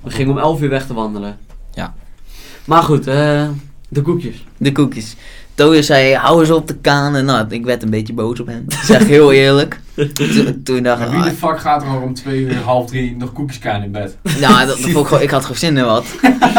We 0.00 0.10
gingen 0.10 0.32
om 0.32 0.38
elf 0.38 0.62
uur 0.62 0.68
weg 0.68 0.86
te 0.86 0.94
wandelen. 0.94 1.38
Ja. 1.74 1.94
Maar 2.64 2.82
goed, 2.82 3.06
eh 3.06 3.48
de 3.88 4.02
koekjes. 4.02 4.44
De 4.56 4.72
koekjes. 4.72 5.16
Toya 5.58 5.82
zei, 5.82 6.14
hou 6.14 6.40
eens 6.40 6.50
op 6.50 6.68
de 6.68 6.74
kanen. 6.74 7.24
Nou, 7.24 7.46
ik 7.48 7.64
werd 7.64 7.82
een 7.82 7.90
beetje 7.90 8.12
boos 8.12 8.40
op 8.40 8.46
hem. 8.46 8.64
Zeg 8.84 9.06
heel 9.06 9.32
eerlijk. 9.32 9.80
Toen, 9.94 10.60
toen 10.64 10.82
dacht 10.82 11.02
ik, 11.02 11.08
wie 11.08 11.22
de 11.22 11.28
ah, 11.28 11.34
fuck 11.34 11.60
gaat 11.60 11.82
er 11.82 12.00
om 12.02 12.14
twee 12.14 12.40
uur, 12.40 12.56
half 12.56 12.86
drie 12.86 13.16
nog 13.16 13.32
koekjes 13.32 13.58
kaan 13.58 13.82
in 13.82 13.90
bed? 13.90 14.16
nou, 14.40 14.66
dat, 14.66 14.78
dat 14.78 14.90
vond 14.90 15.10
ik, 15.10 15.20
ik 15.20 15.30
had 15.30 15.42
gewoon 15.42 15.56
zin 15.56 15.76
in 15.76 15.84
wat. 15.84 16.04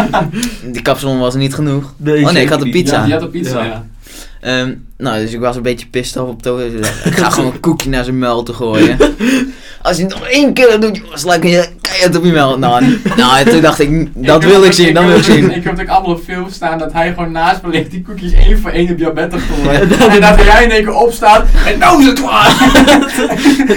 Die 0.73 0.81
kapsalon 0.81 1.19
was 1.19 1.35
niet 1.35 1.53
genoeg. 1.53 1.83
Oh 1.83 2.31
nee, 2.31 2.43
ik 2.43 2.49
had 2.49 2.61
een 2.61 2.71
pizza. 2.71 2.97
Ja, 2.97 3.03
die 3.03 3.13
had 3.13 3.21
een 3.21 3.29
pizza, 3.29 3.63
Ja. 3.63 3.65
ja. 3.65 3.85
Ehm, 4.41 4.73
nou, 4.99 5.19
dus 5.21 5.33
ik 5.33 5.39
was 5.39 5.55
een 5.55 5.61
beetje 5.61 5.87
pissed 5.87 6.21
off 6.21 6.31
op. 6.31 6.43
Dus 6.43 6.73
ik 7.05 7.13
ga 7.17 7.29
gewoon 7.29 7.51
een 7.53 7.59
koekje 7.59 7.89
naar 7.89 8.03
zijn 8.03 8.17
muil 8.19 8.43
te 8.43 8.53
gooien. 8.53 8.97
Als 9.81 9.97
hij 9.97 10.05
het 10.05 10.15
nog 10.19 10.27
één 10.27 10.53
keer 10.53 10.67
dat 10.69 10.81
doet, 10.81 10.97
jongens, 10.97 11.21
sla 11.21 11.33
ik 11.33 11.43
je 11.43 11.67
keihard 11.81 12.15
op 12.17 12.23
je 12.23 12.31
muil. 12.31 12.57
Nou, 12.57 12.99
nou, 13.15 13.37
en 13.37 13.45
toen 13.49 13.61
dacht 13.61 13.79
ik, 13.79 14.09
dat 14.13 14.43
wil 14.43 14.63
ik 14.63 14.71
zien, 14.71 14.93
dat 14.93 15.03
wil 15.05 15.17
ik 15.17 15.23
heb 15.25 15.35
ook- 15.35 15.39
zien. 15.41 15.55
Ik 15.55 15.63
heb 15.63 15.79
ook 15.79 15.87
allemaal 15.87 16.11
op 16.15 16.23
film 16.23 16.49
staan 16.49 16.77
dat 16.79 16.93
hij 16.93 17.13
gewoon 17.13 17.31
naast 17.31 17.61
me 17.61 17.69
ligt 17.69 17.91
die 17.91 18.01
koekjes 18.01 18.33
één 18.33 18.59
voor 18.59 18.71
één 18.71 18.91
op 18.91 18.97
jouw 18.97 19.13
bed 19.13 19.29
te 19.29 19.37
gooien. 19.39 19.81
en 19.81 20.21
dat 20.21 20.43
jij 20.45 20.63
in 20.63 20.71
één 20.71 20.83
keer 20.83 20.93
opstaat 20.93 21.45
en 21.65 21.79
nou 21.79 22.01
is 22.01 22.05
het 22.07 22.21
klaar! 22.21 22.71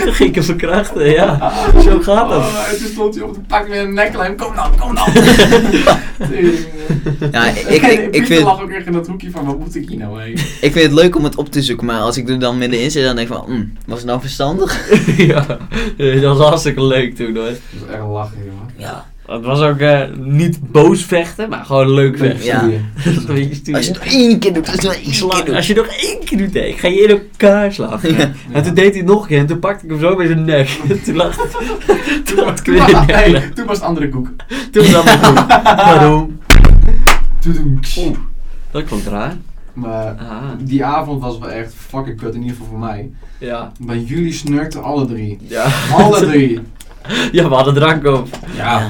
toen 0.05 0.13
ging 0.19 0.29
ik 0.29 0.35
hem 0.35 0.45
verkrachten, 0.45 1.11
ja. 1.11 1.53
Zo 1.85 2.01
gaat 2.01 2.29
dat. 2.29 2.39
Oh, 2.39 2.69
en 2.71 2.79
toen 2.79 2.89
stond 2.93 3.15
hij 3.15 3.25
op 3.25 3.35
de 3.35 3.41
pak 3.41 3.69
weer 3.69 3.81
een 3.81 3.95
neklijm. 3.95 4.37
Kom 4.37 4.55
dan, 4.55 4.71
kom 4.79 4.95
dan! 4.95 5.09
Ja, 7.33 7.45
ik, 7.47 7.83
ik, 7.83 8.15
ik, 8.15 8.27
vind, 8.27 8.43
lag 8.43 8.63
ook 8.63 8.71
echt 8.71 8.87
in 8.87 8.93
dat 8.93 9.07
hoekje 9.07 9.31
van, 9.31 9.45
wat 9.45 9.59
moet 9.59 9.75
ik 9.75 9.89
hier 9.89 9.99
nou 9.99 10.23
heen? 10.23 10.33
ik 10.61 10.73
vind 10.73 10.75
het 10.75 10.93
leuk 10.93 11.12
om 11.17 11.25
het 11.25 11.37
op 11.37 11.51
te 11.51 11.63
zoeken, 11.63 11.87
maar 11.87 12.01
als 12.01 12.17
ik 12.17 12.29
er 12.29 12.39
dan 12.39 12.59
middenin 12.59 12.91
zit, 12.91 13.05
dan 13.05 13.17
denk 13.17 13.29
ik 13.29 13.35
van, 13.35 13.45
mm, 13.49 13.73
was 13.87 13.99
het 13.99 14.07
nou 14.07 14.21
verstandig? 14.21 14.89
ja, 15.33 15.47
dat 15.97 16.37
was 16.37 16.47
hartstikke 16.47 16.85
leuk 16.85 17.17
toen 17.17 17.37
hoor. 17.37 17.45
Dat 17.45 17.53
is 17.53 17.95
echt 17.95 18.03
lachen, 18.09 18.39
jongen. 18.39 18.71
Ja. 18.77 19.11
Het 19.27 19.45
was 19.45 19.61
ook 19.61 19.79
eh, 19.79 20.01
niet 20.19 20.59
boos 20.73 21.05
vechten, 21.05 21.49
maar 21.49 21.65
gewoon 21.65 21.91
leuk 21.95 22.19
vechten. 22.19 22.45
Ja. 22.45 22.61
Als 23.75 23.87
je 23.87 23.93
het 23.93 24.03
nog 24.05 24.05
één 24.13 24.39
keer 24.39 24.53
doet, 24.53 24.69
als 24.69 24.81
je 24.81 24.89
het 24.89 24.97
nog 24.97 25.05
één 25.05 25.15
Sla- 25.15 25.29
keer 25.37 25.45
doet. 25.45 25.55
Als 25.55 25.67
je 25.67 25.75
nog 25.75 25.87
één 25.87 26.25
keer 26.25 26.39
doet, 26.39 26.55
hè, 26.55 26.61
ik 26.61 26.79
ga 26.79 26.89
je 26.89 27.01
in 27.03 27.09
elkaar 27.11 27.73
slaan. 27.73 27.99
Ja. 28.03 28.31
En 28.53 28.63
toen 28.63 28.75
deed 28.75 28.89
hij 28.91 28.97
het 28.97 29.05
nog 29.07 29.23
een 29.23 29.29
keer 29.29 29.39
en 29.39 29.47
toen 29.47 29.59
pakte 29.59 29.85
ik 29.85 29.91
hem 29.91 30.01
zo 30.01 30.17
bij 30.17 30.27
zijn 30.27 30.45
nek. 30.45 30.69
toen 31.05 31.17
lag 31.17 31.37
het. 31.43 31.51
Toen 32.25 32.37
Toen, 32.37 32.45
had 32.45 32.59
ik 32.59 32.65
toen, 32.65 32.75
weer 32.75 32.95
een 32.95 33.05
hey, 33.07 33.51
toen 33.55 33.67
was 33.67 33.77
het 33.77 33.87
andere 33.87 34.09
koek. 34.09 34.29
Toen 34.71 34.91
was 34.93 35.05
het 35.05 35.27
goed. 35.27 35.47
Waarom? 35.65 36.39
Toen- 37.41 37.81
Dat 38.71 38.85
klonk 38.85 39.05
raar. 39.05 39.37
Maar 39.73 40.07
Ah, 40.19 40.43
die 40.61 40.85
avond 40.85 41.21
was 41.23 41.39
wel 41.39 41.51
echt 41.51 41.75
fucking 41.89 42.17
kut, 42.21 42.35
in 42.35 42.41
ieder 42.41 42.57
geval 42.57 42.71
voor 42.71 42.79
mij. 42.79 43.11
ja. 43.39 43.73
Maar 43.87 43.97
jullie 43.97 44.33
snurkten 44.33 44.83
alle 44.83 45.07
drie. 45.07 45.39
Ja. 45.49 45.67
Alle 45.93 46.21
drie. 46.31 46.61
Ja, 47.33 47.49
we 47.49 47.55
hadden 47.55 47.75
drank 47.75 48.07
op. 48.07 48.29
Ja. 48.57 48.87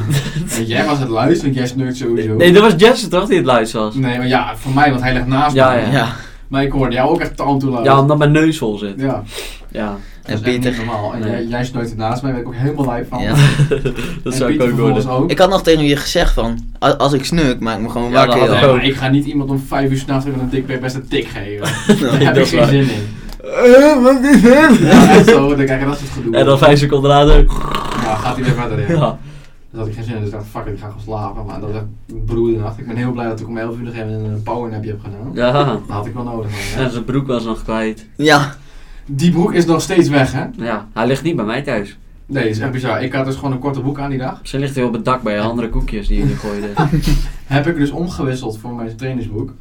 En 0.58 0.64
jij 0.64 0.84
was 0.86 0.98
het 0.98 1.08
luisteren, 1.08 1.44
want 1.44 1.54
jij 1.54 1.66
snurkt 1.66 1.96
sowieso. 1.96 2.34
Nee, 2.36 2.52
dat 2.52 2.62
was 2.62 2.72
Jesse 2.76 3.08
toch 3.08 3.26
die 3.28 3.36
het 3.36 3.46
luid 3.46 3.72
was? 3.72 3.94
Nee, 3.94 4.16
maar 4.18 4.26
ja, 4.28 4.56
voor 4.56 4.72
mij, 4.72 4.90
want 4.90 5.02
hij 5.02 5.12
ligt 5.12 5.26
naast 5.26 5.54
Ja, 5.54 5.70
me. 5.70 5.80
ja. 5.80 5.90
Ja, 5.92 6.08
Maar 6.52 6.62
ik 6.62 6.72
hoorde 6.72 6.94
jou 6.94 7.10
ook 7.10 7.20
echt 7.20 7.36
tand 7.36 7.60
toe 7.60 7.68
Ja, 7.68 7.74
luisteren. 7.74 8.00
omdat 8.02 8.18
mijn 8.18 8.32
neus 8.32 8.58
vol 8.58 8.78
zit. 8.78 8.94
Ja, 8.96 9.22
Ja, 9.70 9.86
dat 9.86 9.96
en 10.22 10.32
is 10.34 10.40
echt 10.40 10.44
niet 10.44 10.60
Pieter. 10.60 10.76
normaal. 10.76 11.12
En 11.14 11.20
Nee. 11.20 11.30
jij, 11.30 11.44
jij 11.46 11.68
het 11.72 11.96
naast 11.96 12.22
mij, 12.22 12.32
daar 12.32 12.40
ben 12.42 12.50
ik 12.52 12.58
ook 12.58 12.62
helemaal 12.64 12.86
lijf 12.86 13.08
van. 13.08 13.22
Ja. 13.22 13.34
dat 14.24 14.32
en 14.32 14.38
zou 14.38 14.52
ik 14.52 14.62
ook 14.62 14.70
worden. 14.70 15.08
ook. 15.10 15.30
Ik 15.30 15.38
had 15.38 15.50
nog 15.50 15.62
tegen 15.62 15.84
je 15.84 15.96
gezegd 15.96 16.32
van, 16.34 16.58
als 16.98 17.12
ik 17.12 17.24
snurk, 17.24 17.60
maak 17.60 17.76
ik 17.76 17.82
me 17.82 17.88
gewoon 17.88 18.10
Ja, 18.10 18.26
wakker. 18.26 18.50
Nee, 18.50 18.66
maar 18.72 18.84
ik 18.84 18.94
ga 18.94 19.08
niet 19.08 19.24
iemand 19.26 19.50
om 19.50 19.58
vijf 19.58 19.90
uur 19.90 19.96
s'nachts 19.98 20.24
met 20.24 20.34
een 20.40 20.48
dikpik 20.48 20.80
best 20.80 20.94
een 20.94 21.08
tik 21.08 21.26
geven. 21.28 21.66
Daar 22.06 22.18
heb 22.20 22.34
dat 22.34 22.36
ik 22.36 22.42
is 22.42 22.48
geen 22.50 22.58
waar. 22.58 22.68
zin 22.68 22.80
in. 22.80 22.88
Eh, 23.42 24.02
wat 24.02 24.22
is 24.22 24.42
het? 24.42 24.78
Ja, 24.78 25.22
zo, 25.32 25.54
dan 25.56 25.64
krijg 25.64 25.80
je 25.80 25.86
dat 25.86 25.98
soort 25.98 26.10
gedoe. 26.10 26.36
En 26.36 26.44
dan 26.44 26.58
vijf 26.58 26.78
seconden 26.78 27.10
later. 27.10 27.44
Ja, 28.02 28.14
gaat 28.14 28.34
hij 28.36 28.44
weer 28.44 28.54
verder 28.54 28.78
in. 28.88 28.96
Ja. 28.96 29.18
Dus 29.72 29.80
had 29.80 29.88
ik 29.88 29.94
geen 29.94 30.04
zin 30.04 30.14
in, 30.14 30.18
dus 30.20 30.28
ik 30.28 30.34
dacht, 30.34 30.46
fuck 30.46 30.64
it, 30.66 30.72
ik 30.72 30.78
ga 30.78 30.86
gewoon 30.86 31.02
slapen. 31.02 31.44
Maar 31.46 31.60
dat 31.60 31.70
was 31.72 31.78
echt 31.80 32.24
broede 32.26 32.58
nacht. 32.58 32.78
Ik 32.78 32.86
ben 32.86 32.96
heel 32.96 33.12
blij 33.12 33.26
dat 33.26 33.40
ik 33.40 33.48
om 33.48 33.56
11 33.56 33.76
uur 33.76 33.82
nog 33.82 33.94
even 33.94 34.08
een 34.24 34.42
powernapje 34.42 34.90
heb 34.90 35.00
gedaan. 35.00 35.30
Ja. 35.34 35.52
Dat 35.64 35.80
had 35.88 36.06
ik 36.06 36.14
wel 36.14 36.22
nodig. 36.24 36.50
man. 36.74 36.84
En 36.84 36.90
zijn 36.90 37.04
broek 37.04 37.26
was 37.26 37.44
nog 37.44 37.62
kwijt. 37.62 38.06
Ja, 38.16 38.54
Die 39.06 39.30
broek 39.30 39.52
is 39.52 39.64
nog 39.66 39.82
steeds 39.82 40.08
weg, 40.08 40.32
hè? 40.32 40.44
Ja, 40.56 40.88
hij 40.92 41.06
ligt 41.06 41.22
niet 41.22 41.36
bij 41.36 41.44
mij 41.44 41.62
thuis. 41.62 41.98
Nee, 42.26 42.42
dat 42.42 42.52
is 42.52 42.58
echt 42.58 42.70
bizar. 42.72 43.02
Ik 43.02 43.12
had 43.12 43.24
dus 43.24 43.34
gewoon 43.34 43.52
een 43.52 43.58
korte 43.58 43.80
broek 43.80 43.98
aan 43.98 44.10
die 44.10 44.18
dag. 44.18 44.40
Ze 44.42 44.58
ligt 44.58 44.74
weer 44.74 44.84
op 44.86 44.92
het 44.92 45.04
dak 45.04 45.22
bij 45.22 45.40
andere 45.40 45.68
koekjes 45.68 46.06
die 46.08 46.18
jullie 46.18 46.36
gooiden. 46.36 46.70
Heb 47.46 47.66
ik 47.66 47.76
dus 47.76 47.90
omgewisseld 47.90 48.58
voor 48.58 48.74
mijn 48.74 48.96
trainingsbroek. 48.96 49.52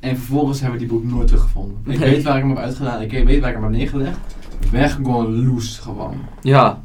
En 0.00 0.16
vervolgens 0.16 0.60
hebben 0.60 0.78
we 0.80 0.86
die 0.86 0.96
broek 0.96 1.10
nooit 1.12 1.26
teruggevonden. 1.26 1.76
Ik 1.86 1.98
Nee. 1.98 2.10
weet 2.10 2.22
waar 2.22 2.36
ik 2.36 2.40
hem 2.42 2.50
heb 2.50 2.58
uitgedaan. 2.58 3.02
Ik 3.02 3.10
weet 3.10 3.40
waar 3.40 3.48
ik 3.48 3.54
hem 3.54 3.64
heb 3.64 3.72
neergelegd. 3.72 4.18
Weg 4.70 4.94
gewoon 4.94 5.44
loose 5.46 5.82
gewoon. 5.82 6.14
ja, 6.42 6.80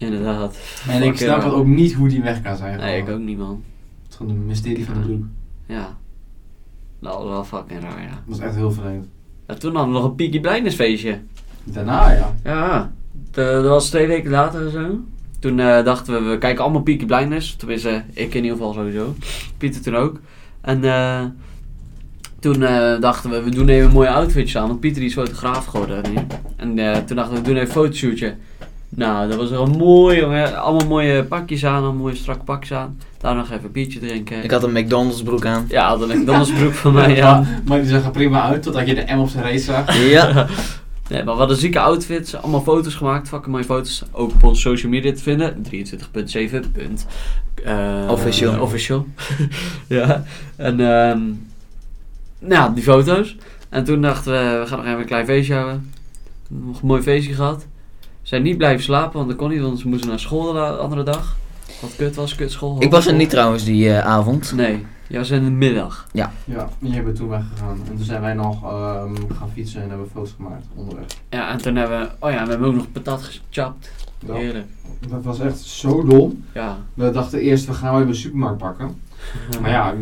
inderdaad. 0.00 0.58
En 0.88 1.02
ik 1.02 1.16
snap 1.16 1.40
ja. 1.40 1.44
het 1.44 1.52
ook 1.52 1.66
niet 1.66 1.92
hoe 1.92 2.08
die 2.08 2.22
weg 2.22 2.42
kan 2.42 2.56
zijn. 2.56 2.78
Nee, 2.78 3.02
ik 3.02 3.08
ook 3.08 3.18
niet, 3.18 3.38
man. 3.38 3.62
Het 4.02 4.10
is 4.10 4.16
gewoon 4.16 4.32
een 4.32 4.46
mysterie 4.46 4.84
van 4.84 4.94
de 4.94 5.00
broek. 5.00 5.24
Ja. 5.66 5.96
Dat 7.00 7.14
was 7.14 7.24
wel 7.24 7.44
fucking 7.44 7.80
raar, 7.80 8.02
ja. 8.02 8.08
Dat 8.08 8.18
was 8.26 8.38
echt 8.38 8.54
heel 8.54 8.72
vreemd. 8.72 9.06
ja 9.46 9.54
toen 9.54 9.74
hadden 9.74 9.92
we 9.92 10.00
nog 10.00 10.08
een 10.08 10.14
Peaky 10.14 10.40
Blinders 10.40 10.74
feestje. 10.74 11.20
Daarna 11.64 12.12
ja. 12.12 12.34
Ja, 12.44 12.92
dat 13.30 13.64
was 13.64 13.88
twee 13.88 14.06
weken 14.06 14.30
later 14.30 14.70
zo. 14.70 15.00
Toen 15.38 15.60
eh, 15.60 15.84
dachten 15.84 16.14
we, 16.14 16.30
we 16.30 16.38
kijken 16.38 16.62
allemaal 16.62 16.82
Peaky 16.82 17.06
Blinders. 17.06 17.56
Tenminste, 17.56 18.04
ik 18.12 18.34
in 18.34 18.42
ieder 18.42 18.58
geval 18.58 18.72
sowieso. 18.72 19.14
Pieter 19.58 19.82
toen 19.82 19.96
ook. 19.96 20.20
En 20.60 20.84
eh, 20.84 21.24
toen 22.40 22.62
eh, 22.62 23.00
dachten 23.00 23.30
we, 23.30 23.42
we 23.42 23.50
doen 23.50 23.68
even 23.68 23.88
een 23.88 23.94
mooie 23.94 24.10
outfitjes 24.10 24.56
aan. 24.56 24.68
Want 24.68 24.80
Pieter 24.80 25.00
die 25.00 25.08
is 25.08 25.14
fotograaf 25.14 25.64
geworden. 25.64 26.02
En 26.56 26.78
eh, 26.78 26.96
toen 26.96 27.16
dachten 27.16 27.34
we, 27.34 27.40
we 27.40 27.46
doen 27.46 27.56
even 27.56 27.68
een 27.68 27.72
fotoshootje. 27.72 28.34
Nou, 28.94 29.28
dat 29.28 29.36
was 29.36 29.50
wel 29.50 29.66
mooi, 29.66 30.20
jongen. 30.20 30.60
Allemaal 30.62 30.88
mooie 30.88 31.24
pakjes 31.24 31.64
aan, 31.64 31.72
allemaal 31.74 31.92
mooie 31.92 32.14
strakke 32.14 32.44
pakjes 32.44 32.72
aan. 32.78 32.98
Daar 33.18 33.34
nog 33.34 33.50
even 33.50 33.64
een 33.64 33.72
biertje 33.72 33.98
drinken. 33.98 34.44
ik 34.44 34.50
had 34.50 34.62
een 34.62 34.72
McDonald's 34.72 35.22
broek 35.22 35.46
aan. 35.46 35.64
Ja, 35.68 35.88
had 35.88 36.08
een 36.10 36.20
McDonald's 36.20 36.52
broek 36.52 36.72
van 36.72 36.92
mij 36.92 37.08
maar, 37.08 37.22
aan. 37.22 37.62
maar 37.66 37.80
die 37.80 37.88
zag 37.88 38.04
er 38.04 38.10
prima 38.10 38.42
uit 38.42 38.62
totdat 38.62 38.86
je 38.86 38.94
de 38.94 39.04
M 39.14 39.18
op 39.18 39.28
zijn 39.28 39.44
reet 39.44 39.62
zag. 39.62 40.08
Ja, 40.08 40.46
Nee, 41.10 41.24
maar 41.24 41.32
we 41.32 41.38
hadden 41.38 41.56
zieke 41.56 41.80
outfits, 41.80 42.34
allemaal 42.36 42.62
foto's 42.62 42.94
gemaakt, 42.94 43.28
fucking 43.28 43.52
mooie 43.52 43.64
foto's. 43.64 44.02
Ook 44.12 44.32
op 44.32 44.44
onze 44.44 44.60
social 44.60 44.90
media 44.90 45.12
te 45.12 45.22
vinden, 45.22 45.66
23.7. 45.72 46.56
eh, 47.64 48.08
Official. 48.10 48.60
official. 48.60 49.06
ja, 49.86 50.24
en 50.56 50.80
ehm 50.80 51.20
nou, 52.38 52.74
die 52.74 52.82
foto's. 52.82 53.36
En 53.68 53.84
toen 53.84 54.02
dachten 54.02 54.32
we, 54.32 54.58
we 54.58 54.66
gaan 54.66 54.78
nog 54.78 54.86
even 54.86 54.98
een 55.00 55.06
klein 55.06 55.26
feestje 55.26 55.54
houden. 55.54 55.92
Nog 56.48 56.80
een 56.80 56.86
mooi 56.86 57.02
feestje 57.02 57.34
gehad. 57.34 57.66
Zijn 58.30 58.42
niet 58.42 58.56
blijven 58.56 58.82
slapen, 58.82 59.16
want 59.16 59.28
dat 59.28 59.36
kon 59.36 59.50
niet, 59.50 59.60
want 59.60 59.78
ze 59.78 59.88
moesten 59.88 60.08
naar 60.08 60.18
school 60.18 60.52
de 60.52 60.60
andere 60.60 61.02
dag. 61.02 61.36
Wat 61.80 61.96
kut 61.96 62.14
was, 62.14 62.34
kutschool. 62.34 62.82
Ik 62.82 62.90
was 62.90 63.06
er 63.06 63.14
niet 63.14 63.30
trouwens 63.30 63.64
die 63.64 63.88
eh, 63.88 64.06
avond. 64.06 64.52
Nee, 64.52 64.86
jij 65.08 65.18
was 65.18 65.30
in 65.30 65.44
de 65.44 65.50
middag. 65.50 66.06
Ja, 66.12 66.32
die 66.78 66.92
hebben 66.92 67.12
we 67.12 67.18
toen 67.18 67.28
weggegaan. 67.28 67.80
En 67.88 67.96
toen 67.96 68.04
zijn 68.04 68.20
wij 68.20 68.34
nog 68.34 68.62
ehm, 68.64 69.14
gaan 69.38 69.50
fietsen 69.52 69.82
en 69.82 69.88
hebben 69.88 70.08
foto's 70.12 70.34
gemaakt 70.36 70.66
onderweg. 70.74 71.04
Ja, 71.30 71.50
en 71.50 71.58
toen 71.58 71.76
hebben 71.76 72.00
we... 72.00 72.10
Oh 72.18 72.30
ja, 72.30 72.44
we 72.44 72.50
hebben 72.50 72.68
ook 72.68 72.74
nog 72.74 72.92
patat 72.92 73.22
gechapt. 73.22 73.90
Dat, 74.24 74.36
Heerlijk. 74.36 74.66
dat 75.08 75.22
was 75.22 75.40
echt 75.40 75.58
zo 75.58 76.04
dom. 76.04 76.44
Ja. 76.54 76.78
We 76.94 77.10
dachten 77.10 77.38
eerst, 77.38 77.66
we 77.66 77.72
gaan 77.72 77.90
wel 77.92 78.00
even 78.00 78.12
de 78.12 78.18
supermarkt 78.18 78.58
pakken. 78.58 79.00
Maar 79.60 79.70
ja, 79.70 79.94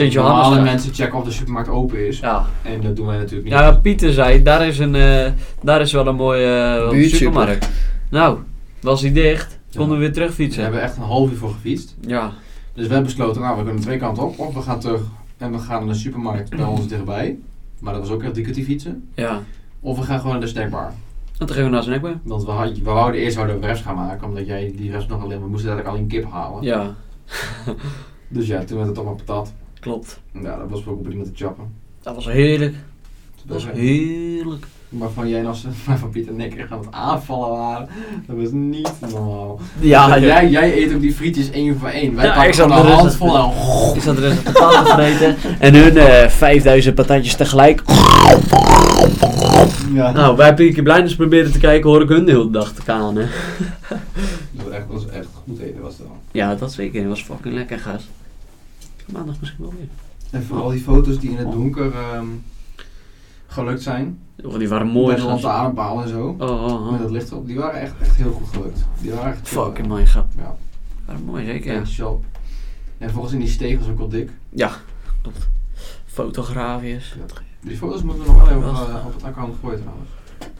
uh, 0.00 0.12
normale 0.14 0.56
ja. 0.56 0.62
mensen 0.62 0.94
checken 0.94 1.18
of 1.18 1.24
de 1.24 1.30
supermarkt 1.30 1.68
open 1.68 2.06
is. 2.06 2.18
Ja. 2.18 2.46
En 2.62 2.80
dat 2.80 2.96
doen 2.96 3.06
wij 3.06 3.16
natuurlijk 3.16 3.44
niet. 3.44 3.52
Ja, 3.52 3.72
Pieter 3.72 4.12
zei, 4.12 4.42
daar 4.42 4.66
is, 4.66 4.78
een, 4.78 4.94
eh, 4.94 5.32
daar 5.62 5.80
is 5.80 5.92
wel 5.92 6.06
een 6.06 6.14
mooie 6.14 6.90
uh, 6.92 7.08
supermarkt. 7.08 7.70
Nou, 8.10 8.38
was 8.80 9.00
die 9.00 9.12
dicht, 9.12 9.58
konden 9.74 9.94
we 9.94 10.00
weer 10.00 10.08
we 10.08 10.14
terugfietsen. 10.14 10.62
hebben 10.62 10.82
echt 10.82 10.96
een 10.96 11.02
half 11.02 11.30
uur 11.30 11.36
voor 11.36 11.50
gefietst. 11.50 11.96
Ja. 12.00 12.32
Dus 12.74 12.86
we 12.86 12.92
hebben 12.92 13.02
besloten, 13.02 13.42
nou 13.42 13.58
we 13.58 13.64
kunnen 13.64 13.82
twee 13.82 13.98
kanten 13.98 14.22
op. 14.22 14.38
Of 14.38 14.54
we 14.54 14.62
gaan 14.62 14.80
terug 14.80 15.00
en 15.38 15.52
we 15.52 15.58
gaan 15.58 15.84
naar 15.84 15.94
de 15.94 16.00
supermarkt 16.00 16.50
bij 16.50 16.64
ons 16.64 16.88
dichtbij. 16.88 17.38
Maar 17.80 17.92
dat 17.92 18.02
was 18.02 18.10
ook 18.10 18.22
echt 18.22 18.40
kwartier 18.40 18.64
fietsen. 18.64 19.08
Ja. 19.14 19.42
Of 19.80 19.98
we 19.98 20.04
gaan 20.04 20.18
gewoon 20.18 20.32
naar 20.32 20.40
de 20.40 20.48
snackbar. 20.48 20.92
En 21.40 21.46
toen 21.46 21.54
gingen 21.56 21.70
we 21.70 21.74
naar 21.74 21.84
Snackbar. 21.84 22.18
Want 22.22 22.44
we, 22.44 22.50
had, 22.50 22.78
we 22.78 22.90
wouden 22.90 23.20
eerst 23.20 23.34
zouden 23.34 23.60
we 23.60 23.66
reps 23.66 23.80
gaan 23.80 23.94
maken. 23.94 24.28
Omdat 24.28 24.46
jij 24.46 24.72
die 24.76 24.90
reps 24.90 25.06
nog 25.06 25.22
alleen, 25.22 25.40
we 25.40 25.48
moesten 25.48 25.70
eigenlijk 25.70 25.96
alleen 25.96 26.08
kip 26.08 26.30
halen. 26.30 26.62
Ja, 26.62 26.94
Dus 28.32 28.46
ja, 28.46 28.64
toen 28.64 28.76
werd 28.76 28.86
het 28.88 28.96
toch 28.96 29.04
maar 29.04 29.14
patat. 29.14 29.52
klopt. 29.80 30.20
Ja, 30.32 30.56
dat 30.56 30.68
was 30.68 30.86
ook 30.86 30.98
op 30.98 31.14
met 31.14 31.24
te 31.24 31.44
chappen. 31.44 31.64
Dat 32.02 32.14
was 32.14 32.26
heerlijk. 32.26 32.74
Dat 33.44 33.62
was 33.62 33.72
heerlijk. 33.72 34.66
Waarvan 34.88 35.28
jij 35.28 35.42
nog 35.42 35.56
maar 35.86 35.98
van 35.98 36.10
Piet 36.14 36.28
en 36.28 36.40
ik 36.40 36.66
aan 36.70 36.78
het 36.78 36.88
aanvallen 36.90 37.50
waren. 37.58 37.88
Dat 38.26 38.36
was 38.36 38.50
niet 38.50 38.90
normaal. 39.00 39.60
Ja, 39.80 40.18
jij, 40.18 40.48
jij 40.48 40.82
eet 40.82 40.94
ook 40.94 41.00
die 41.00 41.12
frietjes 41.14 41.50
één 41.50 41.78
voor 41.78 41.88
één. 41.88 42.14
Wij 42.14 42.24
Ja, 42.24 42.30
pakken 42.32 42.48
ik 42.50 42.54
zat 42.56 42.72
gewoon 42.72 42.86
een 42.86 42.92
dus- 42.92 43.00
handvol 43.00 43.36
en 43.38 43.94
Ik 43.96 44.02
zat 44.02 44.16
er 44.16 44.24
eens 44.24 44.36
een 44.36 44.42
patat 44.52 44.86
te 44.86 44.92
vreten. 44.92 45.36
En 45.58 45.74
hun 45.74 45.96
eh 45.96 46.28
5000 46.28 46.94
patatjes 46.94 47.34
tegelijk. 47.36 47.82
Ja. 49.92 50.12
Nou, 50.12 50.36
bij 50.36 50.54
Peaky 50.54 50.82
Blinders 50.82 51.16
proberen 51.16 51.52
te 51.52 51.58
kijken, 51.58 51.90
hoor 51.90 52.02
ik 52.02 52.08
hun 52.08 52.24
de 52.24 52.30
hele 52.30 52.50
dag 52.50 52.72
te 52.72 52.82
kanen. 52.82 53.28
Dat 54.50 54.64
was 54.64 54.72
echt, 54.72 54.88
dat 54.88 55.02
was 55.02 55.08
echt 55.08 55.26
goed 55.46 55.58
eten 55.58 55.80
was 55.80 55.96
dat. 55.96 56.06
Ja, 56.32 56.54
dat 56.54 56.72
zeker. 56.72 57.00
Dat 57.00 57.08
was 57.10 57.22
fucking 57.22 57.54
lekker, 57.54 57.78
gast. 57.78 58.06
Maandag 59.12 59.40
misschien 59.40 59.64
wel 59.64 59.74
weer. 59.78 59.88
En 60.30 60.42
vooral 60.42 60.68
die 60.68 60.80
foto's 60.80 61.18
die 61.18 61.30
in 61.30 61.36
het 61.36 61.52
donker 61.52 61.94
ehm, 61.94 62.26
gelukt 63.46 63.82
zijn. 63.82 64.18
Oh, 64.44 64.58
die 64.58 64.68
waren 64.68 64.86
mooi, 64.86 65.06
Met 65.06 65.16
de 65.16 65.22
lantaarnpaal 65.22 66.02
en 66.02 66.08
zo. 66.08 66.36
Oh, 66.38 66.50
oh, 66.50 66.64
oh. 66.64 66.90
Met 66.90 67.00
dat 67.00 67.10
licht 67.10 67.30
erop. 67.30 67.46
Die 67.46 67.56
waren 67.56 67.80
echt, 67.80 67.92
echt 68.00 68.16
heel 68.16 68.32
goed 68.32 68.48
gelukt. 68.48 68.84
Die 69.00 69.10
waren 69.10 69.32
echt 69.32 69.48
Fucking 69.48 69.86
mooi, 69.86 70.06
grap. 70.06 70.26
Ja. 70.36 70.56
Waren 71.04 71.24
mooi, 71.24 71.44
zeker. 71.44 71.74
Ja. 71.74 71.84
Zo. 71.84 72.24
En 72.98 73.10
volgens 73.10 73.32
in 73.32 73.38
die 73.38 73.48
stegels 73.48 73.88
ook 73.88 73.98
wel 73.98 74.08
dik. 74.08 74.30
ja, 74.48 74.70
klopt. 75.22 75.48
Fotografiërs. 76.06 77.14
Die 77.60 77.76
foto's 77.76 78.02
moeten 78.02 78.22
we 78.24 78.30
nog 78.30 78.48
wel 78.48 78.58
even 78.58 78.68
eh, 78.68 79.06
op 79.06 79.14
het 79.14 79.22
account 79.22 79.54
gooien 79.60 79.80
trouwens. 79.80 80.10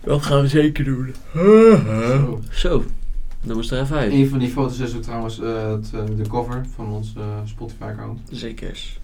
Dat 0.01 0.23
gaan 0.23 0.41
we 0.41 0.49
zeker 0.49 0.85
doen. 0.85 1.15
Zo. 1.35 2.41
Zo, 2.51 2.85
dan 3.43 3.57
moest 3.57 3.71
er 3.73 3.81
even 3.81 3.97
uit. 3.97 4.13
Een 4.13 4.29
van 4.29 4.39
die 4.39 4.49
foto's 4.49 4.79
is 4.79 4.95
ook 4.97 5.03
trouwens 5.03 5.41
eh, 5.41 5.71
het, 5.71 5.91
eh, 5.95 6.01
de 6.17 6.29
cover 6.29 6.67
van 6.75 6.87
ons 6.93 7.13
eh, 7.17 7.23
Spotify 7.45 7.83
account. 7.83 8.21
Zeker. 8.31 8.99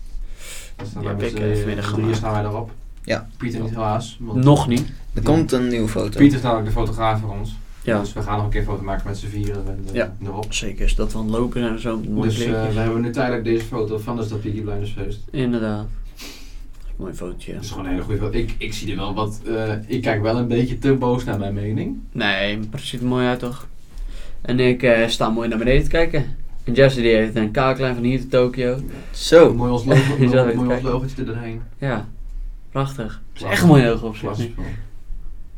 Dat 0.76 0.86
staan 0.86 1.02
Die 1.02 1.10
wij 1.10 1.64
met 1.74 1.82
drieën 1.84 2.14
staan 2.14 2.32
wij 2.32 2.42
erop. 2.44 2.70
Ja. 3.04 3.28
Pieter 3.36 3.60
niet 3.60 3.70
helaas. 3.70 4.16
want 4.20 4.44
Nog 4.44 4.68
niet. 4.68 4.92
Er 5.14 5.22
komt 5.22 5.52
een 5.52 5.68
nieuwe 5.68 5.88
foto. 5.88 6.18
Pieter 6.18 6.36
is 6.38 6.42
namelijk 6.44 6.66
de 6.66 6.72
fotograaf 6.72 7.20
voor 7.20 7.30
ons. 7.38 7.56
Ja, 7.82 8.00
Dus 8.00 8.12
we 8.12 8.22
gaan 8.22 8.36
nog 8.36 8.44
een 8.44 8.50
keer 8.50 8.62
foto 8.64 8.82
maken 8.82 9.06
met 9.06 9.18
z'n 9.18 9.26
vieren 9.26 9.64
en, 9.66 9.84
eh, 9.88 9.94
Ja. 9.94 10.14
erop. 10.22 10.52
zeker. 10.52 10.92
Dat 10.96 11.12
we 11.12 11.18
aan 11.18 11.24
het 11.24 11.34
lopen 11.34 11.60
zijn 11.60 11.72
en 11.72 11.80
zo. 11.80 12.00
Mooi 12.08 12.28
Dus 12.28 12.40
eh, 12.40 12.50
we 12.72 12.78
hebben 12.78 13.00
nu 13.00 13.10
tijdelijk 13.10 13.44
deze 13.44 13.64
foto 13.64 13.98
van 13.98 14.16
dus 14.16 14.28
dat 14.28 14.40
Peaky 14.40 14.60
Blinders 14.60 14.92
feest. 14.92 15.20
Inderdaad. 15.30 15.86
Mooi 16.96 17.12
fotootje. 17.14 17.52
Het 17.52 17.64
is 17.64 17.70
gewoon 17.70 17.84
een 17.84 17.90
hele 17.90 18.02
goede 18.02 18.20
foto. 18.20 18.38
Ik, 18.38 18.54
ik 18.58 18.72
zie 18.74 18.90
er 18.90 18.96
wel 18.96 19.14
wat... 19.14 19.40
eh, 19.46 19.72
ik 19.86 20.02
kijk 20.02 20.22
wel 20.22 20.36
een 20.36 20.48
beetje 20.48 20.78
te 20.78 20.92
boos 20.94 21.24
naar 21.24 21.38
mijn 21.38 21.54
mening. 21.54 21.96
Nee, 22.12 22.56
maar 22.56 22.66
het 22.70 22.80
ziet 22.80 23.00
er 23.00 23.06
mooi 23.06 23.26
uit 23.26 23.38
toch? 23.38 23.66
En 24.42 24.60
ik 24.60 24.82
eh, 24.82 25.08
sta 25.08 25.30
mooi 25.30 25.48
naar 25.48 25.58
beneden 25.58 25.82
te 25.82 25.90
kijken. 25.90 26.36
En 26.64 26.72
Jesse 26.72 27.00
die 27.00 27.14
heeft 27.14 27.36
een 27.36 27.50
kaaklijn 27.50 27.94
van 27.94 28.04
hier 28.04 28.20
tot 28.20 28.30
Tokio. 28.30 28.80
Zo. 29.10 29.54
Mooi 29.54 29.70
ons 29.76 29.84
logo, 29.84 30.16
mooi 30.16 30.50
ons 30.50 30.68
kijken. 30.68 30.90
logotje 30.90 31.16
er 31.16 31.26
doorheen. 31.26 31.62
Ja, 31.78 32.08
prachtig. 32.70 33.20
Het 33.32 33.42
is 33.42 33.48
echt 33.48 33.62
een 33.62 33.68
mooi 33.68 33.84
logo 33.84 34.06
op 34.06 34.16
zich. 34.16 34.50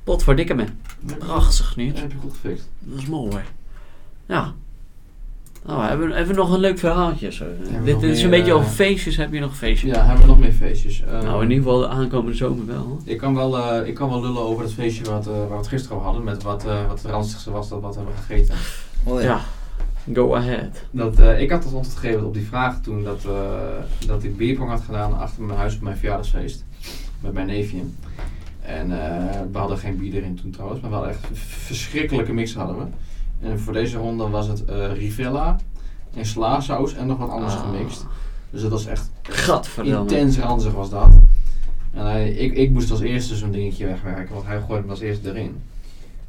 Pot 0.05 0.23
voor 0.23 0.37
dikke 0.37 0.55
me. 0.55 0.65
Prachtig 1.19 1.77
niet. 1.77 1.93
Dat 1.93 2.03
heb 2.03 2.13
je 2.13 2.19
goed 2.19 2.33
gefixt. 2.33 2.69
Dat 2.79 2.99
is 2.99 3.07
mooi. 3.07 3.43
Ja. 4.27 4.55
Nou, 5.67 5.83
hebben, 5.83 6.11
hebben 6.11 6.35
we 6.35 6.41
nog 6.41 6.53
een 6.53 6.61
leuk 6.61 6.79
verhaaltje. 6.79 7.33
Zo. 7.33 7.45
Dit, 7.85 8.03
is 8.03 8.23
een 8.23 8.31
beetje 8.31 8.51
eh, 8.51 8.57
over 8.57 8.71
feestjes. 8.71 9.17
Heb 9.17 9.33
je 9.33 9.41
nog 9.41 9.57
feestjes? 9.57 9.91
Ja, 9.95 10.05
hebben 10.07 10.21
we 10.25 10.31
nog 10.31 10.39
meer 10.39 10.53
feestjes? 10.53 11.03
Eh, 11.05 11.23
Nou, 11.23 11.43
in 11.43 11.51
ieder 11.51 11.65
geval 11.65 11.79
de 11.81 11.89
aankomende 11.89 12.37
zomer 12.37 12.67
wel. 12.67 12.83
hoor. 12.83 12.99
Ik 13.05 13.19
kan 13.19 13.35
wel, 13.35 13.59
eh, 13.59 13.87
ik 13.89 13.95
kan 13.95 14.09
wel 14.09 14.21
lullen 14.21 14.43
over 14.43 14.63
het 14.65 14.73
feestje 14.73 15.05
wat, 15.05 15.27
eh, 15.27 15.33
waar 15.33 15.49
we 15.49 15.55
het 15.57 15.69
gisteren 15.69 15.97
over 15.97 16.09
hadden. 16.09 16.25
Met 16.27 16.43
wat, 16.43 16.65
eh, 16.67 16.87
wat 16.89 17.03
het 17.03 17.11
ranzigste 17.11 17.51
was 17.51 17.69
dat 17.69 17.81
we 17.81 17.87
hebben 17.97 18.15
gegeten. 18.27 18.55
Oh, 19.05 19.23
Ja. 19.23 19.41
Go 20.15 20.35
ahead. 20.35 20.85
Dat, 20.91 21.19
eh, 21.19 21.41
ik 21.41 21.51
had 21.51 21.65
het 21.65 21.75
antwoord 21.75 21.99
gegeven 21.99 22.27
op 22.27 22.35
die 22.35 22.47
vraag 22.47 22.81
toen 22.81 23.05
dat, 23.05 23.25
eh, 23.25 23.33
dat 24.07 24.23
ik 24.25 24.37
bierpong 24.37 24.71
had 24.71 24.81
gedaan 24.81 25.19
achter 25.19 25.43
mijn 25.43 25.59
huis 25.59 25.75
op 25.75 25.81
mijn 25.81 25.97
verjaardagsfeest. 25.97 26.65
Met 27.21 27.33
mijn 27.33 27.47
neefje. 27.47 27.79
En 28.63 28.91
eh, 29.03 29.41
we 29.53 29.59
hadden 29.59 29.79
geen 29.79 29.97
bier 29.99 30.15
erin 30.15 30.35
toen 30.43 30.51
trouwens, 30.51 30.81
maar 30.81 30.91
we 30.91 30.97
hadden 30.97 31.15
echt 31.15 31.25
een 31.31 31.37
verschrikkelijke 31.37 32.33
mix 32.33 32.55
hadden 32.55 32.77
we. 32.77 32.85
En 33.43 33.61
voor 33.61 33.73
deze 33.73 33.97
ronde 33.97 34.29
was 34.29 34.47
het 34.47 34.65
eh 34.65 34.93
Rivella 34.93 35.57
en 36.15 36.27
slaasaus 36.27 36.95
en 36.95 37.07
nog 37.07 37.19
wat 37.19 37.31
anders 37.31 37.55
Ah. 37.55 37.61
gemixt. 37.61 38.07
Dus 38.51 38.63
dat 38.63 38.71
was 38.71 38.87
echt 38.87 39.11
Gadverdamme. 39.23 40.01
intens 40.01 40.39
ranzig 40.39 40.73
was 40.73 40.91
dat. 40.91 41.09
En 41.95 42.05
hij, 42.07 42.29
ik, 42.31 42.55
ik 42.55 42.71
moest 42.71 42.91
als 42.91 43.01
eerste 43.01 43.37
zo'n 43.37 43.51
dingetje 43.51 43.87
wegwerken, 43.87 44.35
want 44.35 44.47
hij 44.47 44.57
gooide 44.59 44.81
hem 44.81 44.91
als 44.91 45.01
eerste 45.01 45.29
erin. 45.29 45.57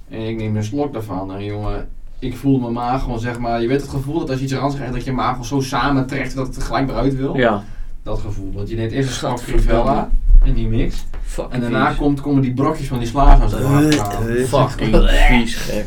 En 0.10 0.28
ik 0.28 0.38
neem 0.38 0.56
een 0.56 0.63
slok 0.63 0.93
daarvan 0.93 1.34
en 1.34 1.43
jongen, 1.43 1.88
ik 2.19 2.38
voel 2.38 2.60
mijn 2.60 2.74
maag 2.74 3.04
gewoon 3.04 3.19
zeg 3.19 3.39
maar, 3.39 3.62
je 3.62 3.67
weet 3.67 3.82
het 3.82 3.89
gevoel 3.89 4.19
dat 4.19 4.30
als 4.30 4.38
je 4.38 4.43
iets 4.45 4.54
ranzig 4.54 4.82
eet, 4.82 4.93
dat 4.93 5.04
je 5.04 5.12
maag 5.12 5.30
gewoon 5.32 5.45
zo 5.45 5.62
samentrekt 5.62 6.36
dat 6.36 6.48
het 6.48 6.56
er 6.56 6.62
gelijk 6.62 6.89
eruit 6.89 7.15
wil. 7.15 7.38
Ja. 7.38 7.63
Dat 8.04 8.19
gevoel, 8.19 8.52
want 8.54 8.69
je 8.69 8.76
neemt 8.76 8.91
eerst 8.91 9.10
een 9.10 9.15
slok. 9.15 9.39
Rivella 9.41 10.10
en 10.45 10.54
die 10.54 10.67
mix. 10.67 11.06
Fucking 11.22 11.54
En 11.54 11.62
daarna 11.62 11.88
vies. 11.88 11.98
komt, 11.98 12.22
komen 12.22 12.41
die 12.41 12.54
brokjes 12.54 12.88
van 12.88 13.00
die 13.00 13.08
slaasaus. 13.08 13.52
Fucking 14.48 15.10
vies 15.10 15.56
gek. 15.56 15.86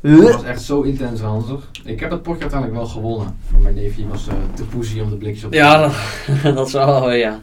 Dat 0.00 0.32
was 0.32 0.42
echt 0.42 0.62
zo 0.62 0.80
intens 0.80 1.20
ranzig. 1.20 1.70
Ik 1.84 2.00
heb 2.00 2.10
het 2.10 2.22
potje 2.22 2.40
uiteindelijk 2.40 2.80
wel 2.80 2.88
gewonnen. 2.88 3.36
Maar 3.52 3.60
mijn 3.60 3.74
neefje 3.74 4.08
was 4.08 4.28
eh, 4.28 4.34
te 4.54 4.64
poesie 4.64 5.02
om 5.02 5.10
de 5.10 5.16
blikjes 5.16 5.44
op 5.44 5.50
te 5.50 5.56
Ja, 5.56 5.78
dat, 5.78 5.94
dat 6.56 6.70
zou 6.70 6.86
wel, 6.86 7.12
ja. 7.12 7.40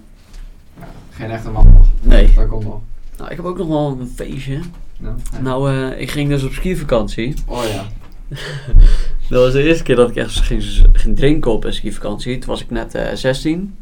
Geen 1.10 1.30
echte 1.32 1.50
man 1.50 1.74
nog. 1.74 1.88
Nee. 2.02 2.34
Dat 2.36 2.48
komt 2.48 2.63
nog. 2.63 2.80
Nou, 3.17 3.30
ik 3.30 3.36
heb 3.36 3.46
ook 3.46 3.58
nog 3.58 3.67
wel 3.67 3.98
een 4.00 4.12
feestje. 4.15 4.60
Ja. 5.00 5.15
Nou, 5.41 5.72
eh, 5.72 6.02
ik 6.02 6.12
ging 6.12 6.30
dus 6.30 6.43
op 6.43 6.52
skivakantie. 6.52 7.34
Oh 7.46 7.63
ja. 7.63 7.86
Dat 9.30 9.43
was 9.43 9.54
de 9.54 9.63
eerste 9.63 9.84
keer 9.84 9.96
dat 9.96 10.10
ik 10.10 10.15
echt 10.15 10.39
ging, 10.39 10.63
ging 10.93 11.15
drinken 11.15 11.52
op 11.52 11.63
een 11.63 11.74
skivakantie. 11.74 12.38
Toen 12.38 12.50
was 12.50 12.62
ik 12.62 12.70
net 12.70 12.96
eh 12.96 13.13
16. 13.13 13.76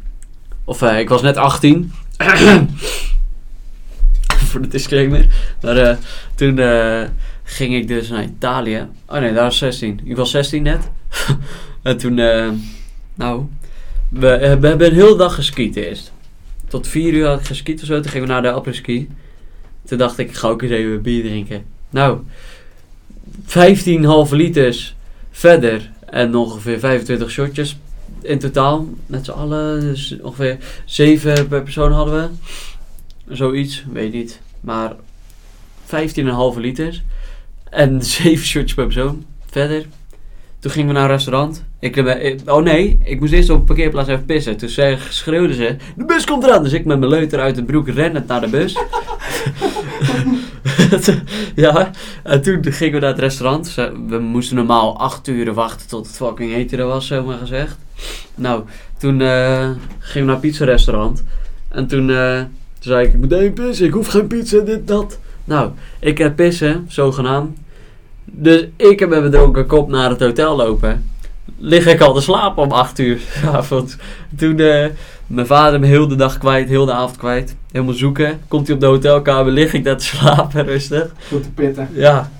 Of 0.64 0.82
eh, 0.82 0.98
ik 0.98 1.08
was 1.08 1.22
net 1.22 1.36
18. 1.36 1.92
Voor 4.48 4.60
de 4.60 4.68
disclaimer. 4.68 5.26
Maar 5.60 5.76
eh, 5.76 5.96
toen 6.34 6.58
eh, 6.58 7.02
ging 7.46 7.74
ik 7.74 7.88
dus 7.88 8.08
naar 8.08 8.24
Italië. 8.24 8.86
Oh 9.06 9.18
nee, 9.18 9.32
daar 9.32 9.44
was 9.44 9.58
16. 9.58 10.00
Ik 10.04 10.16
was 10.16 10.30
16 10.30 10.62
net. 10.62 10.90
en 11.82 11.96
toen, 11.96 12.18
eh, 12.18 12.50
nou, 13.14 13.44
we, 14.08 14.28
eh, 14.28 14.58
we 14.60 14.66
hebben 14.66 14.86
een 14.86 14.94
hele 14.94 15.16
dag 15.16 15.34
geskiet 15.34 15.76
eerst. 15.76 16.12
Tot 16.68 16.88
4 16.88 17.12
uur 17.12 17.26
had 17.26 17.40
ik 17.40 17.46
geskiet 17.46 17.80
of 17.80 17.86
zo. 17.86 18.00
Toen 18.00 18.10
gingen 18.10 18.26
we 18.26 18.32
naar 18.32 18.42
de 18.42 18.50
apres-ski. 18.50 19.08
Toen 19.84 19.98
dacht 19.98 20.18
ik, 20.18 20.28
ik 20.28 20.34
ga 20.34 20.48
ook 20.48 20.62
eens 20.62 20.72
even 20.72 21.02
bier 21.02 21.22
drinken. 21.22 21.64
Nou, 21.90 22.18
15 23.44 24.04
halve 24.04 24.36
liters 24.36 24.96
verder 25.30 25.90
en 26.06 26.34
ongeveer 26.34 26.78
25 26.78 27.30
shotjes 27.30 27.76
in 28.22 28.38
totaal. 28.38 28.88
Met 29.06 29.24
z'n 29.24 29.30
allen. 29.30 29.80
Dus 29.80 30.16
ongeveer 30.20 30.58
7 30.84 31.48
per 31.48 31.62
persoon 31.62 31.92
hadden 31.92 32.14
we. 33.24 33.34
Zoiets, 33.34 33.84
weet 33.92 34.12
niet. 34.12 34.40
Maar 34.60 34.92
15,5 35.86 36.56
liters. 36.56 37.02
En 37.76 38.02
7 38.02 38.46
shotjes 38.46 38.74
per 38.74 38.84
persoon. 38.84 39.24
Verder. 39.50 39.86
Toen 40.58 40.70
gingen 40.70 40.88
we 40.88 40.94
naar 40.94 41.02
een 41.04 41.10
restaurant. 41.16 41.64
Ik, 41.80 41.96
ik- 41.96 42.40
oh 42.50 42.62
nee, 42.62 42.98
ik 43.04 43.20
moest 43.20 43.32
eerst 43.32 43.50
op 43.50 43.58
een 43.58 43.64
parkeerplaats 43.64 44.08
even 44.08 44.24
pissen. 44.24 44.56
Toen 44.56 44.68
zei, 44.68 44.98
schreeuwden 45.08 45.56
ze, 45.56 45.76
de 45.96 46.04
bus 46.04 46.24
komt 46.24 46.44
eraan. 46.44 46.62
Dus 46.62 46.72
ik 46.72 46.84
met 46.84 46.98
mijn 46.98 47.10
leuter 47.10 47.40
uit 47.40 47.54
de 47.54 47.64
broek 47.64 47.88
rennend 47.88 48.26
naar 48.26 48.40
de 48.40 48.48
bus. 48.48 48.76
ja, 51.54 51.90
en 52.22 52.42
toen 52.42 52.64
gingen 52.64 52.94
we 52.94 53.00
naar 53.00 53.10
het 53.10 53.18
restaurant. 53.18 53.74
We 54.08 54.18
moesten 54.18 54.56
normaal 54.56 54.98
8 54.98 55.28
uur 55.28 55.54
wachten 55.54 55.88
tot 55.88 56.06
het 56.06 56.16
fucking 56.16 56.52
eten 56.54 56.78
er 56.78 56.86
was, 56.86 57.06
zomaar 57.06 57.38
gezegd. 57.38 57.76
Nou, 58.34 58.64
toen 58.98 59.20
eh, 59.20 59.70
gingen 59.98 60.26
we 60.26 60.32
naar 60.32 60.34
een 60.34 60.40
pizza-restaurant. 60.40 61.24
En 61.68 61.86
toen, 61.86 62.10
eh, 62.10 62.42
zei 62.80 63.06
ik, 63.06 63.12
ik 63.12 63.18
moet 63.20 63.32
één 63.32 63.52
pissen, 63.52 63.86
ik 63.86 63.92
hoef 63.92 64.06
geen 64.06 64.26
pizza, 64.26 64.58
dit, 64.58 64.88
dat. 64.88 65.18
Nou, 65.44 65.70
ik 66.00 66.18
heb 66.18 66.36
pissen, 66.36 66.84
zogenaamd. 66.88 67.58
Dus 68.32 68.66
ik 68.76 68.98
heb 68.98 69.08
met 69.08 69.18
mijn 69.18 69.30
dronken 69.30 69.66
kop 69.66 69.88
naar 69.88 70.10
het 70.10 70.20
hotel 70.20 70.56
lopen. 70.56 71.10
lig 71.58 71.86
ik 71.86 72.00
al 72.00 72.14
te 72.14 72.20
slapen 72.20 72.62
om 72.62 72.70
8 72.70 72.98
uur 72.98 73.18
's 73.32 73.42
avonds. 73.44 73.96
Toen 74.36 74.58
eh, 74.58 74.86
mijn 75.26 75.46
vader 75.46 75.80
me 75.80 75.86
heel 75.86 76.08
de 76.08 76.14
dag 76.14 76.38
kwijt, 76.38 76.68
heel 76.68 76.84
de 76.86 76.92
avond 76.92 77.16
kwijt. 77.16 77.56
Helemaal 77.72 77.94
zoeken. 77.94 78.40
Komt 78.48 78.66
hij 78.66 78.74
op 78.74 78.80
de 78.80 78.86
hotelkamer, 78.86 79.52
lig 79.52 79.72
ik 79.72 79.84
daar 79.84 79.96
te 79.96 80.04
slapen, 80.16 80.64
rustig. 80.64 81.12
Goed 81.28 81.42
te 81.42 81.50
pitten. 81.50 81.88
Ja. 81.92 82.30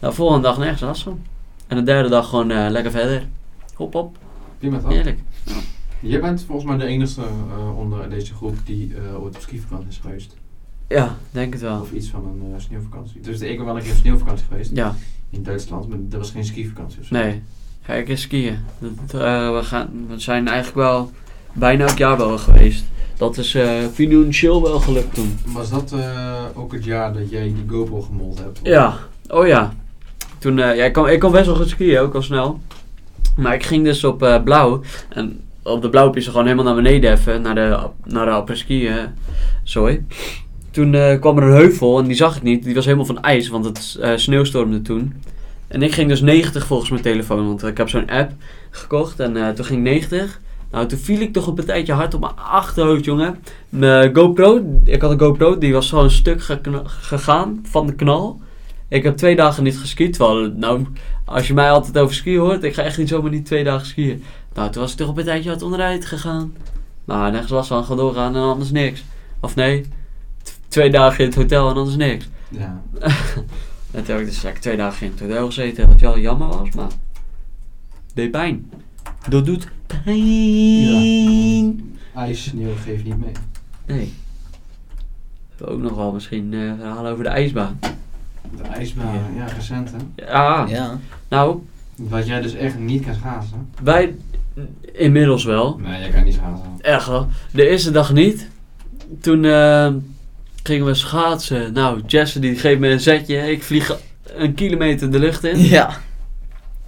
Nou, 0.00 0.14
volgende 0.14 0.42
dag 0.42 0.58
nergens 0.58 0.80
last 0.80 1.02
van. 1.02 1.20
En 1.66 1.76
de 1.76 1.82
derde 1.82 2.08
dag 2.08 2.28
gewoon 2.28 2.50
eh, 2.50 2.70
lekker 2.70 2.90
verder. 2.90 3.26
Hop, 3.74 3.92
hop. 3.92 4.16
Prima 4.58 4.78
toch? 4.78 4.92
Heerlijk. 4.92 5.18
Jij 6.00 6.20
bent 6.20 6.44
volgens 6.46 6.66
mij 6.66 6.76
de 6.76 6.84
enige 6.84 7.20
eh, 7.20 7.78
onder 7.78 8.10
deze 8.10 8.34
groep 8.34 8.56
die 8.64 8.94
ooit 9.20 9.36
op 9.36 9.40
skivakantie 9.42 9.88
is 9.88 9.98
geweest. 10.02 10.36
Ja, 10.88 11.16
denk 11.30 11.52
het 11.52 11.62
wel. 11.62 11.80
Of 11.80 11.92
iets 11.92 12.08
van 12.08 12.24
een 12.24 12.60
sneeuwvakantie. 12.60 13.20
Dus 13.20 13.40
ik 13.40 13.56
ben 13.56 13.66
wel 13.66 13.76
een 13.76 13.82
keer 13.82 13.90
op 13.90 13.96
sneeuwvakantie 13.96 14.46
geweest 14.48 14.70
Ja, 14.74 14.94
in 15.30 15.42
Duitsland, 15.42 15.88
maar 15.88 15.98
dat 16.00 16.20
was 16.20 16.30
geen 16.30 16.44
skivakantie 16.44 17.00
of 17.00 17.06
zo. 17.06 17.14
nee. 17.14 17.42
Ga 17.82 17.94
ik 17.94 18.08
eens 18.08 18.22
skiën. 18.22 18.58
Dat, 18.78 19.20
eh, 19.20 19.54
we, 19.54 19.62
gaan, 19.62 20.06
we 20.08 20.18
zijn 20.18 20.48
eigenlijk 20.48 20.76
wel 20.76 21.10
bijna 21.52 21.86
elk 21.86 21.98
jaar 21.98 22.16
wel 22.16 22.38
geweest. 22.38 22.84
Dat 23.16 23.36
is 23.36 23.54
eh 23.54 23.86
financieel 23.92 24.62
wel 24.62 24.80
gelukt 24.80 25.14
toen. 25.14 25.38
Was 25.46 25.70
dat 25.70 25.92
eh, 25.92 26.44
ook 26.54 26.72
het 26.72 26.84
jaar 26.84 27.12
dat 27.12 27.30
jij 27.30 27.42
die 27.42 27.64
GoPro 27.68 28.00
gemold 28.00 28.38
hebt? 28.38 28.60
Ja, 28.62 28.98
oh 29.28 29.46
ja. 29.46 29.74
Toen, 30.38 30.56
ja, 30.56 30.72
ik, 30.72 30.92
kon, 30.92 31.08
ik 31.08 31.20
kon 31.20 31.32
best 31.32 31.46
wel 31.46 31.54
goed 31.56 31.68
skiën, 31.68 31.98
ook 31.98 32.14
al 32.14 32.22
snel. 32.22 32.60
Maar 33.36 33.54
ik 33.54 33.62
ging 33.62 33.84
dus 33.84 34.04
op 34.04 34.40
blauw. 34.44 34.80
En 35.08 35.40
op 35.62 35.82
de 35.82 35.88
blauw 35.88 36.12
is 36.12 36.24
er 36.24 36.30
gewoon 36.30 36.46
helemaal 36.46 36.74
naar 36.74 36.82
beneden 36.82 37.12
even. 37.12 37.42
Naar 37.42 37.54
de, 37.54 37.88
naar 38.04 38.46
de 38.46 38.86
eh, 38.88 38.94
sorry. 39.62 40.04
Toen 40.70 40.94
eh, 40.94 41.20
kwam 41.20 41.36
er 41.36 41.42
een 41.42 41.56
heuvel 41.56 41.98
en 41.98 42.04
die 42.04 42.16
zag 42.16 42.36
ik 42.36 42.42
niet. 42.42 42.64
Die 42.64 42.74
was 42.74 42.84
helemaal 42.84 43.06
van 43.06 43.22
ijs, 43.22 43.48
want 43.48 43.64
het 43.64 43.98
eh, 44.00 44.12
sneeuwstormde 44.16 44.82
toen. 44.82 45.12
En 45.68 45.82
ik 45.82 45.92
ging 45.92 46.08
dus 46.08 46.20
90 46.20 46.66
volgens 46.66 46.90
mijn 46.90 47.02
telefoon. 47.02 47.46
Want 47.46 47.62
ik 47.64 47.76
heb 47.76 47.88
zo'n 47.88 48.10
app 48.10 48.32
gekocht 48.70 49.20
en 49.20 49.36
eh, 49.36 49.48
toen 49.48 49.64
ging 49.64 49.78
ik 49.78 49.84
90. 49.84 50.40
Nou, 50.70 50.86
toen 50.86 50.98
viel 50.98 51.20
ik 51.20 51.32
toch 51.32 51.46
een 51.46 51.54
partijtje 51.54 51.92
hard 51.92 52.14
op 52.14 52.20
mijn 52.20 52.36
achterhoofd, 52.36 53.04
jongen. 53.04 53.38
Mijn 53.68 54.14
GoPro, 54.16 54.80
ik 54.84 55.02
had 55.02 55.10
een 55.10 55.20
GoPro, 55.20 55.58
die 55.58 55.72
was 55.72 55.88
zo 55.88 56.02
een 56.02 56.10
stuk 56.10 56.42
gegaan 56.84 57.60
van 57.62 57.86
de 57.86 57.94
knal. 57.94 58.40
Ik 58.88 59.02
heb 59.02 59.16
twee 59.16 59.36
dagen 59.36 59.62
niet 59.62 59.78
geskiet. 59.78 60.12
Terwijl, 60.12 60.52
nou, 60.56 60.86
als 61.24 61.46
je 61.46 61.54
mij 61.54 61.70
altijd 61.70 61.98
over 61.98 62.14
skiën 62.14 62.38
hoort, 62.38 62.62
ik 62.62 62.74
ga 62.74 62.82
echt 62.82 62.98
niet 62.98 63.08
zomaar 63.08 63.30
niet 63.30 63.46
twee 63.46 63.64
dagen 63.64 63.86
skiën. 63.86 64.22
Nou, 64.54 64.70
toen 64.70 64.82
was 64.82 64.90
ik 64.92 64.98
toch 64.98 65.16
een 65.16 65.24
tijdje 65.24 65.48
hard 65.48 65.62
onderuit 65.62 66.06
gegaan. 66.06 66.54
Nou, 67.04 67.30
nergens 67.30 67.50
last 67.50 67.68
van, 67.68 67.82
gewoon 67.82 67.98
doorgaan 67.98 68.36
en 68.36 68.42
anders 68.42 68.70
niks. 68.70 69.04
Of 69.40 69.54
nee, 69.54 69.84
twee 70.68 70.90
dagen 70.90 71.18
in 71.18 71.26
het 71.26 71.34
hotel 71.38 71.70
en 71.70 71.76
anders 71.76 71.96
niks. 71.96 72.28
Ja. 72.48 72.82
En 73.90 74.04
toen 74.04 74.14
heb 74.14 74.24
ik 74.24 74.30
dus 74.30 74.42
lekker 74.42 74.62
twee 74.62 74.76
dagen 74.76 75.06
in 75.06 75.12
het 75.12 75.20
hotel 75.20 75.46
gezeten, 75.46 75.86
wat 75.88 76.00
wel 76.00 76.18
jammer 76.18 76.48
was, 76.48 76.70
maar 76.74 76.88
deed 78.14 78.30
pijn. 78.30 78.70
Dat 79.28 79.46
doet 79.46 79.68
pijn. 79.86 81.96
IJs, 82.14 82.42
sneeuw 82.44 82.74
geeft 82.84 83.04
niet 83.04 83.18
mee. 83.18 83.32
Nee. 83.86 84.12
We 85.48 85.64
hebben 85.64 85.76
ook 85.76 85.82
nog 85.82 85.96
wel 85.96 86.12
misschien 86.12 86.54
eh 86.54 86.72
verhalen 86.78 87.12
over 87.12 87.24
de 87.24 87.30
ijsbaan. 87.30 87.78
De 88.56 88.62
ijsbaan, 88.62 89.20
ja, 89.36 89.44
recent 89.46 89.90
hè. 89.90 90.24
Ja, 90.26 90.66
Ja. 90.68 90.98
nou, 91.28 91.58
Wat 91.96 92.26
jij 92.26 92.40
dus 92.40 92.54
echt 92.54 92.78
niet 92.78 93.04
kan 93.04 93.14
schaatsen. 93.14 93.68
wij 93.82 94.14
inmiddels 94.92 95.44
wel. 95.44 95.78
Nee, 95.78 96.00
jij 96.00 96.10
kan 96.10 96.24
niet 96.24 96.34
schaatsen. 96.34 96.68
Echt 96.80 97.06
wel. 97.06 97.28
De 97.52 97.68
eerste 97.68 97.90
dag 97.90 98.12
niet. 98.12 98.48
Toen 99.20 99.44
eh, 99.44 99.92
gingen 100.62 100.86
we 100.86 100.94
schaatsen. 100.94 101.72
Nou, 101.72 102.00
Jesse 102.06 102.38
die 102.38 102.56
geeft 102.56 102.80
me 102.80 102.88
een 102.88 103.00
zetje. 103.00 103.50
Ik 103.50 103.62
vlieg 103.62 103.96
een 104.36 104.54
kilometer 104.54 105.10
de 105.10 105.18
lucht 105.18 105.44
in. 105.44 105.58
Ja. 105.58 105.90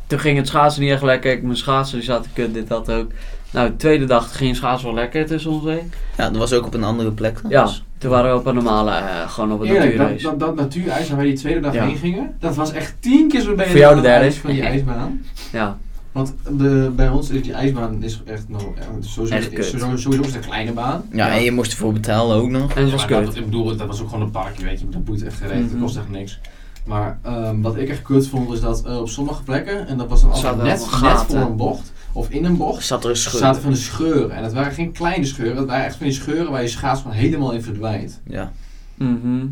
Toen 0.07 0.19
ging 0.19 0.37
het 0.37 0.47
schaatsen 0.49 0.83
niet 0.83 0.91
echt 0.91 1.03
lekker. 1.03 1.33
Ik, 1.33 1.43
mijn 1.43 1.57
schaatsen 1.57 1.97
die 1.99 2.07
zaten 2.07 2.31
kut, 2.35 2.55
dit, 2.55 2.69
dat 2.69 2.91
ook. 2.93 3.11
Nou, 3.53 3.69
de 3.71 3.77
tweede 3.77 4.05
dag 4.05 4.37
ging 4.37 4.57
schaatsen 4.57 4.87
wel 4.87 4.97
lekker 4.97 5.27
tussen 5.27 5.51
ons 5.51 5.65
heen. 5.65 5.93
Ja, 6.17 6.29
dat 6.31 6.37
was 6.37 6.53
ook 6.53 6.67
op 6.67 6.75
een 6.75 6.85
andere 6.85 7.13
plek. 7.13 7.43
dan. 7.43 7.51
Ja, 7.51 7.69
toen 7.99 8.11
waren 8.11 8.31
we 8.33 8.39
op 8.39 8.47
een 8.47 8.55
normale, 8.55 8.91
eh, 8.91 9.31
gewoon 9.31 9.53
op 9.53 9.61
een 9.61 9.67
Eerlijk, 9.67 9.83
dat, 9.83 9.91
natuurreis. 9.99 10.23
dat, 10.23 10.41
dat 10.41 10.55
natuurijs 10.57 11.09
waar 11.09 11.17
wij 11.17 11.27
die 11.27 11.35
tweede 11.37 11.61
dag 11.61 11.75
Ja. 11.75 11.85
heen 11.87 11.97
gingen, 11.97 12.37
dat 12.41 12.57
was 12.57 12.73
echt 12.73 12.95
tien 13.01 13.29
keer 13.29 13.41
zo 13.41 13.55
beter 13.55 13.71
Voor 13.71 13.81
jou 13.81 13.95
de 13.97 14.01
derde. 14.03 14.33
van 14.33 14.51
die 14.51 14.63
ijsbaan. 14.63 15.25
Ja, 15.53 15.79
Want 16.13 16.35
de, 16.59 16.93
bij 16.97 17.09
ons 17.09 17.31
is 17.31 17.43
die 17.43 17.53
ijsbaan 17.53 18.03
is 18.03 18.23
echt 18.27 18.49
nog, 18.49 18.63
eh, 18.63 18.85
sowieso, 19.01 19.35
Echt 19.35 19.49
kut. 19.49 19.59
is 19.59 19.81
sowieso, 19.81 20.11
is 20.11 20.17
het 20.27 20.35
een 20.35 20.41
kleine 20.41 20.73
baan. 20.73 21.03
Ja, 21.13 21.31
en 21.37 21.43
je 21.43 21.53
moest 21.53 21.73
ervoor 21.73 21.93
betalen 21.93 22.37
ook 22.37 22.49
nog. 22.51 22.73
en 22.75 22.83
het 22.83 22.91
was 22.93 23.07
maar 23.07 23.21
dat, 23.21 23.29
kut. 23.29 23.37
ik 23.39 23.45
bedoel, 23.45 23.77
dat 23.77 23.87
was 23.87 24.01
ook 24.03 24.09
gewoon 24.09 24.25
een 24.25 24.31
parkje, 24.31 24.65
weet 24.65 24.81
je, 24.81 24.89
dat 24.89 25.05
boeit 25.05 25.23
echt 25.25 25.37
gereed, 25.37 25.61
Mhm. 25.63 25.71
dat 25.71 25.81
kost 25.81 25.97
echt 25.97 26.11
niks. 26.11 26.41
Maar 26.87 27.19
ehm, 27.23 27.61
wat 27.61 27.77
ik 27.77 27.89
echt 27.89 28.03
kut 28.03 28.29
vond, 28.29 28.53
is 28.53 28.61
dat 28.61 28.85
eh, 28.87 28.99
op 29.01 29.09
sommige 29.09 29.43
plekken, 29.43 29.87
en 29.87 29.99
dat 29.99 30.09
was 30.09 30.21
dan 30.21 30.31
altijd 30.31 30.57
net, 30.57 30.89
net 31.03 31.19
voor 31.27 31.37
een 31.41 31.57
bocht, 31.57 31.93
of 32.13 32.31
in 32.31 32.45
een 32.45 32.57
bocht, 32.57 32.85
Zat 32.87 33.05
er 33.05 33.11
een 33.11 33.17
scheur. 33.17 33.41
zaten 33.41 33.63
van 33.63 33.71
de 33.71 33.77
scheuren. 33.77 34.31
En 34.37 34.43
het 34.43 34.53
waren 34.53 34.73
geen 34.73 34.93
kleine 34.93 35.25
scheuren, 35.25 35.57
het 35.57 35.67
waren 35.67 35.85
echt 35.85 35.97
van 35.97 36.07
die 36.07 36.15
scheuren 36.15 36.51
waar 36.51 36.63
je 36.63 36.69
schaats 36.69 37.01
gewoon 37.03 37.17
helemaal 37.17 37.53
in 37.53 37.63
verdwijnt. 37.63 38.21
Ja. 38.27 38.53
Mhm. 38.95 39.47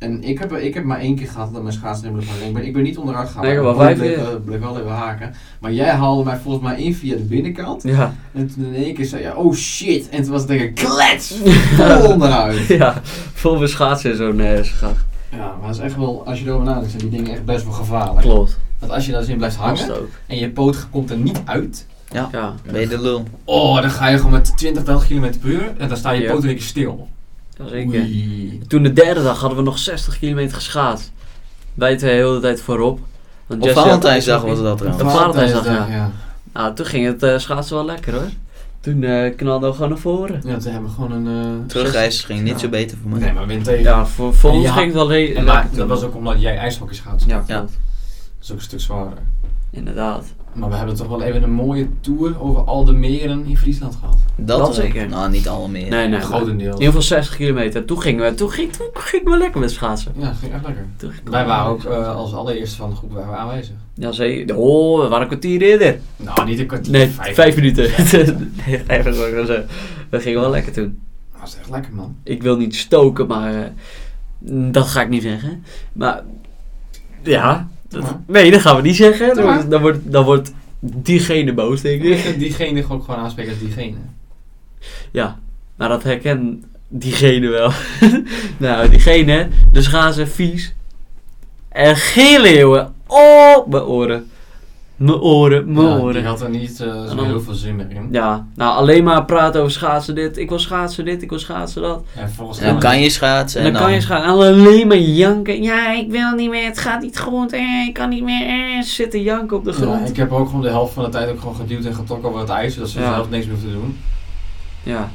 En 0.00 0.22
ik 0.24 0.38
heb, 0.38 0.52
ik 0.52 0.74
heb 0.74 0.84
maar 0.84 0.98
één 0.98 1.14
keer 1.16 1.28
gehad 1.28 1.52
dat 1.52 1.62
mijn 1.62 1.74
schaatsen 1.74 2.06
helemaal 2.08 2.26
van 2.38 2.46
ik 2.46 2.54
ben, 2.54 2.64
ik 2.66 2.72
ben 2.72 2.82
niet 2.82 2.98
onderuit 2.98 3.26
gegaan. 3.28 3.42
Nee, 3.44 3.54
wel 3.60 3.74
maar 3.74 3.84
vijf 3.86 3.98
bleef, 3.98 4.14
keer. 4.14 4.22
eh, 4.24 4.34
bleef 4.44 4.60
wel 4.60 4.78
even 4.78 4.90
haken. 4.90 5.34
Maar 5.60 5.72
jij 5.72 5.88
haalde 5.90 6.24
mij 6.24 6.36
volgens 6.38 6.64
mij 6.64 6.82
in 6.82 6.94
via 6.94 7.16
de 7.16 7.22
binnenkant. 7.22 7.82
Ja. 7.82 8.14
En 8.34 8.50
toen 8.54 8.64
in 8.64 8.74
één 8.84 8.94
keer 8.94 9.04
zei 9.04 9.22
je, 9.22 9.36
oh 9.36 9.54
shit. 9.54 10.08
En 10.08 10.22
toen 10.22 10.30
was 10.32 10.40
het 10.40 10.50
tegen 10.50 10.74
klets, 10.74 11.34
vol 11.76 12.12
onderuit. 12.12 12.66
ja, 12.66 13.00
vol 13.34 13.58
met 13.58 13.70
schaatsen 13.70 14.10
in 14.10 14.16
zo'n 14.16 14.40
eh, 14.40 14.62
schach. 14.62 15.06
Ja, 15.30 15.54
maar 15.60 15.66
dat 15.66 15.76
is 15.76 15.82
echt 15.82 15.96
wel, 15.96 16.22
als 16.26 16.40
je 16.40 16.46
erover 16.46 16.64
nadenkt, 16.66 16.90
zijn 16.90 17.02
die 17.02 17.10
dingen 17.18 17.32
echt 17.32 17.44
best 17.44 17.64
wel 17.64 17.72
gevaarlijk. 17.72 18.20
Klopt. 18.20 18.58
Want 18.78 18.92
als 18.92 19.06
je 19.06 19.12
daar 19.12 19.22
zin 19.22 19.36
blijft 19.36 19.56
Was 19.56 19.80
het 19.80 19.88
hangen 19.90 20.06
en 20.26 20.36
je 20.38 20.50
poot 20.50 20.86
komt 20.90 21.10
er 21.10 21.16
niet 21.16 21.40
uit. 21.44 21.86
Ja. 22.12 22.54
Ben 22.70 22.80
je 22.80 22.88
de 22.88 23.00
lul? 23.00 23.22
Oh, 23.44 23.80
dan 23.80 23.90
ga 23.90 24.08
je 24.08 24.16
gewoon 24.16 24.32
met 24.32 24.56
20, 24.56 24.84
30 24.84 25.06
km 25.06 25.38
per 25.40 25.48
uur 25.50 25.72
en 25.78 25.88
dan 25.88 25.96
sta 25.96 26.10
je 26.10 26.22
Ja. 26.22 26.32
poot 26.32 26.42
een 26.44 26.48
keer 26.48 26.60
stil. 26.62 27.08
Oei. 27.72 28.60
Toen 28.68 28.82
de 28.82 28.92
derde 28.92 29.22
dag 29.22 29.40
hadden 29.40 29.58
we 29.58 29.64
nog 29.64 29.78
60 29.78 30.18
kilometer 30.18 30.54
geschaatst. 30.56 31.12
Wij 31.74 31.96
twee 31.96 32.10
de 32.10 32.16
hele 32.26 32.40
tijd 32.40 32.60
voorop. 32.60 33.00
Want 33.46 33.62
Op 33.62 33.70
Valentijnsdag 33.70 34.42
was 34.42 34.60
dat 34.62 34.78
trouwens. 34.78 35.04
Op 35.04 35.10
Valentijnsdag, 35.10 35.64
ja. 35.64 35.86
ja. 35.90 36.10
Nou, 36.52 36.74
toen 36.74 36.86
ging 36.86 37.06
het 37.06 37.22
eh, 37.22 37.38
schaatsen 37.38 37.76
wel 37.76 37.84
lekker 37.84 38.12
hoor. 38.12 38.28
Toen 38.80 39.02
eh 39.04 39.36
knalden 39.36 39.68
we 39.68 39.74
gewoon 39.74 39.90
naar 39.90 39.98
voren. 39.98 40.40
Ja, 40.44 40.56
toen 40.56 40.72
hebben 40.72 40.88
we 40.90 40.94
gewoon 40.94 41.12
een... 41.12 41.44
eh, 41.60 41.66
Terugreis 41.66 42.20
ging 42.24 42.40
niet 42.42 42.52
Ja. 42.52 42.58
zo 42.58 42.68
beter 42.68 42.98
voor 43.02 43.10
mij. 43.10 43.18
Nee, 43.20 43.32
maar 43.32 43.46
win 43.46 43.62
tegen. 43.62 43.82
Ja, 43.82 44.06
voor, 44.06 44.34
voor 44.34 44.50
ons 44.50 44.64
ja, 44.64 44.72
ging 44.72 44.84
het 44.86 44.94
wel 44.94 45.12
En 45.12 45.18
lekker 45.18 45.44
maar, 45.44 45.68
toen. 45.68 45.78
dat 45.78 45.88
was 45.88 46.02
ook 46.02 46.14
omdat 46.14 46.40
jij 46.40 46.56
ijshockey 46.58 46.94
schaatst. 46.94 47.26
Ja, 47.28 47.44
Ja. 47.46 47.56
klopt. 47.56 47.72
Dat 47.72 48.42
is 48.42 48.50
ook 48.50 48.56
een 48.56 48.62
stuk 48.62 48.80
zwaarder. 48.80 49.18
Inderdaad. 49.70 50.24
Maar 50.52 50.68
we 50.68 50.74
hebben 50.74 50.94
toch 50.94 51.08
wel 51.08 51.22
even 51.22 51.42
een 51.42 51.52
mooie 51.52 51.88
tour 52.00 52.40
over 52.40 52.62
al 52.62 52.84
de 52.84 52.92
meren 52.92 53.44
in 53.44 53.56
Friesland 53.56 53.94
gehad. 54.00 54.16
Dat, 54.36 54.46
Dat 54.46 54.58
wel. 54.58 54.72
zeker. 54.72 55.08
Nou, 55.08 55.30
niet 55.30 55.48
alle 55.48 55.68
meer. 55.68 55.88
Nee, 55.88 56.08
nee. 56.08 56.20
Grotendeels. 56.20 56.74
In 56.74 56.80
ieder 56.80 56.86
geval 56.86 57.02
60 57.02 57.36
kilometer. 57.36 57.84
Toen 57.84 58.00
gingen 58.00 58.24
we, 58.24 58.34
toen 58.34 58.50
ging, 58.50 58.72
toen 58.72 58.88
gingen 58.92 59.30
we 59.30 59.38
lekker 59.38 59.60
met 59.60 59.70
schaatsen. 59.70 60.12
Ja, 60.16 60.26
dat 60.26 60.36
ging 60.40 60.52
echt 60.52 60.66
lekker. 60.66 60.86
Toen 60.96 61.12
Wij 61.24 61.46
waren 61.46 61.70
ook 61.70 61.84
eh, 61.84 62.16
als 62.16 62.34
allereerste 62.34 62.76
van 62.76 62.90
de 62.90 62.96
groep 62.96 63.12
waren 63.12 63.30
we 63.30 63.36
aanwezig. 63.36 63.74
Ja, 63.94 64.12
zeker. 64.12 64.56
Oh, 64.56 65.02
we 65.02 65.08
waren 65.08 65.22
een 65.22 65.28
kwartier 65.28 65.62
eerder. 65.62 66.00
Nou, 66.16 66.44
niet 66.44 66.58
een 66.58 66.66
kwartier. 66.66 66.92
Nee, 66.92 67.08
vijf, 67.08 67.34
vijf, 67.34 67.54
minuten. 67.54 67.90
nee, 68.66 68.82
even 68.86 69.46
zo. 69.46 69.60
We 70.08 70.20
gingen 70.20 70.40
wel 70.40 70.50
lekker 70.50 70.72
toen. 70.72 71.00
Dat 71.38 71.48
is 71.48 71.56
echt 71.56 71.70
lekker, 71.70 71.92
man. 71.92 72.16
Ik 72.22 72.42
wil 72.42 72.56
niet 72.56 72.76
stoken, 72.76 73.26
maar 73.26 73.54
eh, 73.54 73.70
dat 74.72 74.86
ga 74.86 75.02
ik 75.02 75.08
niet 75.08 75.22
zeggen. 75.22 75.64
Maar 75.92 76.22
ja, 77.22 77.68
dat- 77.90 78.16
nee, 78.26 78.50
dat 78.50 78.60
gaan 78.60 78.76
we 78.76 78.82
niet 78.82 78.96
zeggen. 78.96 79.34
Dan, 79.34 79.68
dan, 79.68 79.80
wordt, 79.80 79.98
dan 80.12 80.24
wordt 80.24 80.52
diegene 80.80 81.52
boos, 81.54 81.80
denk 81.80 82.02
Ik 82.02 82.38
diegene 82.38 82.82
gewoon, 82.82 83.02
gewoon 83.02 83.20
aanspreken 83.20 83.50
als 83.52 83.60
diegene. 83.60 83.96
Ja, 85.10 85.38
maar 85.76 85.88
dat 85.88 86.02
herken 86.02 86.64
diegene 86.88 87.48
wel. 87.48 87.70
nou, 88.56 88.88
diegene, 88.88 89.48
dus 89.72 89.86
gaan 89.86 90.12
ze 90.12 90.26
vies. 90.26 90.74
En 91.68 91.96
geen 91.96 92.40
leeuwen. 92.40 92.94
Oh, 93.06 93.66
mijn 93.66 93.82
oren. 93.82 94.29
Mijn 95.00 95.20
oren, 95.20 95.72
mijn 95.72 95.86
Ja, 95.86 95.94
die 95.94 96.02
oren. 96.04 96.24
had 96.24 96.40
er 96.40 96.50
niet 96.50 96.80
eh, 96.80 97.06
zo 97.08 97.14
dan- 97.16 97.24
heel 97.24 97.40
veel 97.40 97.54
zin 97.54 97.76
meer 97.76 97.90
in. 97.90 98.08
Ja, 98.10 98.46
nou 98.54 98.76
alleen 98.76 99.04
maar 99.04 99.24
praten 99.24 99.60
over 99.60 99.72
schaatsen 99.72 100.14
dit. 100.14 100.36
Ik 100.36 100.48
wil 100.48 100.58
schaatsen 100.58 101.04
dit, 101.04 101.22
ik 101.22 101.30
wil 101.30 101.38
schaatsen 101.38 101.82
dat. 101.82 102.02
En 102.16 102.30
volgens 102.30 102.58
En 102.58 102.66
dan 102.66 102.78
kan 102.78 103.00
je 103.00 103.10
schaatsen. 103.10 103.60
En 103.62 103.72
dan 103.72 103.82
kan 103.82 103.92
je 103.92 104.00
schaatsen. 104.00 104.28
En 104.28 104.36
alleen 104.36 104.86
maar 104.86 104.96
janken. 104.96 105.62
Ja, 105.62 105.92
ik 105.92 106.10
wil 106.10 106.30
niet 106.34 106.50
meer, 106.50 106.64
het 106.64 106.78
gaat 106.78 107.00
niet 107.02 107.18
goed. 107.18 107.52
Eh, 107.52 107.60
ik 107.86 107.94
kan 107.94 108.08
niet 108.08 108.22
meer. 108.22 108.46
Eh, 108.46 108.82
zitten 108.82 109.22
janken 109.22 109.56
op 109.56 109.64
de 109.64 109.70
Ja, 109.70 109.76
grond. 109.76 110.08
ik 110.08 110.16
heb 110.16 110.32
ook 110.32 110.46
gewoon 110.46 110.62
de 110.62 110.68
helft 110.68 110.92
van 110.92 111.04
de 111.04 111.10
tijd 111.10 111.30
ook 111.30 111.40
gewoon 111.40 111.54
geduwd 111.56 111.84
en 111.84 111.94
getrokken 111.94 112.28
over 112.28 112.40
het 112.40 112.50
ijs, 112.50 112.74
zodat 112.74 112.88
ze 112.88 113.00
Ja. 113.00 113.14
zelf 113.14 113.30
niks 113.30 113.44
meer 113.46 113.54
hoeven 113.54 113.70
te 113.72 113.76
doen. 113.78 113.98
Ja, 114.82 115.10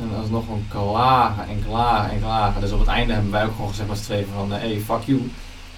En 0.00 0.08
dat 0.14 0.24
is 0.24 0.30
nog 0.30 0.44
gewoon 0.44 0.64
klagen 0.68 1.42
en 1.48 1.62
klagen 1.68 2.10
en 2.10 2.20
klagen. 2.20 2.60
Dus 2.60 2.72
op 2.72 2.78
het 2.78 2.88
einde 2.88 3.12
hebben 3.12 3.30
wij 3.30 3.44
ook 3.44 3.52
gewoon 3.54 3.68
gezegd 3.70 3.88
met 3.88 3.98
z'n 3.98 4.04
tweeën 4.04 4.26
van, 4.36 4.52
eh, 4.52 4.58
hey, 4.60 4.82
fuck 4.86 5.02
you. 5.04 5.18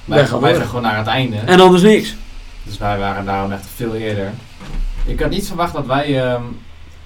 Wij, 0.04 0.16
Wij 0.40 0.54
gaan 0.56 0.66
gewoon 0.66 0.82
naar 0.82 0.96
het 0.98 1.06
einde. 1.06 1.36
en 1.36 1.60
anders 1.60 1.82
niks. 1.82 2.16
Dus 2.62 2.78
wij 2.78 2.98
waren 2.98 3.24
daarom 3.24 3.52
echt 3.52 3.66
veel 3.76 3.94
eerder. 3.94 4.30
Ik 5.06 5.20
had 5.20 5.30
niet 5.30 5.46
verwacht 5.46 5.72
dat 5.74 5.86
wij 5.86 6.22
ehm, 6.24 6.42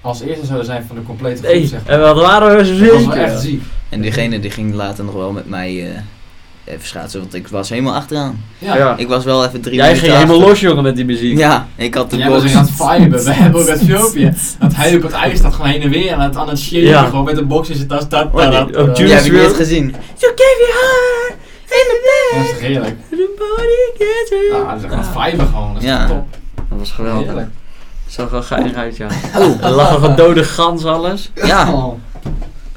als 0.01 0.21
eerste 0.21 0.45
zouden 0.45 0.65
zijn 0.65 0.83
van 0.87 0.95
de 0.95 1.03
complete 1.03 1.37
groep, 1.43 1.51
Nee, 1.53 1.67
zeg 1.67 1.79
en 1.85 1.99
wat 1.99 2.15
waren 2.21 2.57
we 2.57 2.65
zo 2.65 2.71
Dat 2.71 2.79
was 2.79 2.89
wel 2.89 2.99
zeker. 3.13 3.23
echt 3.23 3.41
ziek. 3.41 3.61
En 3.89 4.01
diegene 4.01 4.39
die 4.39 4.51
ging 4.51 4.73
later 4.73 5.03
nog 5.03 5.13
wel 5.13 5.31
met 5.31 5.49
mij 5.49 5.91
eh, 5.91 6.73
even 6.73 6.87
schaatsen, 6.87 7.19
want 7.19 7.33
ik 7.33 7.47
was 7.47 7.69
helemaal 7.69 7.93
achteraan. 7.95 8.43
Ja. 8.57 8.77
Ja. 8.77 8.97
Ik 8.97 9.07
was 9.07 9.23
wel 9.23 9.45
even 9.45 9.61
drie 9.61 9.75
Jij 9.75 9.97
ging 9.97 10.13
helemaal 10.13 10.39
los, 10.39 10.59
jongen, 10.59 10.83
met 10.83 10.95
die 10.95 11.05
muziek. 11.05 11.37
Ja, 11.37 11.67
ik 11.75 11.93
had 11.95 12.09
de 12.09 12.17
Jij 12.17 12.29
was 12.29 12.41
box. 12.41 12.55
aan 12.55 12.63
het 12.65 12.73
viben. 13.01 13.23
We 13.23 13.31
hebben 13.41 13.61
ook 13.61 13.67
dat 13.67 13.79
filmpje. 13.79 14.33
Dat 14.59 14.75
hij 14.75 14.95
op 14.95 15.01
het 15.01 15.11
ijs 15.11 15.37
staat 15.37 15.53
gewoon 15.53 15.69
heen 15.71 15.81
en 15.81 15.89
weer 15.89 16.13
aan 16.13 16.19
het, 16.21 16.35
aan 16.35 16.49
het. 16.49 16.65
Ja. 16.65 17.03
Gewoon 17.05 17.23
met 17.25 17.37
een 17.37 17.47
box 17.47 17.69
in 17.69 17.75
zijn 17.75 17.87
tas. 17.87 18.09
Dat, 18.09 18.25
Oh, 18.33 18.51
dat, 18.51 18.51
die- 18.51 18.75
dat, 18.75 18.85
dat. 18.85 18.97
Heb 18.97 19.07
je 19.25 19.31
niet 19.31 19.41
WRLD? 19.41 19.55
gezien? 19.55 19.95
You 20.17 20.31
gave 20.35 20.65
your 20.67 21.14
the 22.05 22.31
Dat 22.35 22.45
is 22.55 22.59
heerlijk. 22.67 22.95
Everybody 23.11 23.83
gets 23.97 24.31
it. 24.31 24.51
Ja, 24.51 24.73
dat 24.75 24.77
is 24.77 24.83
echt 24.83 25.07
gewoon. 25.49 25.73
Dat 25.73 25.81
is 25.83 25.87
Ja. 25.87 26.07
top. 26.07 26.25
Dat 26.69 26.77
was 26.79 26.91
geweldig. 26.91 27.25
Heerlijk. 27.25 27.49
Zag 28.07 28.29
wel 28.29 28.43
geinig 28.43 28.73
uit, 28.73 28.97
ja. 28.97 29.07
Er 29.61 29.71
lag 29.71 29.91
nog 29.91 30.09
een 30.09 30.15
dode 30.15 30.43
gans 30.43 30.85
alles. 30.85 31.31
Ja, 31.35 31.73
Oh. 31.73 31.93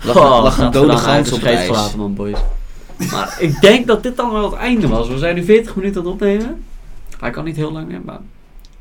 lag, 0.02 0.16
Oh, 0.16 0.42
lag 0.42 0.58
een 0.58 0.70
dode 0.70 0.96
gans 0.96 1.32
op 1.32 1.42
ijs. 1.42 1.66
gelaten, 1.66 1.98
man, 1.98 2.14
boys. 2.14 2.38
Maar 3.10 3.36
ik 3.40 3.60
denk 3.60 3.86
dat 3.86 4.02
dit 4.02 4.16
dan 4.16 4.32
wel 4.32 4.44
het 4.50 4.60
einde 4.60 4.88
was. 4.88 5.08
We 5.08 5.18
zijn 5.18 5.34
nu 5.34 5.44
40 5.44 5.76
minuten 5.76 6.00
aan 6.00 6.06
het 6.06 6.14
opnemen. 6.14 6.64
Hij 7.20 7.30
kan 7.30 7.44
niet 7.44 7.56
heel 7.56 7.72
lang 7.72 7.88
meer, 7.88 8.00
maar 8.04 8.18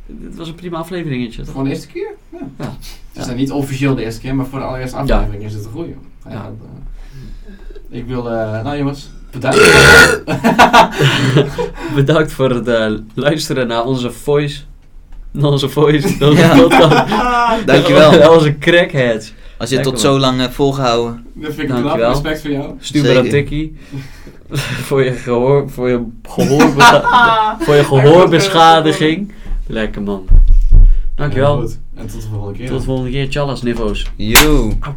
dit 0.06 0.36
was 0.36 0.48
een 0.48 0.56
prima 0.56 0.78
afleveringetje. 0.78 1.44
toch? 1.44 1.54
Voor 1.54 1.64
de 1.64 1.70
eerste 1.70 1.88
keer? 1.88 2.10
Ja. 2.32 2.38
Ja. 2.58 2.66
Het 3.14 3.22
is 3.22 3.26
dan 3.26 3.36
niet 3.36 3.52
officieel 3.52 3.96
de 3.96 4.04
eerste 4.04 4.22
keer, 4.22 4.36
maar 4.36 4.46
voor 4.46 4.60
de 4.60 4.66
allereerste 4.66 4.98
aflevering 4.98 5.44
is 5.44 5.54
het 5.54 5.66
een 5.66 5.72
goeie. 5.72 5.96
Ja. 6.26 6.32
Ja. 6.32 6.42
dat, 6.44 6.54
eh, 7.92 7.98
ik 8.00 8.06
wil, 8.08 8.30
eh, 8.32 8.64
nou 8.64 8.78
jongens, 8.78 9.10
bedankt. 9.32 10.22
Bedankt 11.96 12.32
voor 12.32 12.50
het 12.50 12.68
eh, 12.68 12.92
luisteren 13.14 13.68
naar 13.68 13.84
onze 13.86 14.12
voice. 14.12 14.60
Naar 15.32 15.52
onze 15.52 15.70
voice. 15.70 16.16
Naar 16.20 16.30
onze 16.30 16.42
Ja. 16.42 16.56
podcast. 16.58 17.08
Dankjewel. 17.68 18.12
Naar 18.12 18.32
onze 18.34 18.58
crackheads. 18.58 19.34
Als 19.58 19.70
je 19.70 19.76
het 19.76 19.84
tot 19.84 20.00
zo 20.00 20.20
lang 20.20 20.40
hebt 20.40 20.54
volgehouden. 20.54 21.26
Dat 21.34 21.54
vind 21.54 21.62
ik 21.62 21.68
knap, 21.68 21.82
Dankjewel. 21.84 22.10
respect 22.10 22.42
voor 22.42 22.50
jou. 22.52 22.74
Stuur 22.80 23.02
me 23.02 23.14
dat 23.14 23.24
Zeker. 23.26 23.32
tikkie. 23.40 23.78
voor 24.88 25.04
je 25.04 25.12
gehoor, 25.12 25.70
voor 25.70 25.90
je 25.90 26.04
gehoorbescha- 26.24 27.58
voor 27.60 27.76
je 27.76 27.84
gehoorbeschadiging. 27.84 29.32
Lekker 29.68 30.02
man. 30.02 30.26
Dankjewel. 31.16 31.70
En 31.96 32.08
tot 32.08 32.22
de 32.22 32.28
volgende 32.32 32.58
keer. 32.58 32.68
Tot 32.68 32.80
de 32.80 32.86
volgende 32.86 33.12
keer. 33.12 33.30
Tjallas, 33.30 33.62
niveaus. 33.62 34.12
Yo. 34.16 34.72
Au. 34.80 34.94